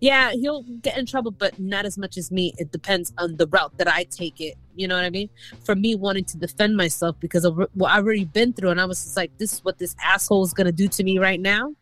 Yeah, 0.00 0.32
he'll 0.32 0.62
get 0.82 0.98
in 0.98 1.06
trouble, 1.06 1.30
but 1.30 1.58
not 1.58 1.86
as 1.86 1.96
much 1.96 2.18
as 2.18 2.30
me. 2.30 2.52
It 2.58 2.70
depends 2.70 3.14
on 3.16 3.36
the 3.36 3.46
route 3.46 3.76
that 3.78 3.88
I 3.88 4.04
take 4.04 4.40
it. 4.40 4.56
You 4.74 4.88
know 4.88 4.94
what 4.94 5.04
I 5.04 5.10
mean? 5.10 5.30
For 5.64 5.74
me 5.74 5.94
wanting 5.94 6.24
to 6.26 6.36
defend 6.36 6.76
myself 6.76 7.16
because 7.18 7.44
of 7.44 7.56
what 7.56 7.90
I've 7.90 8.04
already 8.04 8.26
been 8.26 8.52
through, 8.52 8.70
and 8.70 8.80
I 8.80 8.84
was 8.84 9.02
just 9.02 9.16
like, 9.16 9.36
this 9.38 9.54
is 9.54 9.64
what 9.64 9.78
this 9.78 9.96
asshole 10.02 10.44
is 10.44 10.52
gonna 10.52 10.72
do 10.72 10.86
to 10.88 11.02
me 11.02 11.18
right 11.18 11.40
now. 11.40 11.74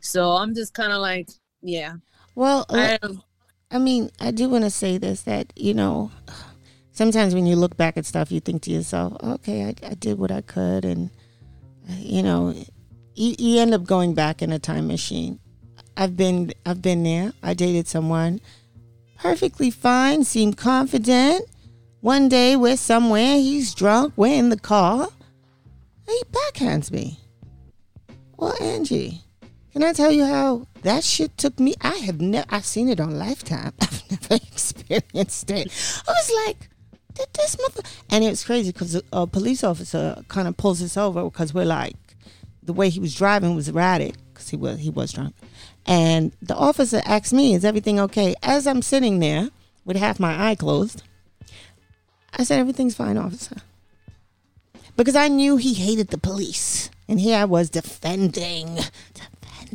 So 0.00 0.32
I'm 0.32 0.54
just 0.54 0.74
kind 0.74 0.92
of 0.92 1.00
like, 1.00 1.28
yeah, 1.62 1.94
well, 2.38 2.66
I, 2.70 3.00
I 3.68 3.78
mean, 3.78 4.12
I 4.20 4.30
do 4.30 4.48
want 4.48 4.62
to 4.62 4.70
say 4.70 4.96
this 4.96 5.22
that, 5.22 5.52
you 5.56 5.74
know, 5.74 6.12
sometimes 6.92 7.34
when 7.34 7.46
you 7.46 7.56
look 7.56 7.76
back 7.76 7.96
at 7.96 8.06
stuff, 8.06 8.30
you 8.30 8.38
think 8.38 8.62
to 8.62 8.70
yourself, 8.70 9.16
okay, 9.20 9.64
I, 9.64 9.74
I 9.84 9.94
did 9.94 10.20
what 10.20 10.30
I 10.30 10.42
could. 10.42 10.84
And, 10.84 11.10
uh, 11.90 11.94
you 11.98 12.22
know, 12.22 12.54
you, 13.16 13.34
you 13.40 13.58
end 13.58 13.74
up 13.74 13.82
going 13.82 14.14
back 14.14 14.40
in 14.40 14.52
a 14.52 14.58
time 14.60 14.86
machine. 14.86 15.40
I've 15.96 16.16
been, 16.16 16.52
I've 16.64 16.80
been 16.80 17.02
there. 17.02 17.32
I 17.42 17.54
dated 17.54 17.88
someone 17.88 18.40
perfectly 19.18 19.72
fine, 19.72 20.22
seemed 20.22 20.56
confident. 20.56 21.44
One 22.02 22.28
day 22.28 22.54
we're 22.54 22.76
somewhere, 22.76 23.34
he's 23.34 23.74
drunk, 23.74 24.12
we're 24.14 24.38
in 24.38 24.50
the 24.50 24.60
car. 24.60 25.08
He 26.06 26.22
backhands 26.30 26.92
me. 26.92 27.18
Well, 28.36 28.54
Angie, 28.62 29.24
can 29.72 29.82
I 29.82 29.92
tell 29.92 30.10
you 30.10 30.24
how 30.24 30.66
that 30.82 31.04
shit 31.04 31.36
took 31.36 31.58
me? 31.60 31.74
I 31.80 31.96
have 31.96 32.20
never, 32.20 32.46
I've 32.50 32.64
seen 32.64 32.88
it 32.88 33.00
on 33.00 33.18
Lifetime. 33.18 33.72
I've 33.80 34.10
never 34.10 34.34
experienced 34.52 35.50
it. 35.50 36.02
I 36.06 36.10
was 36.10 36.32
like, 36.46 36.68
did 37.14 37.28
this 37.34 37.56
mother? 37.60 37.88
And 38.10 38.24
it 38.24 38.30
was 38.30 38.44
crazy 38.44 38.72
because 38.72 39.00
a 39.12 39.26
police 39.26 39.64
officer 39.64 40.22
kind 40.28 40.48
of 40.48 40.56
pulls 40.56 40.82
us 40.82 40.96
over 40.96 41.24
because 41.24 41.52
we're 41.52 41.64
like, 41.64 41.96
the 42.62 42.72
way 42.72 42.90
he 42.90 43.00
was 43.00 43.14
driving 43.14 43.56
was 43.56 43.68
erratic 43.68 44.14
because 44.32 44.50
he 44.50 44.56
was 44.56 44.78
he 44.78 44.90
was 44.90 45.12
drunk. 45.12 45.34
And 45.86 46.32
the 46.42 46.54
officer 46.54 47.00
asked 47.04 47.32
me, 47.32 47.54
"Is 47.54 47.64
everything 47.64 47.98
okay?" 47.98 48.34
As 48.42 48.66
I'm 48.66 48.82
sitting 48.82 49.18
there 49.18 49.48
with 49.84 49.96
half 49.96 50.20
my 50.20 50.50
eye 50.50 50.54
closed, 50.54 51.02
I 52.36 52.44
said, 52.44 52.60
"Everything's 52.60 52.94
fine, 52.94 53.16
officer," 53.16 53.56
because 54.96 55.16
I 55.16 55.28
knew 55.28 55.56
he 55.56 55.72
hated 55.74 56.08
the 56.08 56.18
police, 56.18 56.90
and 57.08 57.18
here 57.18 57.38
I 57.38 57.46
was 57.46 57.70
defending 57.70 58.78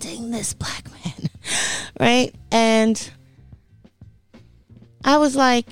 this 0.04 0.54
black 0.54 0.86
man, 0.92 1.30
right? 2.00 2.36
And 2.52 3.12
I 5.04 5.18
was 5.18 5.36
like, 5.36 5.68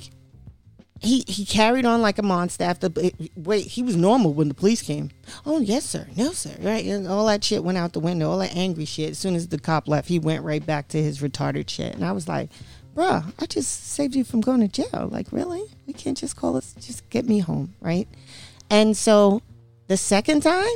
he 0.99 1.23
he 1.27 1.45
carried 1.45 1.85
on 1.85 2.01
like 2.01 2.19
a 2.19 2.23
monster 2.23 2.63
after 2.63 2.89
wait 3.35 3.65
he 3.65 3.81
was 3.81 3.95
normal 3.95 4.33
when 4.33 4.47
the 4.49 4.53
police 4.53 4.83
came. 4.83 5.09
Oh 5.45 5.59
yes 5.59 5.83
sir. 5.83 6.07
No 6.15 6.31
sir. 6.31 6.55
Right 6.59 6.85
and 6.85 7.07
all 7.07 7.25
that 7.25 7.43
shit 7.43 7.63
went 7.63 7.79
out 7.79 7.93
the 7.93 7.99
window 7.99 8.29
all 8.29 8.37
that 8.37 8.55
angry 8.55 8.85
shit. 8.85 9.11
As 9.11 9.17
soon 9.17 9.33
as 9.35 9.47
the 9.47 9.57
cop 9.57 9.87
left 9.87 10.07
he 10.07 10.19
went 10.19 10.43
right 10.43 10.63
back 10.63 10.89
to 10.89 11.01
his 11.01 11.19
retarded 11.19 11.69
shit. 11.69 11.95
And 11.95 12.05
i 12.05 12.11
was 12.11 12.27
like 12.27 12.51
bruh 12.95 13.33
i 13.39 13.45
just 13.47 13.87
saved 13.87 14.15
you 14.15 14.23
from 14.23 14.41
going 14.41 14.59
to 14.59 14.67
jail. 14.67 15.09
Like 15.11 15.31
really? 15.31 15.63
We 15.87 15.93
can't 15.93 16.17
just 16.17 16.35
call 16.35 16.55
us 16.55 16.75
just 16.79 17.09
get 17.09 17.25
me 17.25 17.39
home 17.39 17.73
right? 17.81 18.07
And 18.69 18.95
so 18.95 19.41
the 19.87 19.97
second 19.97 20.41
time 20.43 20.69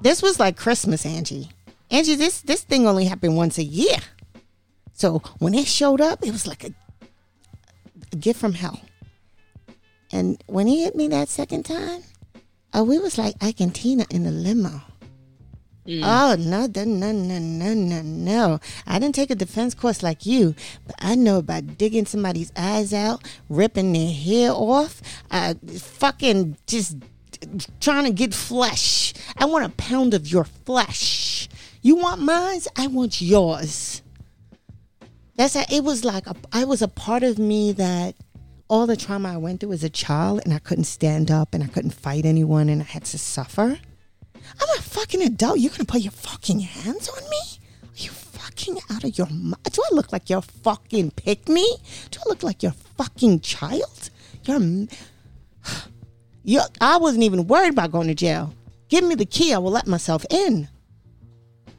this 0.00 0.20
was 0.20 0.40
like 0.40 0.56
christmas 0.56 1.06
angie 1.06 1.48
angie 1.90 2.14
this 2.14 2.40
this 2.42 2.62
thing 2.62 2.86
only 2.86 3.04
happened 3.04 3.36
once 3.36 3.58
a 3.58 3.64
year 3.64 3.98
so 4.92 5.18
when 5.38 5.54
it 5.54 5.66
showed 5.66 6.00
up 6.00 6.24
it 6.26 6.32
was 6.32 6.46
like 6.46 6.64
a 6.64 6.70
a 8.14 8.16
gift 8.16 8.40
from 8.40 8.54
hell. 8.54 8.80
And 10.10 10.42
when 10.46 10.66
he 10.66 10.84
hit 10.84 10.94
me 10.94 11.08
that 11.08 11.28
second 11.28 11.64
time, 11.64 12.02
oh, 12.72 12.84
we 12.84 12.98
was 12.98 13.18
like 13.18 13.34
Ike 13.40 13.60
and 13.60 13.74
Tina 13.74 14.06
in 14.10 14.24
the 14.24 14.30
limo. 14.30 14.80
Mm. 15.86 16.00
Oh 16.02 16.34
no, 16.38 16.66
no, 16.66 17.12
no, 17.12 17.38
no, 17.38 17.74
no, 17.74 18.00
no! 18.02 18.60
I 18.86 18.98
didn't 18.98 19.14
take 19.14 19.30
a 19.30 19.34
defense 19.34 19.74
course 19.74 20.02
like 20.02 20.24
you, 20.24 20.54
but 20.86 20.96
I 20.98 21.14
know 21.14 21.36
about 21.36 21.76
digging 21.76 22.06
somebody's 22.06 22.50
eyes 22.56 22.94
out, 22.94 23.22
ripping 23.50 23.92
their 23.92 24.10
hair 24.10 24.52
off, 24.52 25.02
uh, 25.30 25.52
fucking 25.78 26.56
just 26.66 26.96
trying 27.80 28.04
to 28.04 28.12
get 28.12 28.32
flesh. 28.32 29.12
I 29.36 29.44
want 29.44 29.66
a 29.66 29.76
pound 29.76 30.14
of 30.14 30.26
your 30.26 30.44
flesh. 30.44 31.50
You 31.84 31.96
want 31.96 32.22
mine? 32.22 32.62
I 32.78 32.86
want 32.86 33.20
yours. 33.20 34.00
That's 35.36 35.54
a, 35.54 35.66
it 35.70 35.84
was 35.84 36.02
like 36.02 36.26
a, 36.26 36.34
I 36.50 36.64
was 36.64 36.80
a 36.80 36.88
part 36.88 37.22
of 37.22 37.38
me 37.38 37.72
that 37.72 38.14
all 38.68 38.86
the 38.86 38.96
trauma 38.96 39.34
I 39.34 39.36
went 39.36 39.60
through 39.60 39.72
as 39.72 39.84
a 39.84 39.90
child 39.90 40.40
and 40.46 40.54
I 40.54 40.60
couldn't 40.60 40.84
stand 40.84 41.30
up 41.30 41.52
and 41.52 41.62
I 41.62 41.66
couldn't 41.66 41.90
fight 41.90 42.24
anyone 42.24 42.70
and 42.70 42.80
I 42.80 42.86
had 42.86 43.04
to 43.04 43.18
suffer. 43.18 43.78
I'm 44.34 44.78
a 44.78 44.80
fucking 44.80 45.20
adult. 45.20 45.58
You're 45.58 45.72
gonna 45.72 45.84
put 45.84 46.00
your 46.00 46.12
fucking 46.12 46.60
hands 46.60 47.10
on 47.10 47.22
me? 47.28 47.60
Are 47.82 48.02
you 48.02 48.10
fucking 48.12 48.78
out 48.90 49.04
of 49.04 49.18
your 49.18 49.28
mind? 49.28 49.62
Do 49.70 49.82
I 49.84 49.94
look 49.94 50.10
like 50.10 50.30
your 50.30 50.40
fucking 50.40 51.10
pick 51.10 51.50
me? 51.50 51.70
Do 52.10 52.18
I 52.24 52.30
look 52.30 52.42
like 52.42 52.62
your 52.62 52.72
fucking 52.96 53.40
child? 53.40 54.08
You're, 54.44 54.58
you 56.44 56.62
I 56.80 56.96
wasn't 56.96 57.24
even 57.24 57.46
worried 57.46 57.72
about 57.72 57.92
going 57.92 58.08
to 58.08 58.14
jail. 58.14 58.54
Give 58.88 59.04
me 59.04 59.16
the 59.16 59.26
key. 59.26 59.52
I 59.52 59.58
will 59.58 59.70
let 59.70 59.86
myself 59.86 60.24
in. 60.30 60.70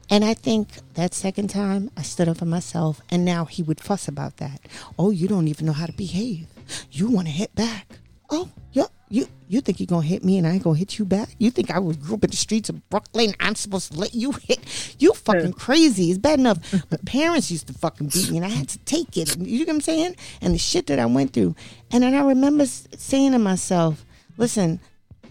And 0.08 0.24
I 0.24 0.34
think 0.34 0.68
that 0.94 1.14
second 1.14 1.48
time 1.48 1.90
I 1.96 2.02
stood 2.02 2.28
up 2.28 2.38
for 2.38 2.44
myself, 2.44 3.00
and 3.10 3.24
now 3.24 3.44
he 3.44 3.62
would 3.62 3.80
fuss 3.80 4.06
about 4.08 4.36
that. 4.36 4.60
Oh, 4.98 5.10
you 5.10 5.26
don't 5.28 5.48
even 5.48 5.66
know 5.66 5.72
how 5.72 5.86
to 5.86 5.92
behave. 5.92 6.46
You 6.92 7.08
want 7.10 7.26
to 7.26 7.32
hit 7.32 7.54
back. 7.54 7.98
Oh, 8.30 8.50
yeah, 8.72 8.86
you 9.08 9.28
you 9.48 9.60
think 9.60 9.78
you're 9.78 9.86
gonna 9.86 10.04
hit 10.04 10.24
me 10.24 10.36
and 10.38 10.46
I 10.46 10.50
ain't 10.52 10.64
gonna 10.64 10.78
hit 10.78 10.98
you 10.98 11.04
back? 11.04 11.28
You 11.38 11.50
think 11.50 11.70
I 11.70 11.78
was 11.78 11.96
grew 11.96 12.16
up 12.16 12.24
in 12.24 12.30
the 12.30 12.36
streets 12.36 12.68
of 12.68 12.88
Brooklyn? 12.90 13.34
I'm 13.38 13.54
supposed 13.54 13.92
to 13.92 13.98
let 13.98 14.14
you 14.14 14.32
hit? 14.32 14.96
You 14.98 15.12
fucking 15.12 15.52
crazy. 15.52 16.10
It's 16.10 16.18
bad 16.18 16.40
enough. 16.40 16.58
My 16.90 16.98
parents 17.06 17.50
used 17.50 17.68
to 17.68 17.72
fucking 17.72 18.08
beat 18.08 18.30
me, 18.30 18.38
and 18.38 18.46
I 18.46 18.48
had 18.48 18.68
to 18.70 18.78
take 18.80 19.16
it. 19.16 19.36
You 19.38 19.60
know 19.60 19.66
what 19.66 19.74
I'm 19.74 19.80
saying? 19.80 20.16
And 20.40 20.54
the 20.54 20.58
shit 20.58 20.88
that 20.88 20.98
I 20.98 21.06
went 21.06 21.32
through. 21.32 21.54
And 21.92 22.02
then 22.02 22.14
I 22.14 22.22
remember 22.22 22.66
saying 22.66 23.32
to 23.32 23.38
myself, 23.38 24.04
"Listen, 24.36 24.80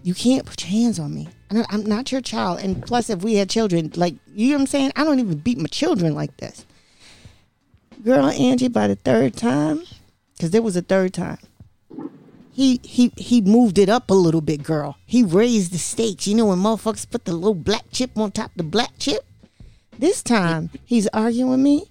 you 0.06 0.14
can't 0.14 0.45
put 0.45 0.62
your 0.64 0.70
hands 0.70 0.99
on 0.99 1.16
me. 1.16 1.28
I'm 1.49 1.84
not 1.84 2.12
your 2.12 2.22
child. 2.22 2.60
And 2.60 2.86
plus, 2.86 3.10
if 3.10 3.24
we 3.24 3.36
had 3.36 3.49
children, 3.49 3.91
like, 3.95 4.14
you 4.36 4.49
know 4.49 4.58
what 4.58 4.62
I'm 4.62 4.68
saying? 4.68 4.91
I 4.95 5.03
don't 5.03 5.18
even 5.18 5.39
beat 5.39 5.58
my 5.58 5.66
children 5.66 6.14
like 6.14 6.38
this. 6.38 6.64
Girl, 8.03 8.28
Angie, 8.28 8.68
by 8.68 8.88
the 8.88 8.97
third 8.97 9.36
time, 9.36 9.82
because 10.34 10.51
there 10.51 10.62
was 10.62 10.76
a 10.76 10.84
third 10.84 11.12
time, 11.16 11.39
he 12.51 12.80
he 12.84 13.12
he 13.18 13.41
moved 13.41 13.80
it 13.80 13.89
up 13.89 14.12
a 14.12 14.14
little 14.14 14.41
bit, 14.41 14.62
girl. 14.62 14.95
He 15.08 15.24
raised 15.24 15.74
the 15.74 15.80
stakes. 15.80 16.28
You 16.28 16.36
know 16.36 16.45
when 16.45 16.60
motherfuckers 16.60 17.10
put 17.10 17.26
the 17.26 17.34
little 17.34 17.56
black 17.56 17.86
chip 17.91 18.16
on 18.16 18.32
top 18.32 18.51
the 18.56 18.62
black 18.64 18.91
chip? 18.99 19.26
This 19.97 20.22
time 20.22 20.70
he's 20.86 21.08
arguing 21.08 21.49
with 21.49 21.60
me, 21.62 21.88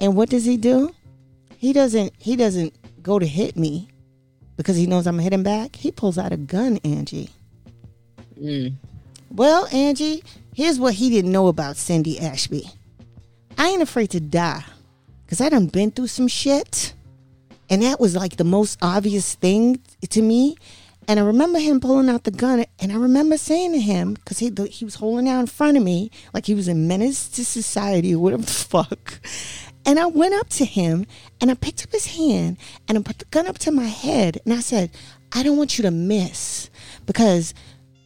and 0.00 0.14
what 0.14 0.28
does 0.28 0.44
he 0.44 0.58
do? 0.58 0.94
He 1.56 1.72
doesn't 1.72 2.12
he 2.18 2.36
doesn't 2.36 2.74
go 3.02 3.18
to 3.18 3.26
hit 3.26 3.56
me 3.56 3.88
because 4.58 4.76
he 4.76 4.86
knows 4.86 5.06
I'm 5.06 5.14
gonna 5.14 5.22
hit 5.22 5.32
him 5.32 5.42
back. 5.42 5.76
He 5.76 5.90
pulls 5.90 6.18
out 6.18 6.30
a 6.30 6.36
gun, 6.36 6.78
Angie. 6.84 7.30
Mm. 8.40 8.74
Well, 9.30 9.66
Angie, 9.72 10.22
here's 10.54 10.78
what 10.78 10.94
he 10.94 11.10
didn't 11.10 11.32
know 11.32 11.48
about 11.48 11.76
Cindy 11.76 12.18
Ashby. 12.20 12.70
I 13.56 13.68
ain't 13.68 13.82
afraid 13.82 14.10
to 14.10 14.20
die 14.20 14.64
because 15.24 15.40
I 15.40 15.48
done 15.48 15.66
been 15.66 15.90
through 15.90 16.08
some 16.08 16.28
shit. 16.28 16.94
And 17.70 17.82
that 17.82 17.98
was 17.98 18.14
like 18.14 18.36
the 18.36 18.44
most 18.44 18.78
obvious 18.82 19.34
thing 19.34 19.80
to 20.10 20.22
me. 20.22 20.56
And 21.08 21.20
I 21.20 21.22
remember 21.22 21.58
him 21.58 21.80
pulling 21.80 22.08
out 22.08 22.24
the 22.24 22.30
gun, 22.30 22.64
and 22.78 22.92
I 22.92 22.96
remember 22.96 23.36
saying 23.36 23.72
to 23.72 23.80
him, 23.80 24.14
because 24.14 24.38
he, 24.38 24.50
he 24.70 24.84
was 24.84 24.94
holding 24.94 25.28
out 25.28 25.40
in 25.40 25.46
front 25.46 25.76
of 25.76 25.82
me, 25.82 26.10
like 26.32 26.46
he 26.46 26.54
was 26.54 26.66
a 26.66 26.74
menace 26.74 27.28
to 27.30 27.44
society 27.44 28.14
or 28.14 28.20
whatever 28.20 28.42
the 28.42 28.50
fuck. 28.50 29.20
And 29.84 29.98
I 29.98 30.06
went 30.06 30.34
up 30.34 30.48
to 30.50 30.64
him, 30.64 31.06
and 31.42 31.50
I 31.50 31.54
picked 31.54 31.84
up 31.84 31.92
his 31.92 32.16
hand, 32.16 32.56
and 32.88 32.96
I 32.96 33.02
put 33.02 33.18
the 33.18 33.26
gun 33.26 33.46
up 33.46 33.58
to 33.60 33.70
my 33.70 33.84
head, 33.84 34.40
and 34.46 34.54
I 34.54 34.60
said, 34.60 34.90
I 35.32 35.42
don't 35.42 35.58
want 35.58 35.76
you 35.76 35.82
to 35.82 35.90
miss, 35.90 36.70
because 37.04 37.52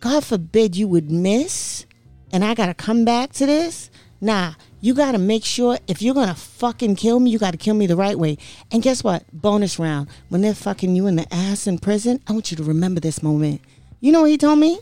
God 0.00 0.24
forbid 0.24 0.76
you 0.76 0.88
would 0.88 1.10
miss 1.10 1.86
and 2.32 2.44
I 2.44 2.54
gotta 2.54 2.74
come 2.74 3.04
back 3.04 3.32
to 3.34 3.46
this. 3.46 3.90
Nah, 4.20 4.54
you 4.80 4.94
gotta 4.94 5.18
make 5.18 5.44
sure 5.44 5.78
if 5.86 6.02
you're 6.02 6.14
gonna 6.14 6.34
fucking 6.34 6.96
kill 6.96 7.20
me, 7.20 7.30
you 7.30 7.38
gotta 7.38 7.56
kill 7.56 7.74
me 7.74 7.86
the 7.86 7.96
right 7.96 8.18
way. 8.18 8.38
And 8.70 8.82
guess 8.82 9.02
what? 9.02 9.24
Bonus 9.32 9.78
round. 9.78 10.08
When 10.28 10.40
they're 10.40 10.54
fucking 10.54 10.94
you 10.94 11.06
in 11.06 11.16
the 11.16 11.32
ass 11.32 11.66
in 11.66 11.78
prison, 11.78 12.20
I 12.26 12.32
want 12.32 12.50
you 12.50 12.56
to 12.58 12.64
remember 12.64 13.00
this 13.00 13.22
moment. 13.22 13.60
You 14.00 14.12
know 14.12 14.22
what 14.22 14.30
he 14.30 14.38
told 14.38 14.58
me? 14.58 14.78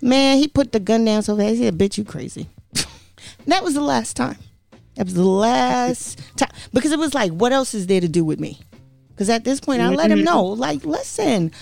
Man, 0.00 0.38
he 0.38 0.48
put 0.48 0.72
the 0.72 0.80
gun 0.80 1.04
down 1.04 1.22
so 1.22 1.36
fast. 1.36 1.56
He 1.56 1.64
said, 1.64 1.78
bitch, 1.78 1.98
you 1.98 2.04
crazy. 2.04 2.48
that 3.46 3.62
was 3.62 3.74
the 3.74 3.80
last 3.80 4.16
time. 4.16 4.38
That 4.94 5.04
was 5.04 5.14
the 5.14 5.24
last 5.24 6.20
time. 6.36 6.50
Because 6.72 6.92
it 6.92 6.98
was 6.98 7.14
like, 7.14 7.32
what 7.32 7.52
else 7.52 7.74
is 7.74 7.86
there 7.86 8.00
to 8.00 8.08
do 8.08 8.24
with 8.24 8.40
me? 8.40 8.60
Because 9.10 9.30
at 9.30 9.44
this 9.44 9.60
point, 9.60 9.80
I 9.80 9.86
mm-hmm. 9.86 9.96
let 9.96 10.10
him 10.10 10.24
know, 10.24 10.44
like, 10.44 10.84
listen, 10.84 11.52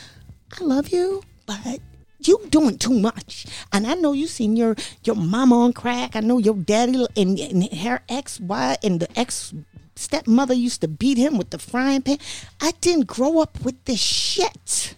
I 0.58 0.64
love 0.64 0.88
you, 0.88 1.22
but 1.46 1.80
you 2.26 2.40
doing 2.48 2.78
too 2.78 2.98
much. 2.98 3.46
And 3.72 3.86
I 3.86 3.94
know 3.94 4.12
you 4.12 4.26
seen 4.26 4.56
your 4.56 4.76
your 5.04 5.16
mama 5.16 5.60
on 5.60 5.72
crack. 5.72 6.16
I 6.16 6.20
know 6.20 6.38
your 6.38 6.56
daddy 6.56 7.06
and, 7.16 7.38
and 7.38 7.72
her 7.74 8.00
ex 8.08 8.40
wife 8.40 8.78
and 8.82 9.00
the 9.00 9.18
ex 9.18 9.54
stepmother 9.96 10.54
used 10.54 10.80
to 10.80 10.88
beat 10.88 11.18
him 11.18 11.38
with 11.38 11.50
the 11.50 11.58
frying 11.58 12.02
pan. 12.02 12.18
I 12.60 12.72
didn't 12.80 13.06
grow 13.06 13.40
up 13.40 13.62
with 13.64 13.82
this 13.84 14.00
shit. 14.00 14.96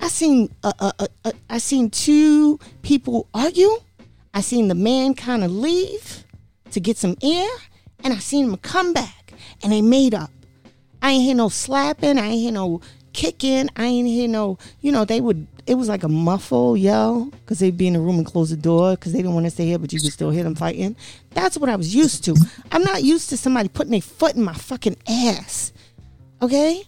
I 0.00 0.08
seen 0.08 0.54
uh, 0.62 0.72
uh, 0.78 0.92
uh, 0.98 1.06
uh 1.24 1.32
I 1.48 1.58
seen 1.58 1.90
two 1.90 2.58
people 2.82 3.28
argue. 3.34 3.70
I 4.32 4.40
seen 4.40 4.68
the 4.68 4.74
man 4.74 5.14
kind 5.14 5.44
of 5.44 5.50
leave 5.50 6.24
to 6.72 6.80
get 6.80 6.96
some 6.96 7.16
air, 7.22 7.48
and 8.02 8.12
I 8.12 8.18
seen 8.18 8.46
him 8.46 8.56
come 8.56 8.92
back, 8.92 9.32
and 9.62 9.72
they 9.72 9.80
made 9.80 10.12
up. 10.14 10.30
I 11.00 11.12
ain't 11.12 11.24
hear 11.24 11.34
no 11.36 11.48
slapping. 11.48 12.18
I 12.18 12.26
ain't 12.26 12.40
hear 12.40 12.52
no 12.52 12.80
kicking. 13.12 13.68
I 13.76 13.84
ain't 13.84 14.08
hear 14.08 14.28
no, 14.28 14.58
you 14.80 14.90
know, 14.90 15.04
they 15.04 15.20
would 15.20 15.46
it 15.66 15.74
was 15.74 15.88
like 15.88 16.02
a 16.02 16.08
muffle 16.08 16.76
yell 16.76 17.26
because 17.26 17.58
they'd 17.58 17.76
be 17.76 17.86
in 17.86 17.94
the 17.94 18.00
room 18.00 18.16
and 18.16 18.26
close 18.26 18.50
the 18.50 18.56
door 18.56 18.92
because 18.92 19.12
they 19.12 19.18
didn't 19.18 19.34
want 19.34 19.46
to 19.46 19.50
stay 19.50 19.66
here, 19.66 19.78
but 19.78 19.92
you 19.92 20.00
could 20.00 20.12
still 20.12 20.30
hear 20.30 20.44
them 20.44 20.54
fighting. 20.54 20.94
That's 21.30 21.56
what 21.56 21.70
I 21.70 21.76
was 21.76 21.94
used 21.94 22.24
to. 22.24 22.36
I'm 22.70 22.82
not 22.82 23.02
used 23.02 23.30
to 23.30 23.36
somebody 23.36 23.68
putting 23.68 23.92
their 23.92 24.00
foot 24.00 24.34
in 24.36 24.42
my 24.42 24.52
fucking 24.52 24.96
ass. 25.08 25.72
Okay? 26.42 26.82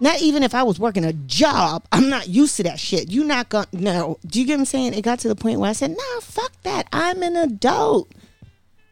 Not 0.00 0.20
even 0.22 0.42
if 0.42 0.54
I 0.54 0.62
was 0.62 0.78
working 0.78 1.04
a 1.04 1.12
job, 1.12 1.84
I'm 1.92 2.08
not 2.08 2.28
used 2.28 2.56
to 2.56 2.62
that 2.64 2.80
shit. 2.80 3.10
You 3.10 3.24
not 3.24 3.50
gonna 3.50 3.66
no. 3.72 4.18
Do 4.26 4.40
you 4.40 4.46
get 4.46 4.54
what 4.54 4.60
I'm 4.60 4.64
saying? 4.66 4.94
It 4.94 5.02
got 5.02 5.18
to 5.20 5.28
the 5.28 5.34
point 5.34 5.60
where 5.60 5.68
I 5.68 5.74
said, 5.74 5.90
nah, 5.90 6.20
fuck 6.20 6.52
that. 6.62 6.88
I'm 6.92 7.22
an 7.22 7.36
adult. 7.36 8.10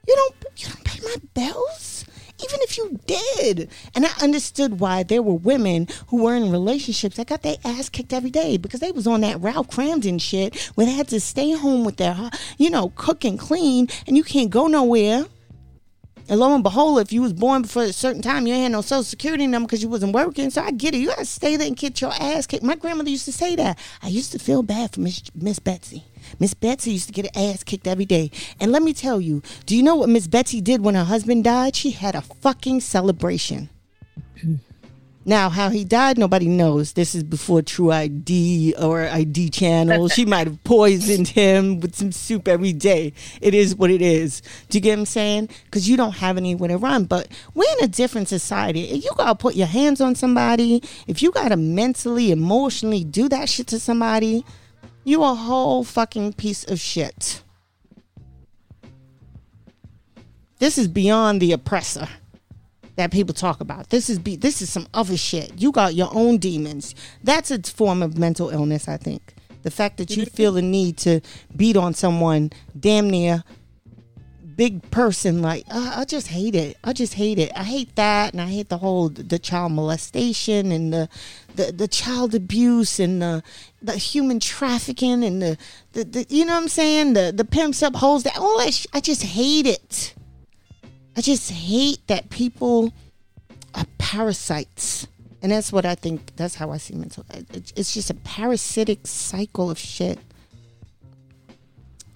You 0.06 0.14
don't 0.14 0.34
you 0.56 0.68
don't 0.68 0.84
pay 0.84 1.00
my 1.02 1.16
bills? 1.34 2.04
Even 2.42 2.60
if 2.62 2.76
you 2.76 3.00
did. 3.06 3.70
And 3.94 4.06
I 4.06 4.10
understood 4.22 4.80
why 4.80 5.02
there 5.02 5.22
were 5.22 5.34
women 5.34 5.88
who 6.08 6.22
were 6.22 6.34
in 6.34 6.50
relationships 6.50 7.16
that 7.16 7.26
got 7.26 7.42
their 7.42 7.56
ass 7.64 7.88
kicked 7.88 8.12
every 8.12 8.30
day 8.30 8.56
because 8.56 8.80
they 8.80 8.92
was 8.92 9.06
on 9.06 9.20
that 9.22 9.40
Ralph 9.40 9.68
Kramden 9.68 10.20
shit 10.20 10.56
where 10.74 10.86
they 10.86 10.92
had 10.92 11.08
to 11.08 11.20
stay 11.20 11.52
home 11.52 11.84
with 11.84 11.96
their, 11.96 12.30
you 12.56 12.70
know, 12.70 12.92
cook 12.96 13.24
and 13.24 13.38
clean 13.38 13.88
and 14.06 14.16
you 14.16 14.24
can't 14.24 14.50
go 14.50 14.66
nowhere. 14.66 15.26
And 16.28 16.38
lo 16.38 16.54
and 16.54 16.62
behold, 16.62 17.00
if 17.00 17.12
you 17.12 17.22
was 17.22 17.32
born 17.32 17.62
before 17.62 17.84
a 17.84 17.92
certain 17.92 18.20
time, 18.20 18.46
you 18.46 18.52
ain't 18.52 18.64
had 18.64 18.72
no 18.72 18.82
social 18.82 19.02
security 19.02 19.46
number 19.46 19.66
because 19.66 19.82
you 19.82 19.88
wasn't 19.88 20.12
working. 20.12 20.50
So 20.50 20.62
I 20.62 20.70
get 20.70 20.94
it. 20.94 20.98
You 20.98 21.08
gotta 21.08 21.24
stay 21.24 21.56
there 21.56 21.66
and 21.66 21.76
get 21.76 22.00
your 22.00 22.12
ass 22.12 22.46
kicked. 22.46 22.62
My 22.62 22.76
grandmother 22.76 23.10
used 23.10 23.24
to 23.24 23.32
say 23.32 23.56
that. 23.56 23.78
I 24.02 24.08
used 24.08 24.32
to 24.32 24.38
feel 24.38 24.62
bad 24.62 24.92
for 24.92 25.00
Miss 25.00 25.22
Miss 25.34 25.58
Betsy. 25.58 26.04
Miss 26.38 26.52
Betsy 26.52 26.92
used 26.92 27.06
to 27.06 27.12
get 27.12 27.34
her 27.34 27.42
ass 27.50 27.64
kicked 27.64 27.86
every 27.86 28.04
day. 28.04 28.30
And 28.60 28.72
let 28.72 28.82
me 28.82 28.92
tell 28.92 29.20
you, 29.20 29.42
do 29.64 29.74
you 29.74 29.82
know 29.82 29.96
what 29.96 30.10
Miss 30.10 30.26
Betsy 30.26 30.60
did 30.60 30.82
when 30.84 30.94
her 30.94 31.04
husband 31.04 31.44
died? 31.44 31.74
She 31.74 31.92
had 31.92 32.14
a 32.14 32.20
fucking 32.20 32.80
celebration. 32.80 33.70
Hmm. 34.40 34.56
Now, 35.28 35.50
how 35.50 35.68
he 35.68 35.84
died, 35.84 36.16
nobody 36.16 36.46
knows. 36.48 36.94
This 36.94 37.14
is 37.14 37.22
before 37.22 37.60
True 37.60 37.92
ID 37.92 38.74
or 38.80 39.06
ID 39.06 39.50
channel. 39.50 40.08
she 40.08 40.24
might 40.24 40.46
have 40.46 40.64
poisoned 40.64 41.28
him 41.28 41.80
with 41.80 41.94
some 41.94 42.12
soup 42.12 42.48
every 42.48 42.72
day. 42.72 43.12
It 43.42 43.52
is 43.52 43.76
what 43.76 43.90
it 43.90 44.00
is. 44.00 44.40
Do 44.70 44.78
you 44.78 44.80
get 44.80 44.92
what 44.92 45.00
I'm 45.00 45.04
saying? 45.04 45.50
Because 45.66 45.86
you 45.86 45.98
don't 45.98 46.14
have 46.14 46.38
anywhere 46.38 46.70
to 46.70 46.78
run. 46.78 47.04
But 47.04 47.28
we're 47.52 47.70
in 47.78 47.84
a 47.84 47.88
different 47.88 48.28
society. 48.28 48.84
If 48.84 49.04
you 49.04 49.10
got 49.18 49.26
to 49.26 49.34
put 49.34 49.54
your 49.54 49.66
hands 49.66 50.00
on 50.00 50.14
somebody, 50.14 50.82
if 51.06 51.22
you 51.22 51.30
got 51.30 51.50
to 51.50 51.58
mentally, 51.58 52.30
emotionally 52.30 53.04
do 53.04 53.28
that 53.28 53.50
shit 53.50 53.66
to 53.66 53.78
somebody, 53.78 54.46
you 55.04 55.22
a 55.22 55.34
whole 55.34 55.84
fucking 55.84 56.32
piece 56.32 56.64
of 56.64 56.80
shit. 56.80 57.42
This 60.58 60.78
is 60.78 60.88
beyond 60.88 61.42
the 61.42 61.52
oppressor 61.52 62.08
that 62.98 63.12
people 63.12 63.32
talk 63.32 63.60
about. 63.60 63.90
This 63.90 64.10
is 64.10 64.18
be 64.18 64.36
this 64.36 64.60
is 64.60 64.70
some 64.70 64.88
other 64.92 65.16
shit. 65.16 65.52
You 65.56 65.72
got 65.72 65.94
your 65.94 66.10
own 66.12 66.38
demons. 66.38 66.94
That's 67.22 67.50
a 67.50 67.62
form 67.62 68.02
of 68.02 68.18
mental 68.18 68.50
illness, 68.50 68.88
I 68.88 68.96
think. 68.96 69.34
The 69.62 69.70
fact 69.70 69.98
that 69.98 70.16
you 70.16 70.26
feel 70.26 70.52
the 70.52 70.62
need 70.62 70.98
to 70.98 71.20
beat 71.56 71.76
on 71.76 71.94
someone 71.94 72.50
damn 72.78 73.08
near 73.08 73.44
big 74.58 74.90
person 74.90 75.40
like 75.40 75.64
uh, 75.70 75.94
I 75.98 76.04
just 76.04 76.26
hate 76.26 76.56
it. 76.56 76.76
I 76.82 76.92
just 76.92 77.14
hate 77.14 77.38
it. 77.38 77.52
I 77.54 77.62
hate 77.62 77.94
that 77.94 78.32
and 78.32 78.42
I 78.42 78.46
hate 78.46 78.68
the 78.68 78.78
whole 78.78 79.08
the 79.08 79.38
child 79.38 79.72
molestation 79.72 80.72
and 80.72 80.92
the 80.92 81.08
the, 81.54 81.70
the 81.70 81.86
child 81.86 82.34
abuse 82.34 82.98
and 82.98 83.22
the 83.22 83.44
the 83.80 83.96
human 83.96 84.40
trafficking 84.40 85.22
and 85.22 85.40
the, 85.40 85.56
the, 85.92 86.04
the 86.04 86.26
you 86.28 86.44
know 86.44 86.54
what 86.54 86.62
I'm 86.62 86.68
saying? 86.68 87.12
The 87.12 87.32
the 87.34 87.44
pimps 87.44 87.82
up 87.84 87.94
holes 87.94 88.24
that 88.24 88.36
all 88.36 88.58
that 88.58 88.74
sh- 88.74 88.86
I 88.92 88.98
just 88.98 89.22
hate 89.22 89.66
it. 89.66 90.14
I 91.18 91.20
just 91.20 91.50
hate 91.50 92.06
that 92.06 92.30
people 92.30 92.92
are 93.74 93.84
parasites. 93.98 95.08
And 95.42 95.50
that's 95.50 95.72
what 95.72 95.84
I 95.84 95.96
think, 95.96 96.36
that's 96.36 96.54
how 96.54 96.70
I 96.70 96.76
see 96.76 96.94
mental. 96.94 97.24
It's 97.74 97.92
just 97.92 98.08
a 98.08 98.14
parasitic 98.14 99.04
cycle 99.04 99.68
of 99.68 99.80
shit. 99.80 100.20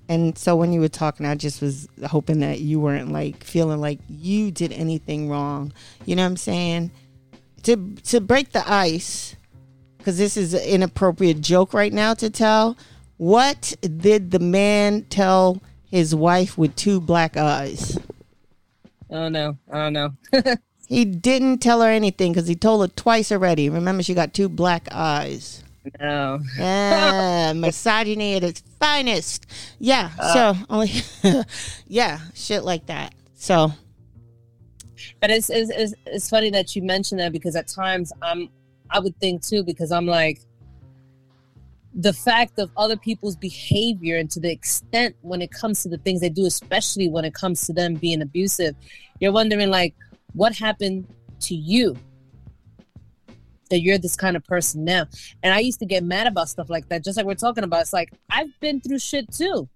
And 0.09 0.39
so 0.39 0.55
when 0.55 0.73
you 0.73 0.79
were 0.79 0.89
talking, 0.89 1.27
I 1.27 1.35
just 1.35 1.61
was 1.61 1.89
hoping 2.07 2.39
that 2.41 2.61
you 2.61 2.79
weren't 2.79 3.11
like 3.11 3.43
feeling 3.43 3.81
like 3.81 3.99
you 4.09 4.53
did 4.53 4.71
anything 4.71 5.29
wrong. 5.29 5.73
You 6.07 6.15
know 6.15 6.23
what 6.23 6.29
I'm 6.29 6.37
saying? 6.37 6.93
To 7.65 7.95
to 8.05 8.21
break 8.21 8.53
the 8.53 8.63
ice, 8.71 9.35
because 9.99 10.17
this 10.17 10.37
is 10.37 10.55
an 10.55 10.63
inappropriate 10.63 11.41
joke 11.41 11.75
right 11.75 11.93
now 11.93 12.15
to 12.15 12.31
tell. 12.31 12.77
What 13.17 13.75
did 13.81 14.31
the 14.31 14.39
man 14.39 15.07
tell 15.11 15.61
his 15.91 16.15
wife 16.15 16.57
with 16.57 16.77
two 16.77 17.01
black 17.01 17.37
eyes? 17.37 17.99
Oh 19.13 19.29
no, 19.29 19.59
oh 19.71 19.91
no. 19.91 20.15
he 20.89 21.05
didn't 21.05 21.59
tell 21.59 21.83
her 21.83 21.89
anything 21.89 22.33
because 22.33 22.49
he 22.49 22.57
told 22.57 22.81
her 22.81 22.95
twice 22.97 23.31
already. 23.31 23.69
Remember, 23.69 24.03
she 24.03 24.15
got 24.15 24.33
two 24.33 24.49
black 24.49 24.89
eyes. 24.91 25.63
No. 26.01 26.41
Yeah, 26.57 27.53
misogyny 27.57 28.37
at 28.37 28.45
its 28.45 28.63
finest. 28.81 29.47
Yeah. 29.79 30.11
Uh, 30.19 30.55
so 30.55 30.61
only, 30.71 30.93
yeah, 31.87 32.21
shit 32.35 32.65
like 32.65 32.87
that. 32.87 33.15
So. 33.35 33.73
But 35.21 35.31
it's, 35.31 35.51
it's 35.51 35.71
it's 35.71 35.95
it's 36.07 36.31
funny 36.31 36.51
that 36.51 36.75
you 36.75 36.83
mentioned 36.83 37.21
that 37.21 37.33
because 37.33 37.55
at 37.55 37.69
times 37.69 38.13
I'm 38.23 38.49
I 38.91 38.99
would 39.01 39.17
think 39.19 39.45
too 39.45 39.63
because 39.65 39.93
I'm 39.93 40.07
like 40.07 40.41
the 41.95 42.13
fact 42.13 42.59
of 42.59 42.71
other 42.77 42.97
people's 42.97 43.37
behavior 43.37 44.17
and 44.17 44.31
to 44.31 44.41
the 44.41 44.51
extent 44.51 45.15
when 45.21 45.43
it 45.43 45.51
comes 45.51 45.83
to 45.83 45.89
the 45.89 45.99
things 45.99 46.21
they 46.21 46.29
do, 46.29 46.47
especially 46.47 47.09
when 47.09 47.25
it 47.25 47.35
comes 47.35 47.67
to 47.67 47.73
them 47.73 47.95
being 47.95 48.23
abusive, 48.23 48.75
you're 49.21 49.33
wondering 49.33 49.71
like, 49.71 49.95
what 50.33 50.55
happened 50.55 51.07
to 51.41 51.55
you 51.55 51.97
that 53.69 53.81
you're 53.81 53.99
this 53.99 54.17
kind 54.17 54.37
of 54.37 54.45
person 54.45 54.85
now? 54.85 55.07
And 55.43 55.53
I 55.53 55.59
used 55.59 55.81
to 55.81 55.87
get 55.87 56.03
mad 56.03 56.27
about 56.27 56.49
stuff 56.49 56.71
like 56.71 56.89
that, 56.89 57.05
just 57.05 57.17
like 57.17 57.27
we're 57.27 57.35
talking 57.35 57.65
about. 57.65 57.83
It's 57.83 57.93
like 57.93 58.13
I've 58.31 58.49
been 58.61 58.81
through 58.81 58.99
shit 58.99 59.31
too. 59.31 59.69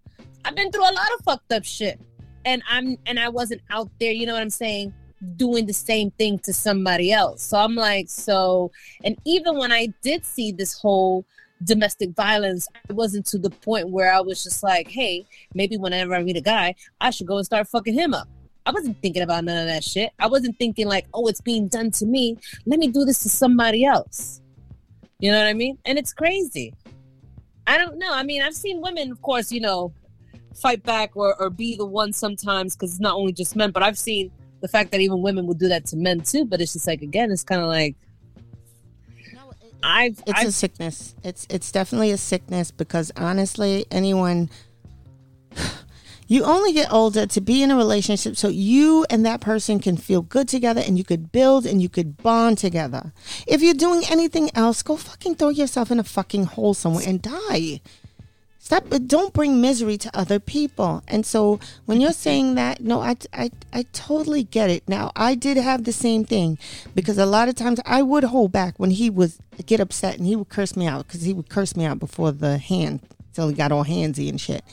I've 0.45 0.57
been 0.57 0.71
through 0.71 0.89
a 0.89 0.95
lot 0.95 1.09
of 1.19 1.25
fucked 1.25 1.53
up 1.53 1.65
shit, 1.65 2.01
and 2.45 2.63
I'm 2.71 2.97
and 3.05 3.19
I 3.19 3.29
wasn't 3.29 3.61
out 3.71 3.91
there. 4.01 4.13
You 4.13 4.27
know 4.27 4.33
what 4.33 4.43
I'm 4.43 4.51
saying? 4.51 4.95
doing 5.37 5.67
the 5.67 5.73
same 5.73 6.11
thing 6.13 6.39
to 6.41 6.53
somebody 6.53 7.13
else. 7.13 7.43
So 7.43 7.59
I'm 7.59 7.75
like, 7.75 8.09
so, 8.09 8.71
and 9.03 9.17
even 9.25 9.57
when 9.57 9.73
I 9.73 9.89
did 10.03 10.25
see 10.25 10.53
this 10.53 10.79
whole 10.79 11.25
domestic 11.65 12.11
violence, 12.11 12.69
it 12.89 12.93
wasn't 12.95 13.27
to 13.27 13.39
the 13.39 13.51
point 13.51 13.89
where 13.89 14.13
I 14.13 14.21
was 14.21 14.43
just 14.43 14.63
like, 14.63 14.89
hey, 14.89 15.27
maybe 15.55 15.77
whenever 15.77 16.15
I 16.15 16.23
meet 16.23 16.37
a 16.37 16.43
guy, 16.43 16.75
I 17.01 17.11
should 17.11 17.27
go 17.27 17.37
and 17.37 17.47
start 17.47 17.69
fucking 17.69 17.95
him 17.95 18.15
up. 18.15 18.29
I 18.67 18.73
wasn't 18.73 19.01
thinking 19.01 19.23
about 19.23 19.45
none 19.45 19.59
of 19.59 19.67
that 19.67 19.85
shit. 19.85 20.11
I 20.19 20.27
wasn't 20.27 20.59
thinking 20.59 20.89
like, 20.89 21.07
oh, 21.15 21.29
it's 21.29 21.41
being 21.41 21.69
done 21.69 21.93
to 21.93 22.07
me. 22.07 22.37
Let 22.67 22.81
me 22.81 22.89
do 22.89 23.05
this 23.05 23.21
to 23.21 23.29
somebody 23.29 23.85
else. 23.85 24.41
You 25.21 25.31
know 25.31 25.39
what 25.39 25.47
I 25.47 25.55
mean? 25.55 25.79
And 25.85 25.99
it's 25.99 26.13
crazy. 26.13 26.75
I 27.67 27.79
don't 27.79 27.97
know. 27.97 28.13
I 28.13 28.23
mean, 28.23 28.43
I've 28.43 28.55
seen 28.55 28.81
women, 28.81 29.11
of 29.13 29.23
course, 29.23 29.53
you 29.53 29.61
know, 29.61 29.93
fight 30.55 30.83
back 30.83 31.17
or, 31.17 31.41
or 31.41 31.49
be 31.49 31.77
the 31.77 31.87
one 31.87 32.13
sometimes 32.13 32.75
because 32.75 32.93
it's 32.93 33.01
not 33.01 33.15
only 33.15 33.33
just 33.33 33.55
men, 33.55 33.71
but 33.71 33.83
I've 33.83 33.99
seen 33.99 34.33
the 34.61 34.69
fact 34.69 34.91
that 34.91 35.01
even 35.01 35.23
women 35.23 35.47
will 35.47 35.55
do 35.55 35.69
that 35.69 35.87
to 35.87 35.97
men 35.97 36.21
too. 36.21 36.45
But 36.45 36.61
it's 36.61 36.73
just 36.73 36.87
like, 36.87 37.03
again, 37.03 37.31
it's 37.31 37.45
kind 37.45 37.63
of 37.63 37.69
like, 37.69 37.95
I've 39.83 40.23
it's 40.27 40.41
I've, 40.41 40.49
a 40.49 40.53
sickness. 40.53 41.15
It's 41.23 41.47
it's 41.51 41.71
definitely 41.73 42.11
a 42.11 42.17
sickness 42.17 42.71
because 42.71 43.13
honestly, 43.17 43.87
anyone 43.91 44.51
you 46.29 46.45
only 46.45 46.73
get 46.73 46.93
older 46.93 47.27
to 47.27 47.41
be 47.41 47.63
in 47.63 47.71
a 47.71 47.77
relationship 47.77 48.37
so 48.37 48.49
you 48.49 49.07
and 49.11 49.25
that 49.25 49.41
person 49.41 49.79
can 49.79 49.97
feel 49.97 50.23
good 50.23 50.49
together 50.49 50.83
and 50.85 50.99
you 50.99 51.05
could 51.05 51.31
build 51.33 51.67
and 51.67 51.81
you 51.81 51.89
could 51.89 52.17
bond 52.17 52.59
together. 52.59 53.13
If 53.47 53.63
you're 53.63 53.75
doing 53.75 54.03
anything 54.11 54.51
else, 54.55 54.83
go 54.83 54.97
fucking 54.97 55.37
throw 55.37 55.51
yourself 55.51 55.91
in 55.91 56.01
a 56.01 56.05
fucking 56.05 56.45
hole 56.45 56.75
somewhere 56.75 57.05
and 57.07 57.23
die. 57.23 57.81
Stop. 58.67 58.93
Uh, 58.93 58.99
don't 58.99 59.33
bring 59.33 59.61
misery 59.61 59.97
to 59.97 60.11
other 60.13 60.41
people. 60.41 61.01
And 61.07 61.25
so 61.25 61.61
when 61.85 62.01
you're 62.01 62.11
saying 62.13 62.57
that, 62.57 62.81
no, 62.81 63.01
I, 63.01 63.15
I, 63.33 63.53
I 63.73 63.85
totally 63.93 64.43
get 64.43 64.71
it. 64.71 64.83
Now, 64.89 65.13
I 65.15 65.37
did 65.37 65.57
have 65.57 65.85
the 65.85 65.93
same 65.93 66.25
thing 66.25 66.59
because 66.93 67.17
a 67.17 67.27
lot 67.27 67.49
of 67.49 67.55
times 67.55 67.79
I 67.87 68.03
would 68.03 68.25
hold 68.25 68.51
back 68.51 68.75
when 68.77 68.91
he 68.91 69.09
would 69.09 69.35
get 69.67 69.79
upset 69.79 70.19
and 70.19 70.27
he 70.27 70.35
would 70.35 70.49
curse 70.49 70.75
me 70.75 70.89
out 70.89 71.07
because 71.07 71.23
he 71.23 71.33
would 71.33 71.49
curse 71.49 71.77
me 71.77 71.85
out 71.85 72.01
before 72.01 72.33
the 72.33 72.59
hand 72.59 73.03
till 73.35 73.47
he 73.47 73.55
got 73.55 73.71
all 73.71 73.85
handsy 73.85 74.29
and 74.29 74.41
shit. 74.41 74.65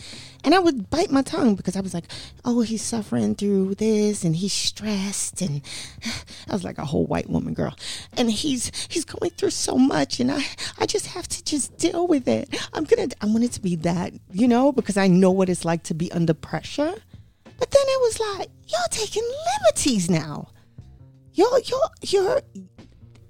And 0.43 0.53
I 0.53 0.59
would 0.59 0.89
bite 0.89 1.09
my 1.09 1.21
tongue 1.21 1.55
because 1.55 1.77
I 1.77 1.81
was 1.81 1.93
like, 1.93 2.11
oh, 2.43 2.61
he's 2.61 2.81
suffering 2.81 3.33
through 3.35 3.75
this 3.75 4.23
and 4.23 4.35
he's 4.35 4.51
stressed. 4.51 5.41
And 5.41 5.61
I 6.49 6.53
was 6.53 6.63
like 6.63 6.77
a 6.77 6.85
whole 6.85 7.05
white 7.05 7.29
woman 7.29 7.53
girl. 7.53 7.75
And 8.17 8.29
he's 8.29 8.71
he's 8.89 9.05
going 9.05 9.31
through 9.31 9.51
so 9.51 9.77
much 9.77 10.19
and 10.19 10.31
I, 10.31 10.45
I 10.79 10.85
just 10.85 11.07
have 11.07 11.27
to 11.29 11.43
just 11.43 11.77
deal 11.77 12.07
with 12.07 12.27
it. 12.27 12.55
I'm 12.73 12.83
gonna 12.83 13.07
I 13.21 13.25
want 13.25 13.45
it 13.45 13.53
to 13.53 13.61
be 13.61 13.75
that, 13.77 14.13
you 14.31 14.47
know, 14.47 14.71
because 14.71 14.97
I 14.97 15.07
know 15.07 15.31
what 15.31 15.49
it's 15.49 15.65
like 15.65 15.83
to 15.83 15.93
be 15.93 16.11
under 16.11 16.33
pressure. 16.33 16.93
But 17.57 17.71
then 17.71 17.83
it 17.85 18.01
was 18.01 18.19
like, 18.19 18.49
you're 18.67 18.81
taking 18.89 19.23
liberties 19.61 20.09
now. 20.09 20.49
You're 21.33 21.59
you're 21.59 21.89
you're 22.01 22.41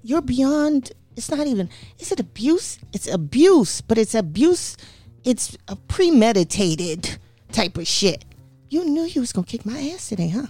you're 0.02 0.22
beyond 0.22 0.92
it's 1.16 1.30
not 1.30 1.46
even 1.46 1.70
is 2.00 2.10
it 2.10 2.18
abuse? 2.18 2.78
It's 2.92 3.06
abuse, 3.06 3.80
but 3.80 3.98
it's 3.98 4.16
abuse 4.16 4.76
it's 5.24 5.56
a 5.68 5.76
premeditated 5.76 7.18
type 7.52 7.76
of 7.78 7.86
shit. 7.86 8.24
You 8.68 8.84
knew 8.84 9.04
you 9.04 9.20
was 9.20 9.32
gonna 9.32 9.46
kick 9.46 9.64
my 9.64 9.78
ass 9.94 10.08
today, 10.08 10.28
huh? 10.28 10.46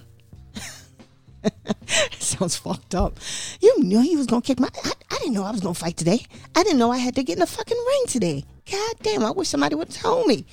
sounds 2.19 2.57
fucked 2.57 2.95
up. 2.95 3.19
You 3.61 3.83
knew 3.83 4.01
you 4.01 4.19
was 4.19 4.27
gonna 4.27 4.43
kick 4.43 4.59
my. 4.59 4.69
I, 4.85 4.93
I, 5.11 5.19
didn't 5.19 5.35
know 5.35 5.45
I 5.45 5.51
was 5.51 5.61
gonna 5.61 5.75
fight 5.75 5.97
today. 5.97 6.25
I 6.55 6.63
didn't 6.63 6.79
know 6.79 6.91
I 6.91 6.99
had 6.99 7.15
to 7.17 7.23
get 7.23 7.35
in 7.35 7.41
the 7.41 7.47
fucking 7.47 7.77
ring 7.77 8.03
today. 8.09 8.45
God 8.71 8.95
damn! 9.03 9.25
I 9.25 9.31
wish 9.31 9.49
somebody 9.49 9.75
would 9.75 9.89
have 9.89 10.03
told 10.03 10.27
me. 10.27 10.47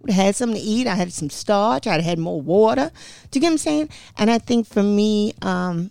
Would 0.00 0.10
have 0.10 0.24
had 0.26 0.36
something 0.36 0.60
to 0.60 0.62
eat. 0.62 0.86
I 0.86 0.94
had 0.94 1.12
some 1.12 1.30
starch. 1.30 1.86
I'd 1.86 2.00
had 2.00 2.18
more 2.18 2.40
water. 2.40 2.90
Do 3.30 3.38
you 3.38 3.40
get 3.40 3.48
what 3.48 3.52
I'm 3.52 3.58
saying? 3.58 3.88
And 4.16 4.30
I 4.30 4.38
think 4.38 4.66
for 4.66 4.82
me, 4.82 5.34
um, 5.42 5.90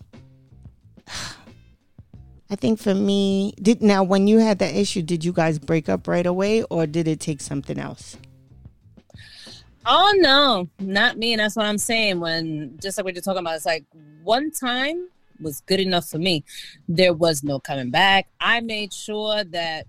I 2.50 2.56
think 2.56 2.80
for 2.80 2.96
me, 2.96 3.54
did 3.62 3.82
now 3.82 4.04
when 4.04 4.28
you 4.28 4.40
had 4.40 4.60
that 4.60 4.74
issue, 4.74 5.02
did 5.02 5.26
you 5.26 5.34
guys 5.34 5.60
break 5.60 5.90
up 5.90 6.08
right 6.08 6.26
away 6.26 6.64
or 6.64 6.88
did 6.88 7.08
it 7.08 7.20
take 7.20 7.42
something 7.42 7.78
else? 7.78 8.18
Oh 9.86 10.14
no, 10.18 10.70
not 10.80 11.18
me. 11.18 11.34
And 11.34 11.40
that's 11.40 11.56
what 11.56 11.66
I'm 11.66 11.78
saying. 11.78 12.20
When 12.20 12.78
just 12.82 12.98
like 12.98 13.06
what 13.06 13.16
you're 13.16 13.22
talking 13.22 13.40
about, 13.40 13.56
it's 13.56 13.66
like 13.66 13.86
one 14.24 14.52
time 14.52 15.10
was 15.42 15.62
good 15.62 15.80
enough 15.80 16.10
for 16.10 16.20
me. 16.20 16.44
There 16.88 17.14
was 17.14 17.44
no 17.44 17.60
coming 17.60 17.92
back. 17.92 18.28
I 18.40 18.62
made 18.62 18.94
sure 18.94 19.44
that 19.44 19.88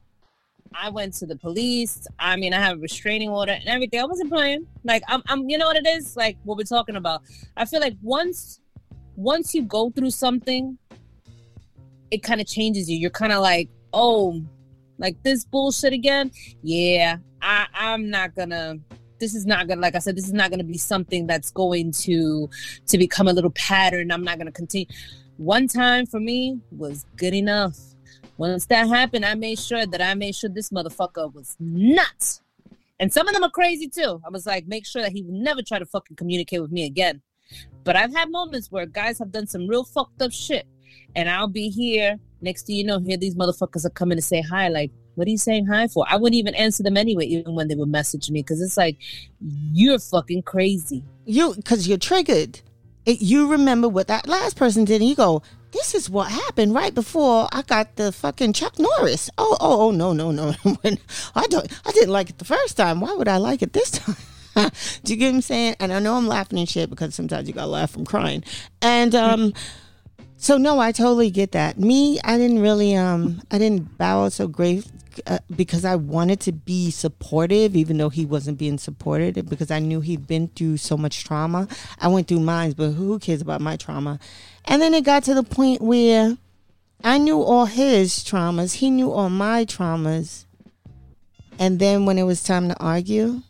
I 0.75 0.91
went 0.91 1.15
to 1.15 1.27
the 1.27 1.37
police. 1.37 2.07
I 2.19 2.37
mean, 2.37 2.55
I 2.55 2.61
have 2.61 2.79
a 2.79 2.81
restraining 2.81 3.31
order 3.31 3.53
and 3.53 3.69
everything. 3.69 4.01
I 4.01 4.05
wasn't 4.05 4.31
playing. 4.31 4.67
Like 4.85 5.03
I'm, 5.09 5.23
I'm 5.29 5.49
you 5.49 5.59
know 5.59 5.67
what 5.67 5.77
it 5.77 5.87
is? 5.87 6.17
Like 6.17 6.37
what 6.45 6.57
we're 6.59 6.65
talking 6.65 6.97
about. 6.97 7.23
I 7.57 7.65
feel 7.65 7.81
like 7.81 7.97
once 8.03 8.61
once 9.17 9.55
you 9.55 9.63
go 9.63 9.91
through 9.91 10.11
something, 10.11 10.79
it 12.11 12.23
kind 12.23 12.41
of 12.41 12.47
changes 12.47 12.91
you. 12.91 12.99
You're 12.99 13.11
kind 13.11 13.33
of 13.33 13.41
like, 13.41 13.69
oh, 13.93 14.43
like 14.99 15.23
this 15.23 15.45
bullshit 15.45 15.93
again. 15.93 16.31
Yeah, 16.63 17.19
I, 17.41 17.67
I'm 17.75 18.11
not 18.11 18.35
gonna. 18.35 18.79
This 19.19 19.35
is 19.35 19.47
not 19.47 19.67
gonna, 19.67 19.81
like 19.81 19.97
I 19.97 19.99
said, 19.99 20.17
this 20.17 20.27
is 20.27 20.33
not 20.33 20.51
gonna 20.51 20.65
be 20.65 20.79
something 20.79 21.27
that's 21.27 21.51
going 21.51 21.93
to 21.93 22.49
to 22.87 22.99
become 22.99 23.29
a 23.29 23.33
little 23.33 23.51
pattern. 23.51 24.13
I'm 24.13 24.25
not 24.25 24.39
gonna 24.39 24.53
continue. 24.53 24.87
One 25.37 25.69
time 25.69 26.07
for 26.07 26.21
me 26.21 26.61
was 26.73 27.05
good 27.17 27.35
enough. 27.35 27.77
Once 28.37 28.67
that 28.67 28.89
happened, 28.89 29.25
I 29.25 29.35
made 29.35 29.59
sure 29.59 29.85
that 29.87 30.01
I 30.01 30.15
made 30.15 30.35
sure 30.35 30.51
this 30.51 30.71
motherfucker 30.71 31.33
was 31.33 31.57
nuts. 31.59 32.41
And 33.01 33.13
some 33.13 33.29
of 33.29 33.35
them 33.35 33.45
are 33.45 33.51
crazy 33.51 33.89
too. 33.89 34.21
I 34.25 34.31
was 34.31 34.47
like, 34.47 34.67
make 34.67 34.87
sure 34.87 35.03
that 35.03 35.13
he 35.13 35.23
would 35.23 35.35
never 35.35 35.63
try 35.63 35.79
to 35.79 35.87
fucking 35.87 36.17
communicate 36.17 36.61
with 36.61 36.73
me 36.73 36.85
again. 36.85 37.23
But 37.85 37.97
I've 37.97 38.13
had 38.13 38.31
moments 38.31 38.71
where 38.71 38.87
guys 38.87 39.19
have 39.19 39.33
done 39.33 39.47
some 39.47 39.67
real 39.67 39.85
fucked 39.85 40.21
up 40.23 40.33
shit. 40.33 40.67
And 41.15 41.29
I'll 41.29 41.49
be 41.49 41.69
here. 41.69 42.19
Next 42.41 42.67
thing 42.67 42.77
you 42.77 42.85
know, 42.85 43.01
here 43.01 43.17
these 43.17 43.35
motherfuckers 43.35 43.85
are 43.85 43.91
coming 43.91 44.17
to 44.17 44.23
say 44.23 44.43
hi. 44.43 44.69
Like, 44.69 44.91
what 45.15 45.27
are 45.27 45.31
you 45.31 45.39
saying 45.39 45.67
hi 45.67 45.89
for? 45.89 46.07
I 46.09 46.17
wouldn't 46.17 46.39
even 46.39 46.55
answer 46.55 46.83
them 46.83 46.97
anyway, 46.97 47.27
even 47.27 47.55
when 47.55 47.69
they 47.69 47.75
would 47.75 47.89
message 47.89 48.31
me, 48.31 48.41
because 48.41 48.61
it's 48.61 48.77
like, 48.77 48.99
you're 49.41 49.99
fucking 49.99 50.43
crazy. 50.43 51.03
You, 51.25 51.55
because 51.55 51.89
you're 51.89 51.99
triggered. 51.99 52.61
It, 53.05 53.21
you 53.21 53.49
remember 53.49 53.89
what 53.89 54.07
that 54.09 54.29
last 54.29 54.57
person 54.57 54.85
did, 54.85 55.01
and 55.01 55.09
you 55.09 55.17
go, 55.17 55.43
this 55.73 55.95
is 55.95 56.09
what 56.09 56.31
happened 56.31 56.75
right 56.75 56.95
before 56.95 57.49
I 57.53 57.63
got 57.63 57.97
the 57.97 58.13
fucking 58.13 58.53
Chuck 58.53 58.79
Norris. 58.79 59.29
Oh, 59.37 59.57
oh, 59.61 59.89
oh, 59.89 59.91
no, 59.91 60.13
no, 60.13 60.31
no. 60.31 60.55
I 61.35 61.47
don't, 61.49 61.69
I 61.85 61.93
didn't 61.93 62.11
like 62.13 62.31
it 62.31 62.39
the 62.39 62.45
first 62.45 62.77
time. 62.77 63.01
Why 63.01 63.13
would 63.15 63.29
I 63.29 63.39
like 63.39 63.63
it 63.63 63.73
this 63.73 63.91
time? 63.91 64.17
Do 65.05 65.13
you 65.13 65.19
get 65.19 65.29
what 65.29 65.35
I'm 65.37 65.41
saying? 65.41 65.77
And 65.81 65.93
I 65.93 65.99
know 66.01 66.15
I'm 66.15 66.27
laughing 66.27 66.59
and 66.59 66.69
shit 66.69 66.91
because 66.91 67.15
sometimes 67.15 67.49
you 67.49 67.55
gotta 67.55 67.71
laugh 67.71 67.91
from 67.91 68.05
crying. 68.05 68.45
And 68.83 69.15
um, 69.15 69.53
so 70.39 70.57
no, 70.57 70.79
I 70.79 70.93
totally 70.93 71.31
get 71.31 71.53
that. 71.53 71.79
Me, 71.79 72.21
I 72.25 72.39
didn't 72.39 72.61
really 72.61 72.95
um, 72.95 73.43
I 73.51 73.59
didn't 73.59 73.99
bow 73.99 74.29
so 74.29 74.47
great 74.47 74.87
uh, 75.27 75.41
because 75.55 75.85
I 75.85 75.97
wanted 75.97 76.39
to 76.41 76.53
be 76.53 76.93
supportive, 76.93 77.75
even 77.75 77.99
though 77.99 78.09
he 78.09 78.25
wasn't 78.25 78.57
being 78.57 78.79
supported. 78.79 79.49
Because 79.51 79.73
I 79.73 79.81
knew 79.81 80.01
he'd 80.01 80.29
been 80.29 80.47
through 80.49 80.77
so 80.77 80.97
much 80.97 81.25
trauma. 81.25 81.67
I 82.01 82.07
went 82.07 82.29
through 82.29 82.41
mine, 82.41 82.73
but 82.73 82.91
who 82.91 83.19
cares 83.19 83.43
about 83.43 83.61
my 83.61 83.77
trauma? 83.77 84.21
And 84.65 84.81
then 84.81 84.95
it 84.95 85.05
got 85.05 85.25
to 85.25 85.35
the 85.35 85.43
point 85.43 85.83
where 85.83 86.37
I 87.03 87.19
knew 87.19 87.43
all 87.43 87.67
his 87.67 88.13
traumas, 88.25 88.75
he 88.75 88.91
knew 88.91 89.11
all 89.11 89.31
my 89.31 89.65
traumas. 89.65 90.45
And 91.59 91.81
then 91.81 92.07
when 92.07 92.17
it 92.17 92.23
was 92.23 92.45
time 92.45 92.69
to 92.69 92.79
argue, 92.79 93.43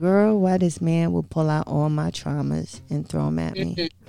girl, 0.00 0.40
why 0.40 0.58
this 0.58 0.80
man 0.80 1.12
will 1.12 1.22
pull 1.22 1.48
out 1.48 1.68
all 1.68 1.88
my 1.88 2.10
traumas 2.10 2.80
and 2.90 3.08
throw 3.08 3.26
them 3.26 3.38
at 3.38 3.54
me. 3.54 3.88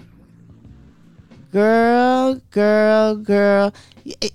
girl, 1.58 2.36
girl, 2.52 3.16
girl. 3.16 3.74
It, 4.06 4.32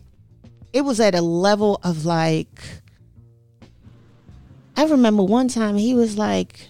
it 0.72 0.80
was 0.80 0.98
at 0.98 1.14
a 1.14 1.20
level 1.20 1.78
of 1.84 2.04
like, 2.04 2.60
I 4.76 4.86
remember 4.86 5.22
one 5.22 5.46
time 5.46 5.76
he 5.76 5.94
was 5.94 6.18
like, 6.18 6.68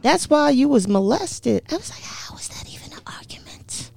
that's 0.00 0.30
why 0.30 0.50
you 0.50 0.68
was 0.68 0.86
molested. 0.86 1.64
I 1.72 1.76
was 1.76 1.90
like, 1.90 2.02
how 2.02 2.36
is 2.36 2.46
that 2.50 2.72
even 2.72 2.92
an 2.92 3.00
argument? 3.04 3.90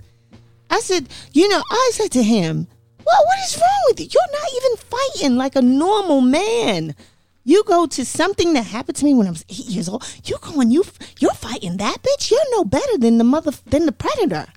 I 0.72 0.80
said, 0.80 1.10
you 1.32 1.48
know, 1.48 1.62
I 1.70 1.92
said 1.94 2.10
to 2.14 2.24
him, 2.24 2.66
well, 3.06 3.26
what 3.26 3.38
is 3.46 3.58
wrong 3.58 3.84
with 3.90 4.00
you? 4.00 4.08
You're 4.12 4.42
not 4.42 4.50
even 4.56 4.78
fighting 4.78 5.38
like 5.38 5.56
a 5.56 5.62
normal 5.62 6.22
man. 6.22 6.96
You 7.44 7.64
go 7.66 7.86
to 7.86 8.04
something 8.04 8.54
that 8.54 8.64
happened 8.64 8.98
to 8.98 9.06
me 9.06 9.14
when 9.14 9.28
I 9.28 9.32
was 9.32 9.46
eight 9.48 9.68
years 9.68 9.88
old. 9.88 10.04
You 10.24 10.38
go 10.42 10.60
and 10.60 10.74
you 10.74 10.86
you're 11.20 11.36
fighting 11.36 11.78
that 11.78 11.98
bitch. 12.02 12.32
You're 12.32 12.40
no 12.52 12.64
better 12.64 12.98
than 12.98 13.20
the 13.20 13.24
mother 13.24 13.52
than 13.68 13.86
the 13.86 13.92
predator. 13.92 14.48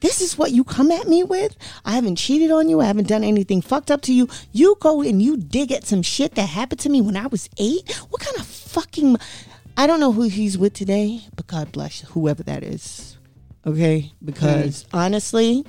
This 0.00 0.20
is 0.20 0.38
what 0.38 0.52
you 0.52 0.62
come 0.64 0.90
at 0.90 1.08
me 1.08 1.24
with. 1.24 1.56
I 1.84 1.92
haven't 1.92 2.16
cheated 2.16 2.50
on 2.50 2.68
you. 2.68 2.80
I 2.80 2.84
haven't 2.84 3.08
done 3.08 3.24
anything 3.24 3.60
fucked 3.60 3.90
up 3.90 4.02
to 4.02 4.12
you. 4.12 4.28
You 4.52 4.76
go 4.80 5.02
and 5.02 5.20
you 5.20 5.36
dig 5.36 5.72
at 5.72 5.86
some 5.86 6.02
shit 6.02 6.34
that 6.36 6.48
happened 6.48 6.80
to 6.80 6.88
me 6.88 7.00
when 7.00 7.16
I 7.16 7.26
was 7.26 7.48
eight. 7.58 7.90
What 8.10 8.22
kind 8.22 8.36
of 8.38 8.46
fucking? 8.46 9.16
I 9.76 9.86
don't 9.86 10.00
know 10.00 10.12
who 10.12 10.22
he's 10.22 10.56
with 10.56 10.74
today, 10.74 11.22
but 11.34 11.46
God 11.46 11.72
bless 11.72 12.00
whoever 12.00 12.42
that 12.44 12.62
is. 12.62 13.18
Okay, 13.66 14.12
because 14.24 14.84
mm. 14.84 14.88
honestly, 14.92 15.66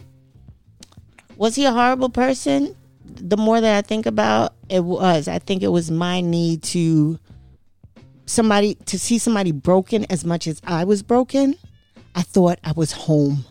was 1.35 1.55
he 1.55 1.65
a 1.65 1.71
horrible 1.71 2.09
person? 2.09 2.75
the 3.15 3.37
more 3.37 3.59
that 3.59 3.77
I 3.77 3.81
think 3.81 4.05
about 4.05 4.53
it 4.69 4.83
was, 4.83 5.27
I 5.27 5.39
think 5.39 5.63
it 5.63 5.69
was 5.69 5.91
my 5.91 6.21
need 6.21 6.63
to 6.63 7.19
somebody 8.25 8.75
to 8.85 8.99
see 8.99 9.17
somebody 9.17 9.51
broken 9.51 10.05
as 10.05 10.23
much 10.23 10.47
as 10.47 10.61
I 10.65 10.83
was 10.83 11.01
broken. 11.03 11.55
I 12.15 12.21
thought 12.21 12.59
I 12.63 12.71
was 12.73 12.91
home. 12.91 13.45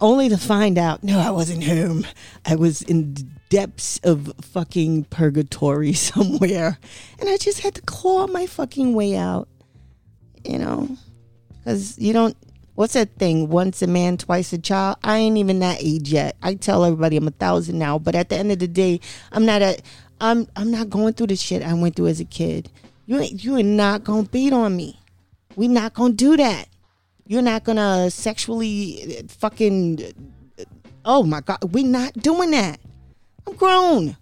Only 0.00 0.28
to 0.28 0.36
find 0.36 0.78
out, 0.78 1.02
no, 1.02 1.18
I 1.18 1.30
wasn't 1.30 1.64
home. 1.64 2.06
I 2.44 2.56
was 2.56 2.82
in 2.82 3.14
depths 3.48 4.00
of 4.02 4.32
fucking 4.40 5.04
purgatory 5.04 5.92
somewhere. 5.94 6.78
And 7.18 7.28
I 7.28 7.36
just 7.36 7.60
had 7.60 7.74
to 7.76 7.82
claw 7.82 8.26
my 8.26 8.46
fucking 8.46 8.94
way 8.94 9.16
out. 9.16 9.48
You 10.44 10.58
know? 10.58 10.96
Because 11.58 11.98
you 11.98 12.12
don't 12.12 12.36
what's 12.74 12.94
that 12.94 13.16
thing? 13.16 13.48
Once 13.48 13.82
a 13.82 13.86
man, 13.86 14.16
twice 14.16 14.52
a 14.52 14.58
child. 14.58 14.96
I 15.02 15.18
ain't 15.18 15.38
even 15.38 15.60
that 15.60 15.78
age 15.80 16.12
yet. 16.12 16.36
I 16.42 16.54
tell 16.54 16.84
everybody 16.84 17.16
I'm 17.16 17.28
a 17.28 17.32
thousand 17.32 17.78
now, 17.78 17.98
but 17.98 18.14
at 18.14 18.28
the 18.28 18.36
end 18.36 18.52
of 18.52 18.58
the 18.58 18.68
day, 18.68 19.00
I'm 19.32 19.46
not 19.46 19.62
a. 19.62 19.78
I'm 20.20 20.46
I'm 20.56 20.70
not 20.70 20.90
going 20.90 21.14
through 21.14 21.28
the 21.28 21.36
shit 21.36 21.62
I 21.62 21.74
went 21.74 21.96
through 21.96 22.06
as 22.06 22.20
a 22.20 22.24
kid. 22.24 22.70
You 23.06 23.20
ain't 23.20 23.44
you 23.44 23.56
are 23.56 23.62
not 23.62 24.04
gonna 24.04 24.24
beat 24.24 24.52
on 24.52 24.76
me. 24.76 25.00
We 25.56 25.68
not 25.68 25.94
gonna 25.94 26.14
do 26.14 26.36
that. 26.36 26.68
You're 27.26 27.42
not 27.42 27.64
gonna 27.64 28.10
sexually 28.10 29.18
uh, 29.18 29.22
fucking. 29.28 30.02
Uh, 30.58 30.64
oh 31.04 31.22
my 31.22 31.40
god, 31.40 31.58
we're 31.72 31.84
not 31.84 32.12
doing 32.14 32.50
that. 32.52 32.80
I'm 33.46 33.54
grown. 33.56 34.16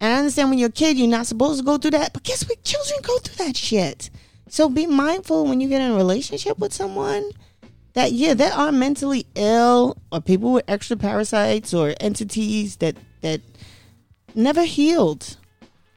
And 0.00 0.12
I 0.12 0.18
understand 0.18 0.50
when 0.50 0.58
you're 0.58 0.68
a 0.68 0.72
kid, 0.72 0.98
you're 0.98 1.06
not 1.06 1.26
supposed 1.26 1.60
to 1.60 1.64
go 1.64 1.78
through 1.78 1.92
that. 1.92 2.12
But 2.12 2.24
guess 2.24 2.48
what? 2.48 2.64
Children 2.64 2.98
go 3.02 3.18
through 3.18 3.46
that 3.46 3.56
shit. 3.56 4.10
So 4.48 4.68
be 4.68 4.86
mindful 4.86 5.46
when 5.46 5.60
you 5.60 5.68
get 5.68 5.80
in 5.80 5.92
a 5.92 5.96
relationship 5.96 6.58
with 6.58 6.72
someone 6.72 7.30
that 7.94 8.12
yeah, 8.12 8.34
they 8.34 8.50
are 8.50 8.72
mentally 8.72 9.26
ill 9.34 9.96
or 10.10 10.20
people 10.20 10.52
with 10.52 10.64
extra 10.68 10.96
parasites 10.96 11.72
or 11.72 11.94
entities 12.00 12.76
that 12.76 12.96
that 13.20 13.40
never 14.34 14.64
healed. 14.64 15.36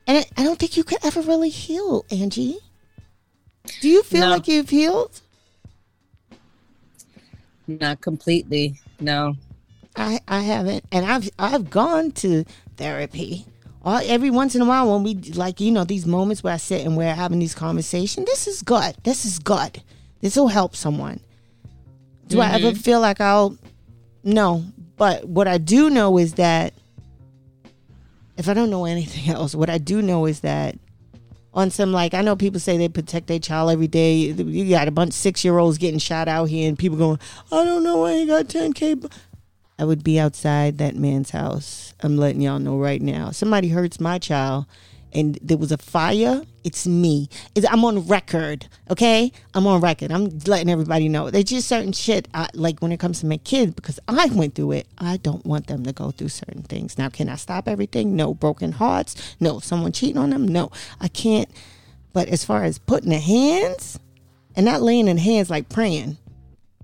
And 0.08 0.20
I, 0.20 0.42
I 0.42 0.44
don't 0.44 0.60
think 0.60 0.78
you 0.78 0.84
could 0.84 1.04
ever 1.04 1.22
really 1.22 1.50
heal, 1.50 2.06
Angie. 2.12 2.60
Do 3.82 3.90
you 3.90 4.04
feel 4.04 4.22
no. 4.22 4.30
like 4.30 4.48
you've 4.48 4.70
healed? 4.70 5.22
Not 7.68 8.02
completely. 8.02 8.80
No. 9.00 9.36
I 9.96 10.20
I 10.28 10.42
haven't. 10.42 10.86
And 10.92 11.06
I've 11.06 11.30
I've 11.40 11.70
gone 11.70 12.12
to 12.12 12.46
therapy 12.78 13.46
all, 13.86 14.02
every 14.04 14.32
once 14.32 14.56
in 14.56 14.62
a 14.62 14.66
while 14.66 14.92
when 14.92 15.04
we 15.04 15.14
like 15.34 15.62
you 15.62 15.72
know 15.72 15.84
these 15.84 16.08
moments 16.08 16.44
where 16.44 16.54
I 16.54 16.58
sit 16.58 16.86
and 16.86 16.98
we're 16.98 17.14
having 17.14 17.40
these 17.40 17.54
conversations, 17.54 18.26
this 18.26 18.48
is 18.48 18.64
good. 18.64 18.96
This 19.04 19.26
is 19.26 19.38
good. 19.38 19.82
This 20.22 20.36
will 20.36 20.48
help 20.48 20.76
someone. 20.76 21.20
Do 22.28 22.38
mm-hmm. 22.38 22.52
I 22.52 22.56
ever 22.56 22.72
mm-hmm. 22.72 22.80
feel 22.80 23.00
like 23.00 23.22
I'll? 23.22 23.58
No, 24.24 24.66
but 24.98 25.26
what 25.26 25.48
I 25.48 25.60
do 25.60 25.92
know 25.92 26.18
is 26.18 26.34
that 26.34 26.74
if 28.38 28.50
I 28.50 28.56
don't 28.56 28.72
know 28.72 28.86
anything 28.86 29.30
else, 29.34 29.54
what 29.54 29.70
I 29.70 29.78
do 29.78 30.02
know 30.02 30.26
is 30.26 30.40
that 30.40 30.76
on 31.56 31.72
some 31.72 31.92
like 31.92 32.14
I 32.14 32.22
know 32.22 32.36
people 32.36 32.60
say 32.60 32.78
they 32.78 32.90
protect 32.90 33.28
their 33.28 33.40
child 33.40 33.72
every 33.72 33.88
day. 33.88 34.16
You 34.16 34.70
got 34.70 34.88
a 34.88 34.92
bunch 34.92 35.10
of 35.10 35.16
six 35.16 35.44
year 35.44 35.58
olds 35.58 35.78
getting 35.78 36.00
shot 36.00 36.28
out 36.28 36.46
here, 36.50 36.68
and 36.68 36.78
people 36.78 36.98
going, 36.98 37.20
I 37.52 37.64
don't 37.64 37.84
know 37.84 37.98
why 37.98 38.18
he 38.18 38.26
got 38.26 38.50
ten 38.50 38.74
k. 38.74 38.96
I 39.80 39.86
would 39.86 40.04
be 40.04 40.20
outside 40.20 40.78
that 40.78 40.96
man's 40.96 41.32
house. 41.32 41.94
I'm 42.02 42.18
letting 42.18 42.42
y'all 42.42 42.60
know 42.60 42.78
right 42.78 43.02
now. 43.02 43.32
Somebody 43.32 43.70
hurts 43.70 44.00
my 44.00 44.20
child 44.20 44.66
and 45.16 45.40
there 45.42 45.58
was 45.58 45.72
a 45.72 45.78
fire, 45.78 46.44
it's 46.66 46.86
me. 46.86 47.30
It's, 47.56 47.66
I'm 47.72 47.86
on 47.86 48.06
record, 48.06 48.68
okay? 48.92 49.32
I'm 49.54 49.66
on 49.66 49.80
record. 49.80 50.12
I'm 50.12 50.28
letting 50.46 50.70
everybody 50.70 51.08
know. 51.08 51.32
There's 51.32 51.46
just 51.46 51.70
certain 51.70 51.94
shit, 51.94 52.28
I, 52.34 52.50
like 52.54 52.82
when 52.82 52.92
it 52.92 53.00
comes 53.00 53.22
to 53.22 53.26
my 53.26 53.38
kids, 53.38 53.74
because 53.74 54.00
I 54.10 54.26
went 54.28 54.56
through 54.56 54.74
it, 54.74 54.88
I 54.98 55.18
don't 55.18 55.46
want 55.46 55.68
them 55.68 55.84
to 55.86 55.94
go 55.94 56.12
through 56.12 56.30
certain 56.30 56.64
things. 56.64 56.98
Now, 56.98 57.08
can 57.08 57.30
I 57.30 57.36
stop 57.36 57.68
everything? 57.68 58.16
No. 58.16 58.34
Broken 58.34 58.74
hearts? 58.74 59.36
No. 59.40 59.60
Someone 59.60 59.94
cheating 59.94 60.18
on 60.18 60.32
them? 60.32 60.48
No. 60.48 60.70
I 61.00 61.08
can't. 61.08 61.50
But 62.12 62.28
as 62.28 62.44
far 62.44 62.64
as 62.64 62.78
putting 62.78 63.10
the 63.10 63.20
hands, 63.20 64.00
and 64.56 64.66
not 64.66 64.82
laying 64.82 65.08
in 65.08 65.18
hands 65.18 65.50
like 65.50 65.70
praying, 65.70 66.18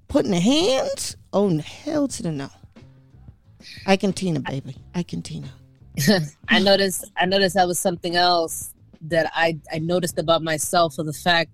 putting 0.07 0.31
the 0.31 0.39
hands, 0.39 1.17
oh, 1.33 1.57
hell 1.59 2.07
to 2.07 2.23
the 2.23 2.31
no. 2.31 2.49
I 3.85 3.97
can 3.97 4.13
Tina, 4.13 4.39
baby. 4.39 4.75
I 4.95 5.03
can 5.03 5.21
Tina. 5.21 5.49
I 6.47 6.59
noticed. 6.59 7.09
I 7.17 7.25
noticed 7.25 7.55
that 7.55 7.67
was 7.67 7.79
something 7.79 8.15
else 8.15 8.73
that 9.01 9.31
I 9.35 9.59
I 9.71 9.79
noticed 9.79 10.17
about 10.17 10.43
myself 10.43 10.97
of 10.97 11.05
the 11.05 11.13
fact 11.13 11.51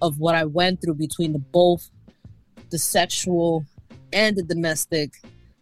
of 0.00 0.18
what 0.18 0.34
I 0.34 0.44
went 0.44 0.80
through 0.80 0.94
between 0.94 1.32
the 1.32 1.38
both 1.38 1.90
the 2.70 2.78
sexual 2.78 3.64
and 4.12 4.36
the 4.36 4.42
domestic, 4.42 5.12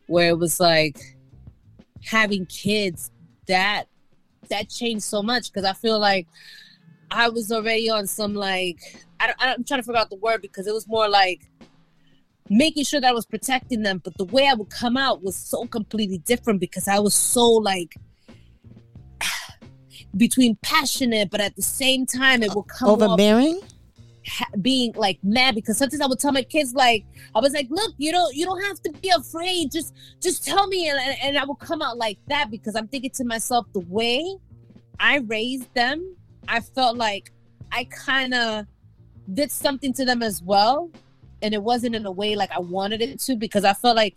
where 0.07 0.31
it 0.31 0.39
was 0.39 0.61
like 0.61 0.99
having 2.05 2.47
kids 2.47 3.11
that 3.47 3.85
that 4.49 4.69
changed 4.69 5.05
so 5.05 5.23
much 5.23 5.53
because 5.53 5.65
I 5.65 5.73
feel 5.75 6.01
like 6.01 6.27
I 7.11 7.29
was 7.29 7.53
already 7.53 7.91
on 7.91 8.07
some 8.07 8.35
like 8.35 8.81
I, 9.21 9.33
I'm 9.39 9.65
trying 9.65 9.81
to 9.81 9.85
figure 9.85 10.01
out 10.01 10.11
the 10.11 10.17
word 10.17 10.43
because 10.43 10.67
it 10.67 10.75
was 10.75 10.89
more 10.89 11.09
like 11.09 11.49
making 12.51 12.85
sure 12.85 13.01
that 13.01 13.09
I 13.09 13.13
was 13.13 13.25
protecting 13.25 13.83
them. 13.83 14.03
But 14.05 14.19
the 14.19 14.25
way 14.25 14.47
I 14.47 14.55
would 14.55 14.69
come 14.69 14.97
out 14.97 15.23
was 15.23 15.37
so 15.37 15.65
completely 15.67 16.19
different 16.19 16.61
because 16.61 16.89
I 16.89 16.99
was 16.99 17.15
so 17.15 17.49
like 17.49 17.95
between 20.17 20.57
passionate, 20.57 21.31
but 21.31 21.41
at 21.41 21.57
the 21.57 21.63
same 21.63 22.05
time 22.05 22.43
it 22.43 22.55
would 22.55 22.69
come 22.69 22.91
overbearing. 22.91 23.61
Being 24.61 24.93
like 24.95 25.19
mad 25.23 25.55
because 25.55 25.79
sometimes 25.79 26.03
I 26.03 26.07
would 26.07 26.21
tell 26.21 26.31
my 26.31 26.43
kids 26.43 26.75
like 26.75 27.07
I 27.35 27.41
was 27.41 27.55
like, 27.55 27.69
look, 27.71 27.95
you 27.97 28.13
don't 28.13 28.35
you 28.35 28.45
don't 28.45 28.63
have 28.65 28.81
to 28.83 28.93
be 29.01 29.09
afraid. 29.09 29.73
Just 29.73 29.95
just 30.21 30.45
tell 30.45 30.67
me, 30.67 30.89
and, 30.89 31.01
and 31.23 31.39
I 31.39 31.45
will 31.45 31.55
come 31.55 31.81
out 31.81 31.97
like 31.97 32.19
that 32.29 32.51
because 32.51 32.77
I'm 32.77 32.87
thinking 32.87 33.11
to 33.15 33.25
myself 33.25 33.67
the 33.73 33.81
way 33.81 34.23
I 35.01 35.19
raised 35.19 35.73
them, 35.75 36.17
I 36.47 36.61
felt 36.61 36.97
like 36.97 37.33
I 37.73 37.85
kind 37.85 38.35
of 38.35 38.67
did 39.33 39.51
something 39.51 39.93
to 39.95 40.05
them 40.05 40.23
as 40.23 40.43
well, 40.43 40.91
and 41.43 41.55
it 41.55 41.63
wasn't 41.63 41.95
in 41.95 42.07
a 42.07 42.11
way 42.11 42.37
like 42.37 42.51
I 42.53 42.61
wanted 42.61 43.03
it 43.03 43.21
to 43.21 43.37
because 43.37 43.65
I 43.65 43.73
felt 43.73 43.97
like 43.97 44.17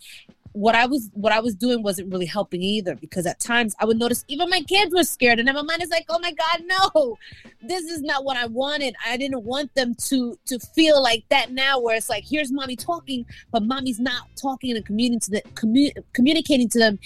what 0.53 0.75
I 0.75 0.85
was 0.85 1.09
what 1.13 1.33
I 1.33 1.39
was 1.39 1.55
doing 1.55 1.81
wasn't 1.81 2.11
really 2.11 2.27
helping 2.27 2.61
either 2.61 2.95
because 2.95 3.25
at 3.25 3.39
times 3.39 3.75
I 3.79 3.85
would 3.85 3.97
notice 3.97 4.23
even 4.27 4.49
my 4.49 4.61
kids 4.61 4.93
were 4.93 5.03
scared 5.03 5.39
and 5.39 5.47
then 5.47 5.55
my 5.55 5.63
mind 5.63 5.81
is 5.81 5.89
like, 5.89 6.05
oh 6.09 6.19
my 6.19 6.31
God, 6.31 6.61
no, 6.65 7.17
this 7.61 7.85
is 7.85 8.01
not 8.01 8.23
what 8.23 8.37
I 8.37 8.45
wanted. 8.45 8.95
I 9.05 9.17
didn't 9.17 9.43
want 9.43 9.73
them 9.73 9.95
to 10.09 10.37
to 10.45 10.59
feel 10.59 11.01
like 11.01 11.25
that 11.29 11.51
now 11.51 11.79
where 11.79 11.95
it's 11.95 12.09
like 12.09 12.23
here's 12.23 12.51
mommy 12.51 12.75
talking, 12.75 13.25
but 13.51 13.63
mommy's 13.63 13.99
not 13.99 14.27
talking 14.39 14.75
and 14.75 14.85
communicating 14.85 15.19
to 15.21 15.31
the 15.31 15.41
commu- 15.55 16.03
communicating 16.13 16.69
to 16.69 16.79
them 16.79 16.99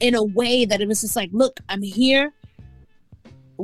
in 0.00 0.14
a 0.14 0.22
way 0.22 0.64
that 0.64 0.80
it 0.80 0.88
was 0.88 1.00
just 1.00 1.16
like, 1.16 1.30
look, 1.32 1.60
I'm 1.68 1.82
here. 1.82 2.32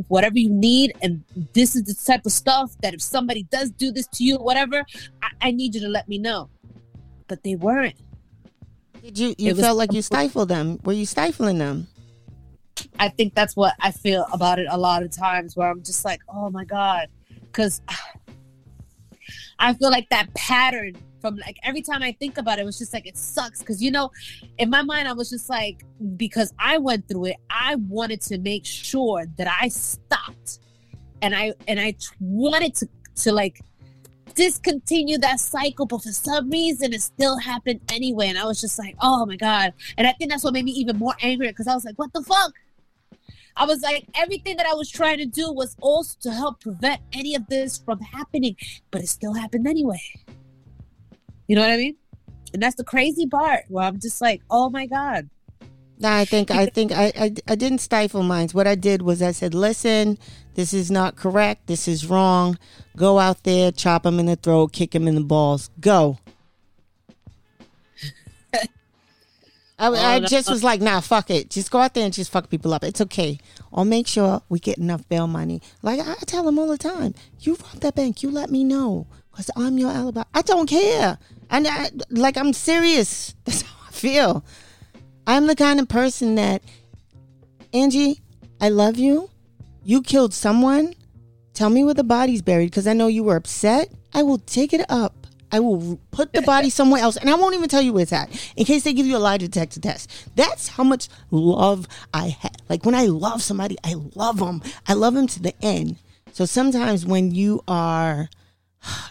Whatever 0.09 0.38
you 0.38 0.50
need, 0.50 0.92
and 1.00 1.24
this 1.54 1.74
is 1.74 1.84
the 1.84 1.94
type 1.94 2.26
of 2.26 2.32
stuff 2.32 2.76
that 2.82 2.92
if 2.92 3.00
somebody 3.00 3.44
does 3.44 3.70
do 3.70 3.90
this 3.90 4.07
to 4.09 4.24
you, 4.24 4.36
whatever, 4.36 4.84
I, 5.41 5.51
need 5.51 5.74
you 5.74 5.80
to 5.82 5.89
let 5.89 6.09
me 6.09 6.18
know. 6.18 6.51
But 7.28 7.43
they 7.43 7.57
weren't 7.57 7.97
did 9.07 9.20
you 9.20 9.34
you 9.39 9.55
felt 9.55 9.78
like 9.78 9.93
you 9.93 10.03
stifled 10.03 10.49
them? 10.49 10.80
Were 10.84 10.93
you 10.93 11.07
stifling 11.07 11.59
them? 11.59 11.87
I 12.99 13.09
think 13.09 13.34
that's 13.34 13.55
what 13.55 13.74
I 13.78 13.93
feel 13.93 14.26
about 14.32 14.59
it 14.59 14.66
a 14.68 14.76
lot 14.76 15.05
of 15.05 15.12
times 15.12 15.57
where 15.57 15.70
I'm 15.70 15.82
just 15.84 16.05
like, 16.05 16.20
oh 16.28 16.51
my 16.51 16.64
God. 16.64 17.07
Cause 17.53 17.80
I 19.61 19.74
feel 19.74 19.91
like 19.91 20.09
that 20.11 20.34
pattern 20.34 20.97
from 21.20 21.37
like 21.37 21.57
every 21.62 21.82
time 21.82 22.03
I 22.03 22.12
think 22.18 22.37
about 22.37 22.59
it, 22.59 22.62
it 22.62 22.64
was 22.64 22.78
just 22.78 22.93
like 22.93 23.07
it 23.07 23.16
sucks. 23.16 23.62
Cause 23.62 23.80
you 23.80 23.93
know, 23.93 24.11
in 24.59 24.70
my 24.70 24.82
mind, 24.82 25.07
I 25.07 25.12
was 25.12 25.30
just 25.30 25.49
like, 25.49 25.84
because 26.16 26.53
I 26.59 26.78
went 26.78 27.07
through 27.07 27.26
it, 27.26 27.37
I 27.49 27.76
wanted 27.76 28.20
to 28.22 28.39
make 28.39 28.66
sure 28.66 29.24
that 29.39 29.47
I 29.61 29.68
stopped. 29.68 30.59
And 31.22 31.32
I 31.32 31.55
and 31.68 31.78
I 31.78 31.95
wanted 32.18 32.74
to 32.76 32.89
to 33.22 33.30
like 33.30 33.61
discontinue 34.37 35.18
that 35.18 35.41
cycle, 35.41 35.87
but 35.87 36.03
for 36.03 36.12
some 36.12 36.51
reason 36.51 36.93
it 36.93 37.03
still 37.03 37.39
happened 37.39 37.80
anyway. 37.91 38.28
And 38.28 38.39
I 38.39 38.45
was 38.45 38.61
just 38.61 38.78
like, 38.78 38.95
oh 39.01 39.26
my 39.26 39.37
God. 39.37 39.72
And 39.99 40.07
I 40.07 40.12
think 40.12 40.30
that's 40.30 40.45
what 40.45 40.53
made 40.53 40.64
me 40.64 40.72
even 40.72 40.97
more 40.99 41.14
angry 41.20 41.49
because 41.49 41.66
I 41.66 41.74
was 41.74 41.84
like, 41.84 41.99
what 41.99 42.12
the 42.12 42.22
fuck? 42.22 42.53
I 43.57 43.64
was 43.64 43.80
like, 43.80 44.07
everything 44.14 44.59
that 44.59 44.66
I 44.66 44.74
was 44.74 44.91
trying 44.91 45.16
to 45.18 45.26
do 45.26 45.51
was 45.51 45.74
also 45.80 46.16
to 46.20 46.30
help 46.30 46.61
prevent 46.61 47.01
any 47.12 47.34
of 47.34 47.47
this 47.47 47.78
from 47.78 47.99
happening, 48.01 48.55
but 48.91 49.03
it 49.03 49.09
still 49.09 49.32
happened 49.32 49.66
anyway. 49.66 50.03
You 51.49 51.57
know 51.57 51.62
what 51.62 51.70
I 51.70 51.78
mean? 51.78 51.97
And 52.53 52.62
that's 52.62 52.76
the 52.76 52.84
crazy 52.84 53.26
part 53.26 53.64
where 53.68 53.84
I'm 53.84 53.99
just 53.99 54.20
like, 54.20 54.43
oh 54.51 54.68
my 54.68 54.87
God. 54.87 55.30
No, 55.99 56.11
I 56.12 56.24
think 56.26 56.51
I 56.51 56.66
think 56.66 56.92
I, 56.92 57.12
I 57.18 57.34
I 57.49 57.55
didn't 57.55 57.78
stifle 57.78 58.22
minds. 58.22 58.53
What 58.53 58.66
I 58.66 58.74
did 58.74 59.01
was 59.03 59.22
I 59.22 59.32
said, 59.32 59.55
"Listen, 59.55 60.18
this 60.55 60.74
is 60.74 60.90
not 60.90 61.16
correct. 61.16 61.68
This 61.68 61.88
is 61.88 62.07
wrong. 62.07 62.59
Go 62.97 63.18
out 63.18 63.44
there, 63.44 63.72
chop 63.72 64.05
him 64.05 64.18
in 64.18 64.26
the 64.26 64.36
throat, 64.36 64.72
kick 64.72 64.94
him 64.94 65.09
in 65.09 65.14
the 65.14 65.22
balls. 65.22 65.70
Go." 65.80 66.18
I, 69.78 69.88
I 69.88 70.16
oh, 70.16 70.20
just 70.20 70.51
was 70.51 70.62
like, 70.62 70.82
"Nah, 70.82 71.01
fuck 71.01 71.30
it. 71.30 71.49
Just 71.49 71.70
go 71.70 71.78
out 71.80 71.94
there 71.94 72.05
and 72.05 72.12
just 72.12 72.30
fuck 72.30 72.51
people 72.51 72.74
up. 72.74 72.84
It's 72.84 73.01
okay. 73.01 73.38
I'll 73.72 73.86
make 73.86 74.07
sure 74.07 74.42
we 74.51 74.59
get 74.59 74.76
enough 74.76 75.09
bail 75.09 75.26
money." 75.26 75.62
Like 75.82 76.01
I 76.01 76.14
tell 76.26 76.44
them 76.44 76.59
all 76.59 76.68
the 76.68 76.76
time, 76.76 77.14
"You 77.40 77.57
rob 77.57 77.80
that 77.80 77.94
bank, 77.94 78.22
you 78.22 78.30
let 78.30 78.51
me 78.51 78.64
know, 78.64 79.07
cause 79.32 79.51
I'm 79.57 79.78
your 79.78 79.90
alibi. 79.90 80.24
I 80.34 80.42
don't 80.42 80.68
care. 80.68 81.16
And 81.49 81.66
I, 81.66 81.90
like 82.11 82.36
I'm 82.36 82.53
serious. 82.53 83.34
That's 83.47 83.62
how 83.62 83.88
I 83.88 83.92
feel." 83.92 84.44
I'm 85.27 85.47
the 85.47 85.57
kind 85.57 85.81
of 85.81 85.89
person 85.89 86.37
that, 86.37 86.62
Angie, 87.72 88.20
I 88.61 88.68
love 88.68 88.97
you. 88.97 89.31
You 89.85 90.03
killed 90.03 90.33
someone. 90.33 90.95
Tell 91.53 91.70
me 91.70 91.85
where 91.85 91.95
the 91.95 92.05
body's 92.05 92.43
buried 92.43 92.66
because 92.70 92.87
I 92.87 92.93
know 92.93 93.07
you 93.07 93.24
were 93.24 93.37
upset. 93.37 93.91
I 94.14 94.22
will 94.22 94.39
take 94.39 94.72
it 94.72 94.85
up. 94.89 95.27
I 95.51 95.61
will 95.61 95.99
put 96.11 96.33
the 96.33 96.43
body 96.43 96.70
somewhere 96.79 97.01
else 97.01 97.16
and 97.16 97.31
I 97.31 97.35
won't 97.35 97.55
even 97.55 97.68
tell 97.68 97.83
you 97.83 97.93
where 97.93 98.03
it's 98.03 98.12
at 98.12 98.29
in 98.57 98.64
case 98.64 98.85
they 98.85 98.93
give 98.93 99.07
you 99.07 99.16
a 99.16 99.18
lie 99.18 99.39
detector 99.39 99.81
test. 99.81 100.11
That's 100.37 100.68
how 100.68 100.85
much 100.85 101.09
love 101.31 101.87
I 102.12 102.29
have. 102.41 102.57
Like 102.68 102.85
when 102.85 102.95
I 102.95 103.07
love 103.07 103.43
somebody, 103.43 103.77
I 103.85 103.95
love 104.14 104.39
them. 104.39 104.62
I 104.87 104.95
love 104.95 105.14
them 105.14 105.27
to 105.29 105.41
the 105.41 105.55
end. 105.62 105.97
So 106.33 106.45
sometimes 106.45 107.07
when 107.07 107.35
you 107.35 107.62
are 107.66 108.29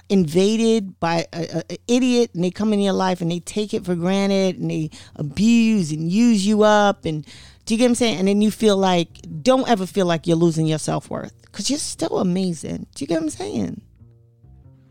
invaded 0.10 1.00
by 1.00 1.26
an 1.34 1.64
idiot 1.88 2.32
and 2.34 2.44
they 2.44 2.52
come 2.52 2.74
in 2.74 2.80
your 2.80 2.94
life 2.94 3.22
and 3.22 3.32
they 3.32 3.40
take 3.40 3.74
it 3.74 3.86
for 3.86 3.96
granted 3.96 4.60
and 4.60 4.70
they 4.70 4.90
abuse 5.16 5.92
and 5.92 6.12
use 6.12 6.46
you 6.46 6.64
up 6.64 7.06
and 7.06 7.26
do 7.66 7.74
you 7.74 7.80
get 7.80 7.86
what 7.86 7.90
I'm 7.90 7.96
saying? 7.96 8.20
And 8.20 8.28
then 8.28 8.42
you 8.42 8.52
feel 8.52 8.78
like 8.78 9.10
don't 9.42 9.68
ever 9.68 9.88
feel 9.88 10.06
like 10.06 10.28
you're 10.28 10.38
losing 10.38 10.68
your 10.68 10.78
self 10.78 11.10
worth 11.10 11.34
because 11.42 11.70
you're 11.70 11.80
still 11.80 12.20
amazing. 12.20 12.86
Do 12.94 13.04
you 13.04 13.08
get 13.08 13.16
what 13.16 13.24
I'm 13.24 13.30
saying? 13.32 13.82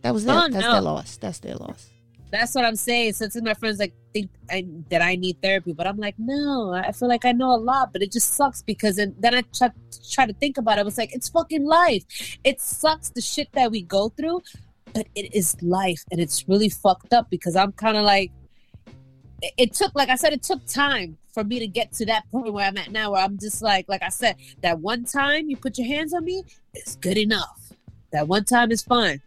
That 0.03 0.13
was 0.13 0.25
their, 0.25 0.35
oh, 0.35 0.49
that's 0.49 0.65
no. 0.65 0.73
their 0.73 0.81
loss. 0.83 1.17
That's 1.17 1.39
their 1.39 1.55
loss. 1.55 1.91
That's 2.31 2.53
what 2.53 2.65
I'm 2.65 2.75
saying. 2.75 3.13
Since 3.13 3.41
my 3.43 3.55
friends 3.55 3.79
like 3.79 3.95
think 4.13 4.29
I, 4.51 4.67
that 4.91 5.03
I 5.03 5.15
need 5.15 5.41
therapy, 5.41 5.73
but 5.73 5.87
I'm 5.87 5.99
like, 5.99 6.17
no, 6.19 6.73
I 6.73 6.91
feel 6.91 7.09
like 7.09 7.25
I 7.25 7.31
know 7.31 7.55
a 7.55 7.57
lot, 7.57 7.93
but 7.93 8.03
it 8.03 8.11
just 8.11 8.35
sucks 8.35 8.61
because 8.61 8.97
then, 8.97 9.15
then 9.21 9.37
I 9.37 9.43
try, 9.57 9.71
try 10.11 10.27
to 10.27 10.33
think 10.33 10.59
about 10.59 10.79
it. 10.79 10.81
I 10.81 10.85
was 10.85 10.99
like, 10.99 11.15
it's 11.15 11.29
fucking 11.29 11.65
life. 11.65 12.05
It 12.43 12.61
sucks 12.61 13.11
the 13.11 13.21
shit 13.21 13.53
that 13.53 13.71
we 13.71 13.83
go 13.83 14.09
through, 14.09 14.43
but 14.95 15.09
it 15.15 15.35
is 15.35 15.61
life 15.63 16.05
and 16.11 16.21
it's 16.21 16.49
really 16.49 16.69
fucked 16.69 17.13
up 17.13 17.29
because 17.29 17.57
I'm 17.57 17.73
kind 17.73 17.97
of 17.97 18.05
like 18.05 18.31
it, 19.59 19.75
took 19.75 19.93
like 19.95 20.09
I 20.09 20.15
said 20.15 20.33
it 20.33 20.43
took 20.43 20.65
time 20.67 21.19
for 21.33 21.45
me 21.45 21.59
to 21.59 21.67
get 21.67 21.93
to 21.95 22.07
that 22.07 22.23
point 22.31 22.53
where 22.53 22.67
I'm 22.67 22.79
at 22.79 22.93
now 22.93 23.13
where 23.13 23.23
I'm 23.23 23.37
just 23.39 23.61
like 23.61 23.87
like 23.89 24.03
I 24.03 24.09
said 24.09 24.37
that 24.63 24.79
one 24.79 25.05
time 25.05 25.51
you 25.51 25.57
put 25.57 25.77
your 25.77 25.87
hands 25.87 26.15
on 26.15 26.25
me 26.25 26.45
it's 26.73 26.97
good 26.97 27.19
enough 27.19 27.64
that 28.15 28.29
one 28.29 28.45
time 28.45 28.71
is 28.71 28.83
fine. 28.83 29.21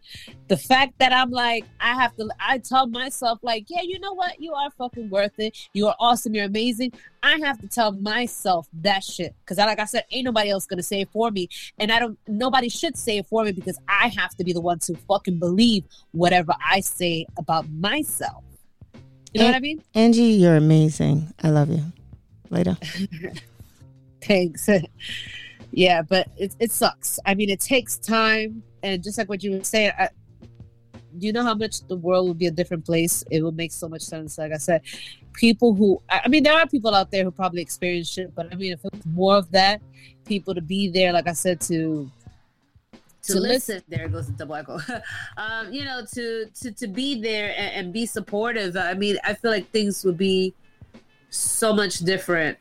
The 0.48 0.56
fact 0.56 0.94
that 0.98 1.12
I'm 1.12 1.30
like, 1.30 1.64
I 1.78 1.94
have 1.94 2.16
to, 2.16 2.28
I 2.40 2.58
tell 2.58 2.86
myself, 2.86 3.38
like, 3.42 3.66
yeah, 3.68 3.82
you 3.82 4.00
know 4.00 4.14
what? 4.14 4.40
You 4.40 4.54
are 4.54 4.70
fucking 4.70 5.10
worth 5.10 5.38
it. 5.38 5.56
You 5.74 5.88
are 5.88 5.94
awesome. 6.00 6.34
You're 6.34 6.46
amazing. 6.46 6.92
I 7.22 7.38
have 7.44 7.60
to 7.60 7.68
tell 7.68 7.92
myself 7.92 8.66
that 8.80 9.04
shit. 9.04 9.34
Cause 9.44 9.58
I, 9.58 9.66
like 9.66 9.78
I 9.78 9.84
said, 9.84 10.04
ain't 10.10 10.24
nobody 10.24 10.50
else 10.50 10.66
gonna 10.66 10.82
say 10.82 11.02
it 11.02 11.10
for 11.12 11.30
me. 11.30 11.48
And 11.78 11.92
I 11.92 11.98
don't, 11.98 12.18
nobody 12.26 12.70
should 12.70 12.96
say 12.96 13.18
it 13.18 13.26
for 13.26 13.44
me 13.44 13.52
because 13.52 13.78
I 13.88 14.08
have 14.08 14.34
to 14.36 14.44
be 14.44 14.52
the 14.52 14.60
one 14.60 14.78
to 14.80 14.96
fucking 14.96 15.38
believe 15.38 15.84
whatever 16.12 16.54
I 16.64 16.80
say 16.80 17.26
about 17.36 17.68
myself. 17.70 18.42
You 19.34 19.40
know 19.42 19.46
what 19.48 19.56
I 19.56 19.60
mean? 19.60 19.82
Angie, 19.94 20.22
you're 20.22 20.56
amazing. 20.56 21.32
I 21.42 21.50
love 21.50 21.68
you. 21.68 21.84
Later. 22.48 22.78
Thanks. 24.22 24.68
yeah, 25.70 26.00
but 26.00 26.28
it, 26.38 26.56
it 26.58 26.72
sucks. 26.72 27.18
I 27.26 27.34
mean, 27.34 27.50
it 27.50 27.60
takes 27.60 27.98
time 27.98 28.62
and 28.82 29.02
just 29.02 29.18
like 29.18 29.28
what 29.28 29.42
you 29.42 29.52
were 29.52 29.64
saying, 29.64 29.92
I, 29.98 30.08
you 31.18 31.32
know 31.32 31.42
how 31.42 31.54
much 31.54 31.86
the 31.88 31.96
world 31.96 32.28
would 32.28 32.38
be 32.38 32.46
a 32.46 32.50
different 32.50 32.84
place? 32.84 33.24
It 33.30 33.42
would 33.42 33.56
make 33.56 33.72
so 33.72 33.88
much 33.88 34.02
sense. 34.02 34.38
Like 34.38 34.52
I 34.52 34.56
said, 34.56 34.82
people 35.32 35.74
who, 35.74 36.00
I 36.10 36.28
mean, 36.28 36.42
there 36.42 36.54
are 36.54 36.66
people 36.66 36.94
out 36.94 37.10
there 37.10 37.24
who 37.24 37.30
probably 37.30 37.62
experience 37.62 38.10
shit, 38.10 38.34
but 38.34 38.52
I 38.52 38.56
mean, 38.56 38.72
if 38.72 38.80
it's 38.84 39.06
more 39.06 39.36
of 39.36 39.50
that, 39.52 39.80
people 40.24 40.54
to 40.54 40.60
be 40.60 40.88
there, 40.88 41.12
like 41.12 41.26
I 41.28 41.32
said, 41.32 41.60
to 41.62 42.10
to, 43.22 43.34
to 43.34 43.40
listen. 43.40 43.76
listen. 43.76 43.82
There 43.88 44.08
goes 44.08 44.26
the 44.26 44.32
double 44.32 44.54
echo. 44.54 44.78
um, 45.36 45.72
you 45.72 45.84
know, 45.84 46.02
to 46.14 46.46
to 46.62 46.72
to 46.72 46.86
be 46.86 47.20
there 47.20 47.54
and, 47.56 47.74
and, 47.74 47.92
be 47.92 48.06
supportive. 48.06 48.76
I 48.76 48.94
mean, 48.94 49.18
I 49.24 49.34
feel 49.34 49.50
like 49.50 49.70
things 49.70 50.04
would 50.04 50.16
be 50.16 50.54
so 51.30 51.72
much 51.74 51.98
different. 51.98 52.58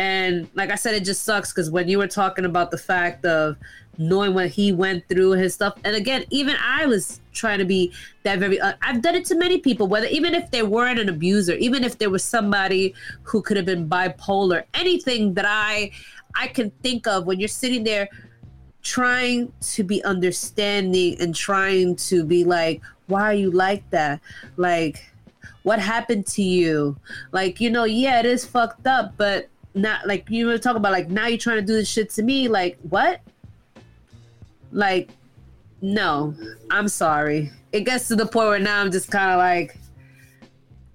And 0.00 0.48
like 0.54 0.70
I 0.70 0.76
said, 0.76 0.94
it 0.94 1.04
just 1.04 1.24
sucks 1.24 1.52
because 1.52 1.70
when 1.70 1.88
you 1.88 1.98
were 1.98 2.08
talking 2.08 2.46
about 2.46 2.70
the 2.70 2.78
fact 2.78 3.26
of 3.26 3.56
knowing 3.98 4.32
what 4.32 4.48
he 4.48 4.72
went 4.72 5.06
through 5.08 5.32
his 5.32 5.52
stuff 5.52 5.74
and 5.84 5.94
again 5.94 6.24
even 6.30 6.56
i 6.62 6.86
was 6.86 7.20
trying 7.34 7.58
to 7.58 7.66
be 7.66 7.92
that 8.22 8.38
very 8.38 8.58
uh, 8.58 8.72
i've 8.80 9.02
done 9.02 9.14
it 9.14 9.26
to 9.26 9.34
many 9.34 9.58
people 9.58 9.86
whether 9.88 10.06
even 10.06 10.32
if 10.32 10.50
they 10.52 10.62
weren't 10.62 10.98
an 10.98 11.10
abuser 11.10 11.52
even 11.56 11.84
if 11.84 11.98
there 11.98 12.08
was 12.08 12.24
somebody 12.24 12.94
who 13.24 13.42
could 13.42 13.58
have 13.58 13.66
been 13.66 13.86
bipolar 13.90 14.62
anything 14.72 15.34
that 15.34 15.44
i 15.46 15.90
i 16.34 16.46
can 16.46 16.70
think 16.82 17.06
of 17.06 17.26
when 17.26 17.38
you're 17.38 17.48
sitting 17.48 17.84
there 17.84 18.08
trying 18.80 19.52
to 19.60 19.84
be 19.84 20.02
understanding 20.04 21.20
and 21.20 21.34
trying 21.34 21.94
to 21.94 22.24
be 22.24 22.42
like 22.42 22.80
why 23.10 23.22
are 23.22 23.34
you 23.34 23.50
like 23.50 23.88
that? 23.90 24.20
Like 24.56 25.10
what 25.64 25.78
happened 25.78 26.26
to 26.28 26.42
you? 26.42 26.96
Like 27.32 27.60
you 27.60 27.68
know 27.68 27.84
yeah 27.84 28.20
it 28.20 28.26
is 28.26 28.44
fucked 28.44 28.86
up 28.86 29.14
but 29.16 29.48
not 29.74 30.06
like 30.06 30.28
you 30.28 30.46
were 30.46 30.58
talking 30.58 30.78
about 30.78 30.92
like 30.92 31.10
now 31.10 31.26
you're 31.26 31.38
trying 31.38 31.58
to 31.58 31.62
do 31.62 31.74
this 31.74 31.88
shit 31.88 32.10
to 32.10 32.22
me 32.22 32.48
like 32.48 32.76
what 32.88 33.20
like, 34.72 35.10
no, 35.82 36.34
I'm 36.70 36.88
sorry. 36.88 37.50
It 37.72 37.82
gets 37.82 38.08
to 38.08 38.16
the 38.16 38.26
point 38.26 38.48
where 38.48 38.58
now 38.58 38.80
I'm 38.80 38.90
just 38.90 39.10
kind 39.10 39.30
of 39.30 39.38
like, 39.38 39.76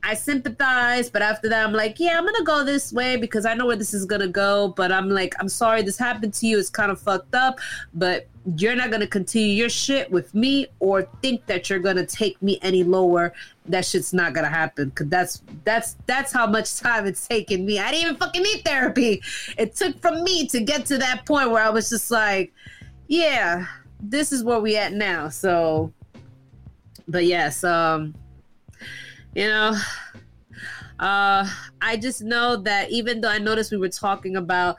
I 0.03 0.13
sympathize, 0.13 1.09
but 1.09 1.23
after 1.23 1.49
that, 1.49 1.65
I'm 1.65 1.73
like, 1.73 1.99
yeah, 1.99 2.17
I'm 2.17 2.25
gonna 2.25 2.43
go 2.43 2.63
this 2.63 2.93
way 2.93 3.17
because 3.17 3.45
I 3.45 3.55
know 3.55 3.65
where 3.65 3.75
this 3.75 3.93
is 3.93 4.05
gonna 4.05 4.27
go. 4.27 4.69
But 4.69 4.91
I'm 4.91 5.09
like, 5.09 5.33
I'm 5.39 5.49
sorry 5.49 5.81
this 5.81 5.97
happened 5.97 6.33
to 6.35 6.47
you. 6.47 6.59
It's 6.59 6.69
kind 6.69 6.91
of 6.91 6.99
fucked 6.99 7.33
up, 7.33 7.59
but 7.93 8.27
you're 8.57 8.75
not 8.75 8.91
gonna 8.91 9.07
continue 9.07 9.53
your 9.55 9.69
shit 9.69 10.09
with 10.11 10.33
me 10.35 10.67
or 10.79 11.03
think 11.21 11.45
that 11.47 11.69
you're 11.69 11.79
gonna 11.79 12.05
take 12.05 12.39
me 12.41 12.59
any 12.61 12.83
lower. 12.83 13.33
That 13.67 13.85
shit's 13.85 14.13
not 14.13 14.33
gonna 14.33 14.49
happen 14.49 14.89
because 14.89 15.07
that's 15.07 15.43
that's 15.63 15.95
that's 16.05 16.31
how 16.31 16.45
much 16.45 16.77
time 16.77 17.07
it's 17.07 17.27
taken 17.27 17.65
me. 17.65 17.79
I 17.79 17.91
didn't 17.91 18.03
even 18.03 18.15
fucking 18.17 18.43
need 18.43 18.63
therapy. 18.63 19.21
It 19.57 19.75
took 19.75 19.99
from 19.99 20.23
me 20.23 20.47
to 20.49 20.61
get 20.61 20.85
to 20.87 20.97
that 20.99 21.25
point 21.25 21.49
where 21.49 21.63
I 21.63 21.69
was 21.69 21.89
just 21.89 22.11
like, 22.11 22.53
yeah, 23.07 23.65
this 23.99 24.31
is 24.31 24.43
where 24.43 24.59
we 24.59 24.77
at 24.77 24.93
now. 24.93 25.29
So, 25.29 25.91
but 27.07 27.25
yes, 27.25 27.63
um, 27.63 28.13
you 29.33 29.47
know, 29.47 29.75
uh, 30.99 31.49
I 31.81 31.97
just 31.97 32.21
know 32.21 32.57
that 32.57 32.91
even 32.91 33.21
though 33.21 33.29
I 33.29 33.39
noticed 33.39 33.71
we 33.71 33.77
were 33.77 33.89
talking 33.89 34.35
about 34.35 34.77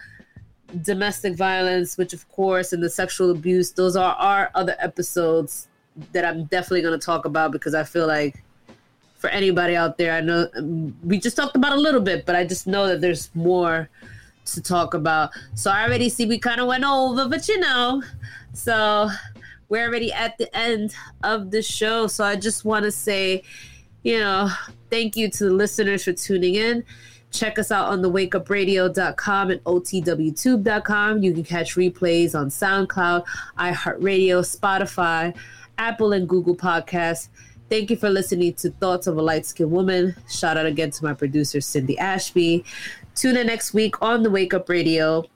domestic 0.83 1.35
violence, 1.37 1.97
which 1.97 2.13
of 2.13 2.29
course, 2.29 2.73
and 2.73 2.83
the 2.83 2.91
sexual 2.91 3.31
abuse, 3.31 3.73
those 3.73 3.97
are 3.97 4.15
our 4.15 4.51
other 4.55 4.77
episodes 4.79 5.69
that 6.13 6.25
I'm 6.25 6.45
definitely 6.45 6.83
going 6.83 6.99
to 6.99 7.05
talk 7.05 7.25
about 7.25 7.53
because 7.53 7.75
I 7.75 7.85
feel 7.85 8.07
like 8.07 8.43
for 9.17 9.31
anybody 9.31 9.77
out 9.77 9.97
there, 9.97 10.13
I 10.13 10.21
know 10.21 10.49
um, 10.57 10.97
we 11.03 11.19
just 11.19 11.37
talked 11.37 11.57
about 11.57 11.73
a 11.73 11.81
little 11.81 12.01
bit, 12.01 12.27
but 12.27 12.37
I 12.37 12.45
just 12.45 12.67
know 12.67 12.87
that 12.87 13.01
there's 13.01 13.31
more 13.35 13.89
to 14.47 14.63
talk 14.63 14.95
about. 14.95 15.31
So 15.55 15.71
I 15.71 15.85
already 15.85 16.09
see 16.09 16.27
we 16.27 16.39
kind 16.39 16.61
of 16.61 16.67
went 16.67 16.85
over, 16.85 17.29
but 17.29 17.49
you 17.49 17.59
know, 17.59 18.03
so 18.53 19.09
we're 19.69 19.87
already 19.87 20.13
at 20.13 20.39
the 20.39 20.55
end 20.57 20.95
of 21.25 21.51
the 21.51 21.63
show. 21.63 22.07
So 22.07 22.25
I 22.25 22.37
just 22.37 22.65
want 22.65 22.85
to 22.85 22.93
say, 22.93 23.43
you 24.03 24.19
know, 24.19 24.49
thank 24.91 25.17
you 25.17 25.31
to 25.31 25.45
the 25.45 25.51
listeners 25.51 26.05
for 26.05 26.13
tuning 26.13 26.55
in. 26.55 26.85
Check 27.37 27.59
us 27.59 27.71
out 27.71 27.89
on 27.89 28.01
the 28.01 28.11
wakeupradio.com 28.11 29.51
and 29.51 29.63
otwtube.com. 29.65 31.23
You 31.23 31.33
can 31.35 31.45
catch 31.45 31.75
replays 31.75 32.35
on 32.35 32.49
SoundCloud, 32.49 33.25
iHeartRadio, 33.59 34.41
Spotify, 34.59 35.37
Apple, 35.77 36.13
and 36.15 36.27
Google 36.27 36.57
Podcasts. 36.57 37.29
Thank 37.69 37.91
you 37.91 37.97
for 37.97 38.09
listening 38.09 38.55
to 38.55 38.71
Thoughts 38.71 39.07
of 39.07 39.19
a 39.19 39.23
Light 39.23 39.45
Skinned 39.45 39.71
Woman. 39.71 40.17
Shout 40.31 40.57
out 40.57 40.65
again 40.65 40.91
to 40.93 41.05
my 41.05 41.13
producer, 41.13 41.61
Cindy 41.61 41.99
Ashby. 41.99 42.65
Tune 43.15 43.37
in 43.37 43.49
next 43.49 43.75
week 43.75 44.01
on 44.01 44.23
the 44.23 44.31
Wake 44.31 44.55
Up 44.55 44.69
Radio 44.71 45.27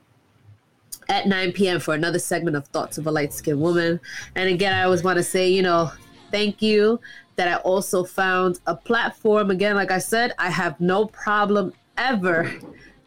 at 1.10 1.26
9 1.26 1.52
p.m. 1.52 1.80
for 1.80 1.92
another 1.92 2.18
segment 2.18 2.56
of 2.56 2.66
Thoughts 2.68 2.96
of 2.96 3.06
a 3.06 3.10
Light 3.10 3.34
Skinned 3.34 3.60
Woman. 3.60 4.00
And 4.36 4.48
again, 4.48 4.72
I 4.72 4.84
always 4.84 5.02
want 5.02 5.18
to 5.18 5.22
say, 5.22 5.50
you 5.50 5.60
know, 5.60 5.90
thank 6.30 6.62
you 6.62 6.98
that 7.36 7.48
I 7.48 7.56
also 7.56 8.04
found 8.04 8.60
a 8.66 8.76
platform. 8.76 9.50
Again, 9.50 9.74
like 9.74 9.90
I 9.90 9.98
said, 9.98 10.32
I 10.38 10.50
have 10.50 10.80
no 10.80 11.06
problem 11.06 11.72
ever 12.00 12.50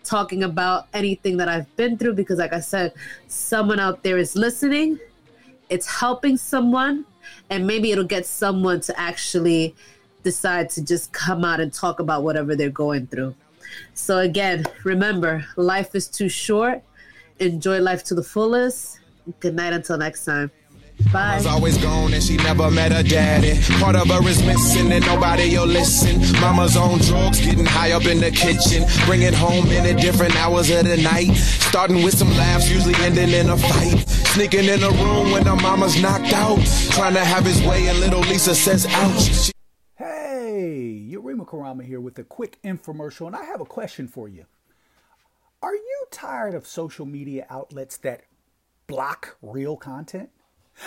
talking 0.03 0.43
about 0.43 0.87
anything 0.93 1.37
that 1.37 1.49
I've 1.49 1.73
been 1.75 1.97
through 1.97 2.13
because, 2.13 2.39
like 2.39 2.53
I 2.53 2.59
said, 2.59 2.93
someone 3.27 3.79
out 3.79 4.03
there 4.03 4.17
is 4.17 4.35
listening, 4.35 4.99
it's 5.69 5.87
helping 5.87 6.37
someone, 6.37 7.05
and 7.49 7.65
maybe 7.65 7.91
it'll 7.91 8.03
get 8.03 8.25
someone 8.25 8.79
to 8.81 8.97
actually 8.99 9.75
decide 10.23 10.69
to 10.71 10.83
just 10.83 11.11
come 11.11 11.43
out 11.43 11.59
and 11.59 11.73
talk 11.73 11.99
about 11.99 12.23
whatever 12.23 12.55
they're 12.55 12.69
going 12.69 13.07
through. 13.07 13.35
So, 13.93 14.19
again, 14.19 14.65
remember 14.83 15.45
life 15.55 15.95
is 15.95 16.07
too 16.07 16.29
short. 16.29 16.81
Enjoy 17.39 17.79
life 17.79 18.03
to 18.05 18.15
the 18.15 18.23
fullest. 18.23 18.99
Good 19.39 19.55
night 19.55 19.73
until 19.73 19.97
next 19.97 20.25
time. 20.25 20.51
Bye. 21.11 21.29
Mama's 21.29 21.45
always 21.45 21.77
gone 21.77 22.13
and 22.13 22.23
she 22.23 22.37
never 22.37 22.71
met 22.71 22.91
her 22.91 23.03
daddy. 23.03 23.59
Part 23.79 23.95
of 23.95 24.07
her 24.09 24.27
is 24.27 24.41
missing 24.43 24.91
and 24.91 25.05
nobody 25.05 25.55
will 25.57 25.65
listen. 25.67 26.21
Mama's 26.41 26.75
on 26.75 26.99
drugs, 26.99 27.39
getting 27.39 27.65
high 27.65 27.91
up 27.91 28.05
in 28.05 28.19
the 28.19 28.31
kitchen. 28.31 28.85
Bringing 29.05 29.33
home 29.33 29.67
in 29.67 29.85
at 29.85 29.99
different 30.01 30.35
hours 30.35 30.69
of 30.71 30.85
the 30.85 30.97
night. 30.97 31.33
Starting 31.35 32.03
with 32.03 32.17
some 32.17 32.29
laughs, 32.31 32.69
usually 32.69 32.95
ending 32.95 33.29
in 33.29 33.49
a 33.49 33.57
fight. 33.57 33.99
Sneaking 34.33 34.65
in 34.65 34.79
the 34.79 34.89
room 34.89 35.31
when 35.31 35.45
her 35.45 35.55
mama's 35.55 36.01
knocked 36.01 36.33
out. 36.33 36.59
Trying 36.91 37.13
to 37.13 37.23
have 37.23 37.45
his 37.45 37.61
way 37.63 37.87
and 37.87 37.99
little 37.99 38.21
Lisa 38.21 38.55
says, 38.55 38.85
ouch. 38.89 39.21
She- 39.45 39.51
Hey, 39.95 41.07
Yurima 41.11 41.45
Karama 41.47 41.83
here 41.83 42.01
with 42.01 42.17
a 42.19 42.23
quick 42.23 42.57
infomercial, 42.63 43.27
and 43.27 43.35
I 43.35 43.43
have 43.45 43.61
a 43.61 43.65
question 43.65 44.07
for 44.07 44.27
you. 44.27 44.45
Are 45.61 45.75
you 45.75 46.05
tired 46.11 46.53
of 46.55 46.65
social 46.67 47.05
media 47.05 47.45
outlets 47.49 47.97
that 47.97 48.23
block 48.87 49.37
real 49.41 49.77
content? 49.77 50.29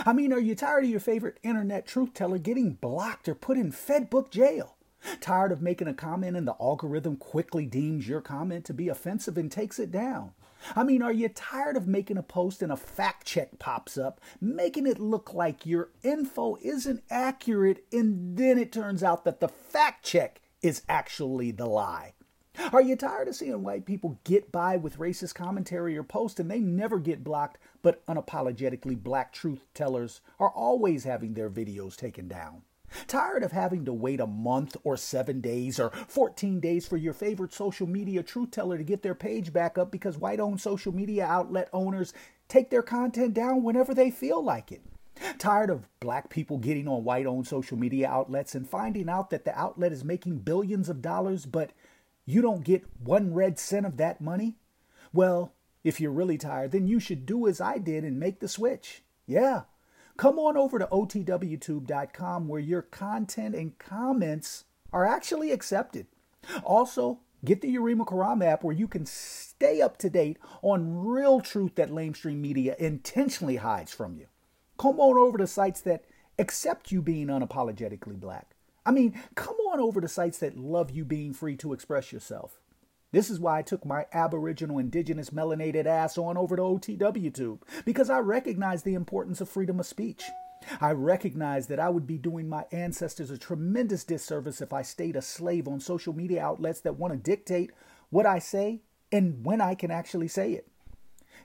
I 0.04 0.12
mean, 0.12 0.32
are 0.32 0.40
you 0.40 0.54
tired 0.54 0.84
of 0.84 0.90
your 0.90 1.00
favorite 1.00 1.38
internet 1.42 1.86
truth 1.86 2.14
teller 2.14 2.38
getting 2.38 2.74
blocked 2.74 3.28
or 3.28 3.34
put 3.34 3.56
in 3.56 3.72
Fedbook 3.72 4.30
jail? 4.30 4.76
Tired 5.20 5.52
of 5.52 5.62
making 5.62 5.88
a 5.88 5.94
comment 5.94 6.36
and 6.36 6.48
the 6.48 6.56
algorithm 6.60 7.16
quickly 7.16 7.66
deems 7.66 8.08
your 8.08 8.20
comment 8.20 8.64
to 8.64 8.74
be 8.74 8.88
offensive 8.88 9.38
and 9.38 9.50
takes 9.50 9.78
it 9.78 9.92
down? 9.92 10.32
I 10.74 10.82
mean, 10.82 11.02
are 11.02 11.12
you 11.12 11.28
tired 11.28 11.76
of 11.76 11.86
making 11.86 12.16
a 12.16 12.22
post 12.22 12.62
and 12.62 12.72
a 12.72 12.76
fact 12.76 13.26
check 13.26 13.58
pops 13.58 13.96
up, 13.96 14.20
making 14.40 14.86
it 14.86 14.98
look 14.98 15.32
like 15.32 15.66
your 15.66 15.90
info 16.02 16.56
isn't 16.60 17.04
accurate, 17.08 17.84
and 17.92 18.36
then 18.36 18.58
it 18.58 18.72
turns 18.72 19.02
out 19.04 19.24
that 19.24 19.40
the 19.40 19.48
fact 19.48 20.04
check 20.04 20.40
is 20.62 20.82
actually 20.88 21.52
the 21.52 21.66
lie? 21.66 22.14
Are 22.72 22.80
you 22.80 22.96
tired 22.96 23.28
of 23.28 23.36
seeing 23.36 23.62
white 23.62 23.86
people 23.86 24.18
get 24.24 24.50
by 24.50 24.76
with 24.76 24.98
racist 24.98 25.34
commentary 25.34 25.96
or 25.96 26.02
posts 26.02 26.40
and 26.40 26.50
they 26.50 26.60
never 26.60 26.98
get 26.98 27.22
blocked, 27.22 27.58
but 27.82 28.04
unapologetically 28.06 29.00
black 29.00 29.32
truth 29.32 29.66
tellers 29.74 30.20
are 30.40 30.50
always 30.50 31.04
having 31.04 31.34
their 31.34 31.50
videos 31.50 31.96
taken 31.96 32.28
down? 32.28 32.62
Tired 33.06 33.42
of 33.42 33.52
having 33.52 33.84
to 33.84 33.92
wait 33.92 34.20
a 34.20 34.26
month 34.26 34.76
or 34.84 34.96
seven 34.96 35.40
days 35.40 35.78
or 35.78 35.90
14 35.90 36.60
days 36.60 36.86
for 36.86 36.96
your 36.96 37.12
favorite 37.12 37.52
social 37.52 37.86
media 37.86 38.22
truth 38.22 38.52
teller 38.52 38.78
to 38.78 38.84
get 38.84 39.02
their 39.02 39.14
page 39.14 39.52
back 39.52 39.76
up 39.76 39.90
because 39.90 40.16
white 40.16 40.40
owned 40.40 40.60
social 40.60 40.94
media 40.94 41.26
outlet 41.26 41.68
owners 41.72 42.14
take 42.48 42.70
their 42.70 42.82
content 42.82 43.34
down 43.34 43.62
whenever 43.62 43.92
they 43.92 44.10
feel 44.10 44.42
like 44.42 44.72
it? 44.72 44.82
Tired 45.38 45.70
of 45.70 45.88
black 45.98 46.28
people 46.28 46.58
getting 46.58 46.86
on 46.86 47.04
white 47.04 47.26
owned 47.26 47.46
social 47.46 47.76
media 47.76 48.08
outlets 48.08 48.54
and 48.54 48.68
finding 48.68 49.08
out 49.08 49.30
that 49.30 49.44
the 49.44 49.58
outlet 49.58 49.92
is 49.92 50.04
making 50.04 50.38
billions 50.38 50.88
of 50.88 51.02
dollars, 51.02 51.46
but 51.46 51.72
you 52.26 52.42
don't 52.42 52.64
get 52.64 52.84
one 53.02 53.32
red 53.32 53.58
cent 53.58 53.86
of 53.86 53.96
that 53.96 54.20
money? 54.20 54.56
Well, 55.12 55.54
if 55.84 56.00
you're 56.00 56.10
really 56.10 56.36
tired, 56.36 56.72
then 56.72 56.88
you 56.88 56.98
should 56.98 57.24
do 57.24 57.46
as 57.46 57.60
I 57.60 57.78
did 57.78 58.04
and 58.04 58.18
make 58.18 58.40
the 58.40 58.48
switch. 58.48 59.02
Yeah. 59.26 59.62
Come 60.16 60.38
on 60.38 60.56
over 60.56 60.78
to 60.78 60.86
otwtube.com 60.86 62.48
where 62.48 62.60
your 62.60 62.82
content 62.82 63.54
and 63.54 63.78
comments 63.78 64.64
are 64.92 65.06
actually 65.06 65.52
accepted. 65.52 66.06
Also, 66.64 67.20
get 67.44 67.60
the 67.60 67.74
Urema 67.76 68.06
Karam 68.06 68.42
app 68.42 68.64
where 68.64 68.74
you 68.74 68.88
can 68.88 69.06
stay 69.06 69.80
up 69.80 69.96
to 69.98 70.10
date 70.10 70.38
on 70.62 71.04
real 71.04 71.40
truth 71.40 71.76
that 71.76 71.90
lamestream 71.90 72.38
media 72.38 72.74
intentionally 72.78 73.56
hides 73.56 73.92
from 73.92 74.16
you. 74.16 74.26
Come 74.78 74.98
on 74.98 75.16
over 75.16 75.38
to 75.38 75.46
sites 75.46 75.80
that 75.82 76.04
accept 76.38 76.90
you 76.90 77.00
being 77.00 77.28
unapologetically 77.28 78.18
black. 78.18 78.55
I 78.86 78.92
mean, 78.92 79.20
come 79.34 79.56
on 79.72 79.80
over 79.80 80.00
to 80.00 80.08
sites 80.08 80.38
that 80.38 80.56
love 80.56 80.92
you 80.92 81.04
being 81.04 81.32
free 81.32 81.56
to 81.56 81.72
express 81.72 82.12
yourself. 82.12 82.60
This 83.10 83.30
is 83.30 83.40
why 83.40 83.58
I 83.58 83.62
took 83.62 83.84
my 83.84 84.06
Aboriginal 84.12 84.78
Indigenous 84.78 85.30
melanated 85.30 85.86
ass 85.86 86.16
on 86.16 86.36
over 86.36 86.54
to 86.56 86.62
OTW 86.62 87.34
Tube, 87.34 87.64
because 87.84 88.10
I 88.10 88.18
recognize 88.20 88.82
the 88.82 88.94
importance 88.94 89.40
of 89.40 89.48
freedom 89.48 89.80
of 89.80 89.86
speech. 89.86 90.22
I 90.80 90.92
recognize 90.92 91.66
that 91.66 91.80
I 91.80 91.88
would 91.88 92.06
be 92.06 92.18
doing 92.18 92.48
my 92.48 92.64
ancestors 92.72 93.30
a 93.30 93.38
tremendous 93.38 94.04
disservice 94.04 94.60
if 94.60 94.72
I 94.72 94.82
stayed 94.82 95.16
a 95.16 95.22
slave 95.22 95.68
on 95.68 95.80
social 95.80 96.12
media 96.12 96.42
outlets 96.42 96.80
that 96.80 96.96
want 96.96 97.12
to 97.12 97.18
dictate 97.18 97.72
what 98.10 98.26
I 98.26 98.38
say 98.38 98.82
and 99.12 99.44
when 99.44 99.60
I 99.60 99.74
can 99.74 99.90
actually 99.90 100.28
say 100.28 100.52
it. 100.52 100.68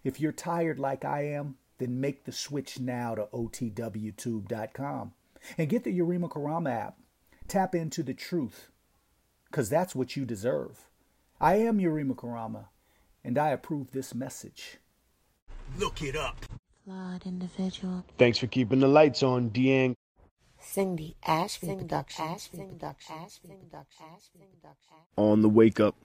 If 0.03 0.19
you're 0.19 0.31
tired 0.31 0.80
like 0.80 1.05
I 1.05 1.23
am, 1.27 1.57
then 1.77 1.99
make 1.99 2.23
the 2.26 2.31
switch 2.31 2.80
now 2.80 3.15
to 3.15 3.27
OTWTube.com 3.34 5.13
and 5.57 5.69
get 5.69 5.84
the 5.84 5.99
Urema 5.99 6.30
Karama 6.30 6.72
app. 6.72 6.97
Tap 7.52 7.76
into 7.76 8.02
the 8.02 8.14
truth, 8.14 8.72
because 9.48 9.69
that's 9.69 9.94
what 9.94 10.15
you 10.15 10.23
deserve. 10.23 10.88
I 11.41 11.56
am 11.56 11.80
Yurima 11.80 12.15
Karama, 12.15 12.68
and 13.26 13.38
I 13.38 13.49
approve 13.49 13.91
this 13.91 14.15
message. 14.15 14.78
Look 15.78 16.02
it 16.02 16.15
up. 16.15 16.45
Flawed 16.86 17.26
individual. 17.26 18.06
Thanks 18.18 18.38
for 18.38 18.48
keeping 18.48 18.80
the 18.80 18.88
lights 18.88 19.22
on, 19.22 19.49
Deang. 19.49 19.95
Cindy 20.61 21.18
Ashby 21.28 21.76
Production. 21.76 22.38
On 25.18 25.41
the 25.41 25.49
wake 25.49 25.82
up. 25.82 25.98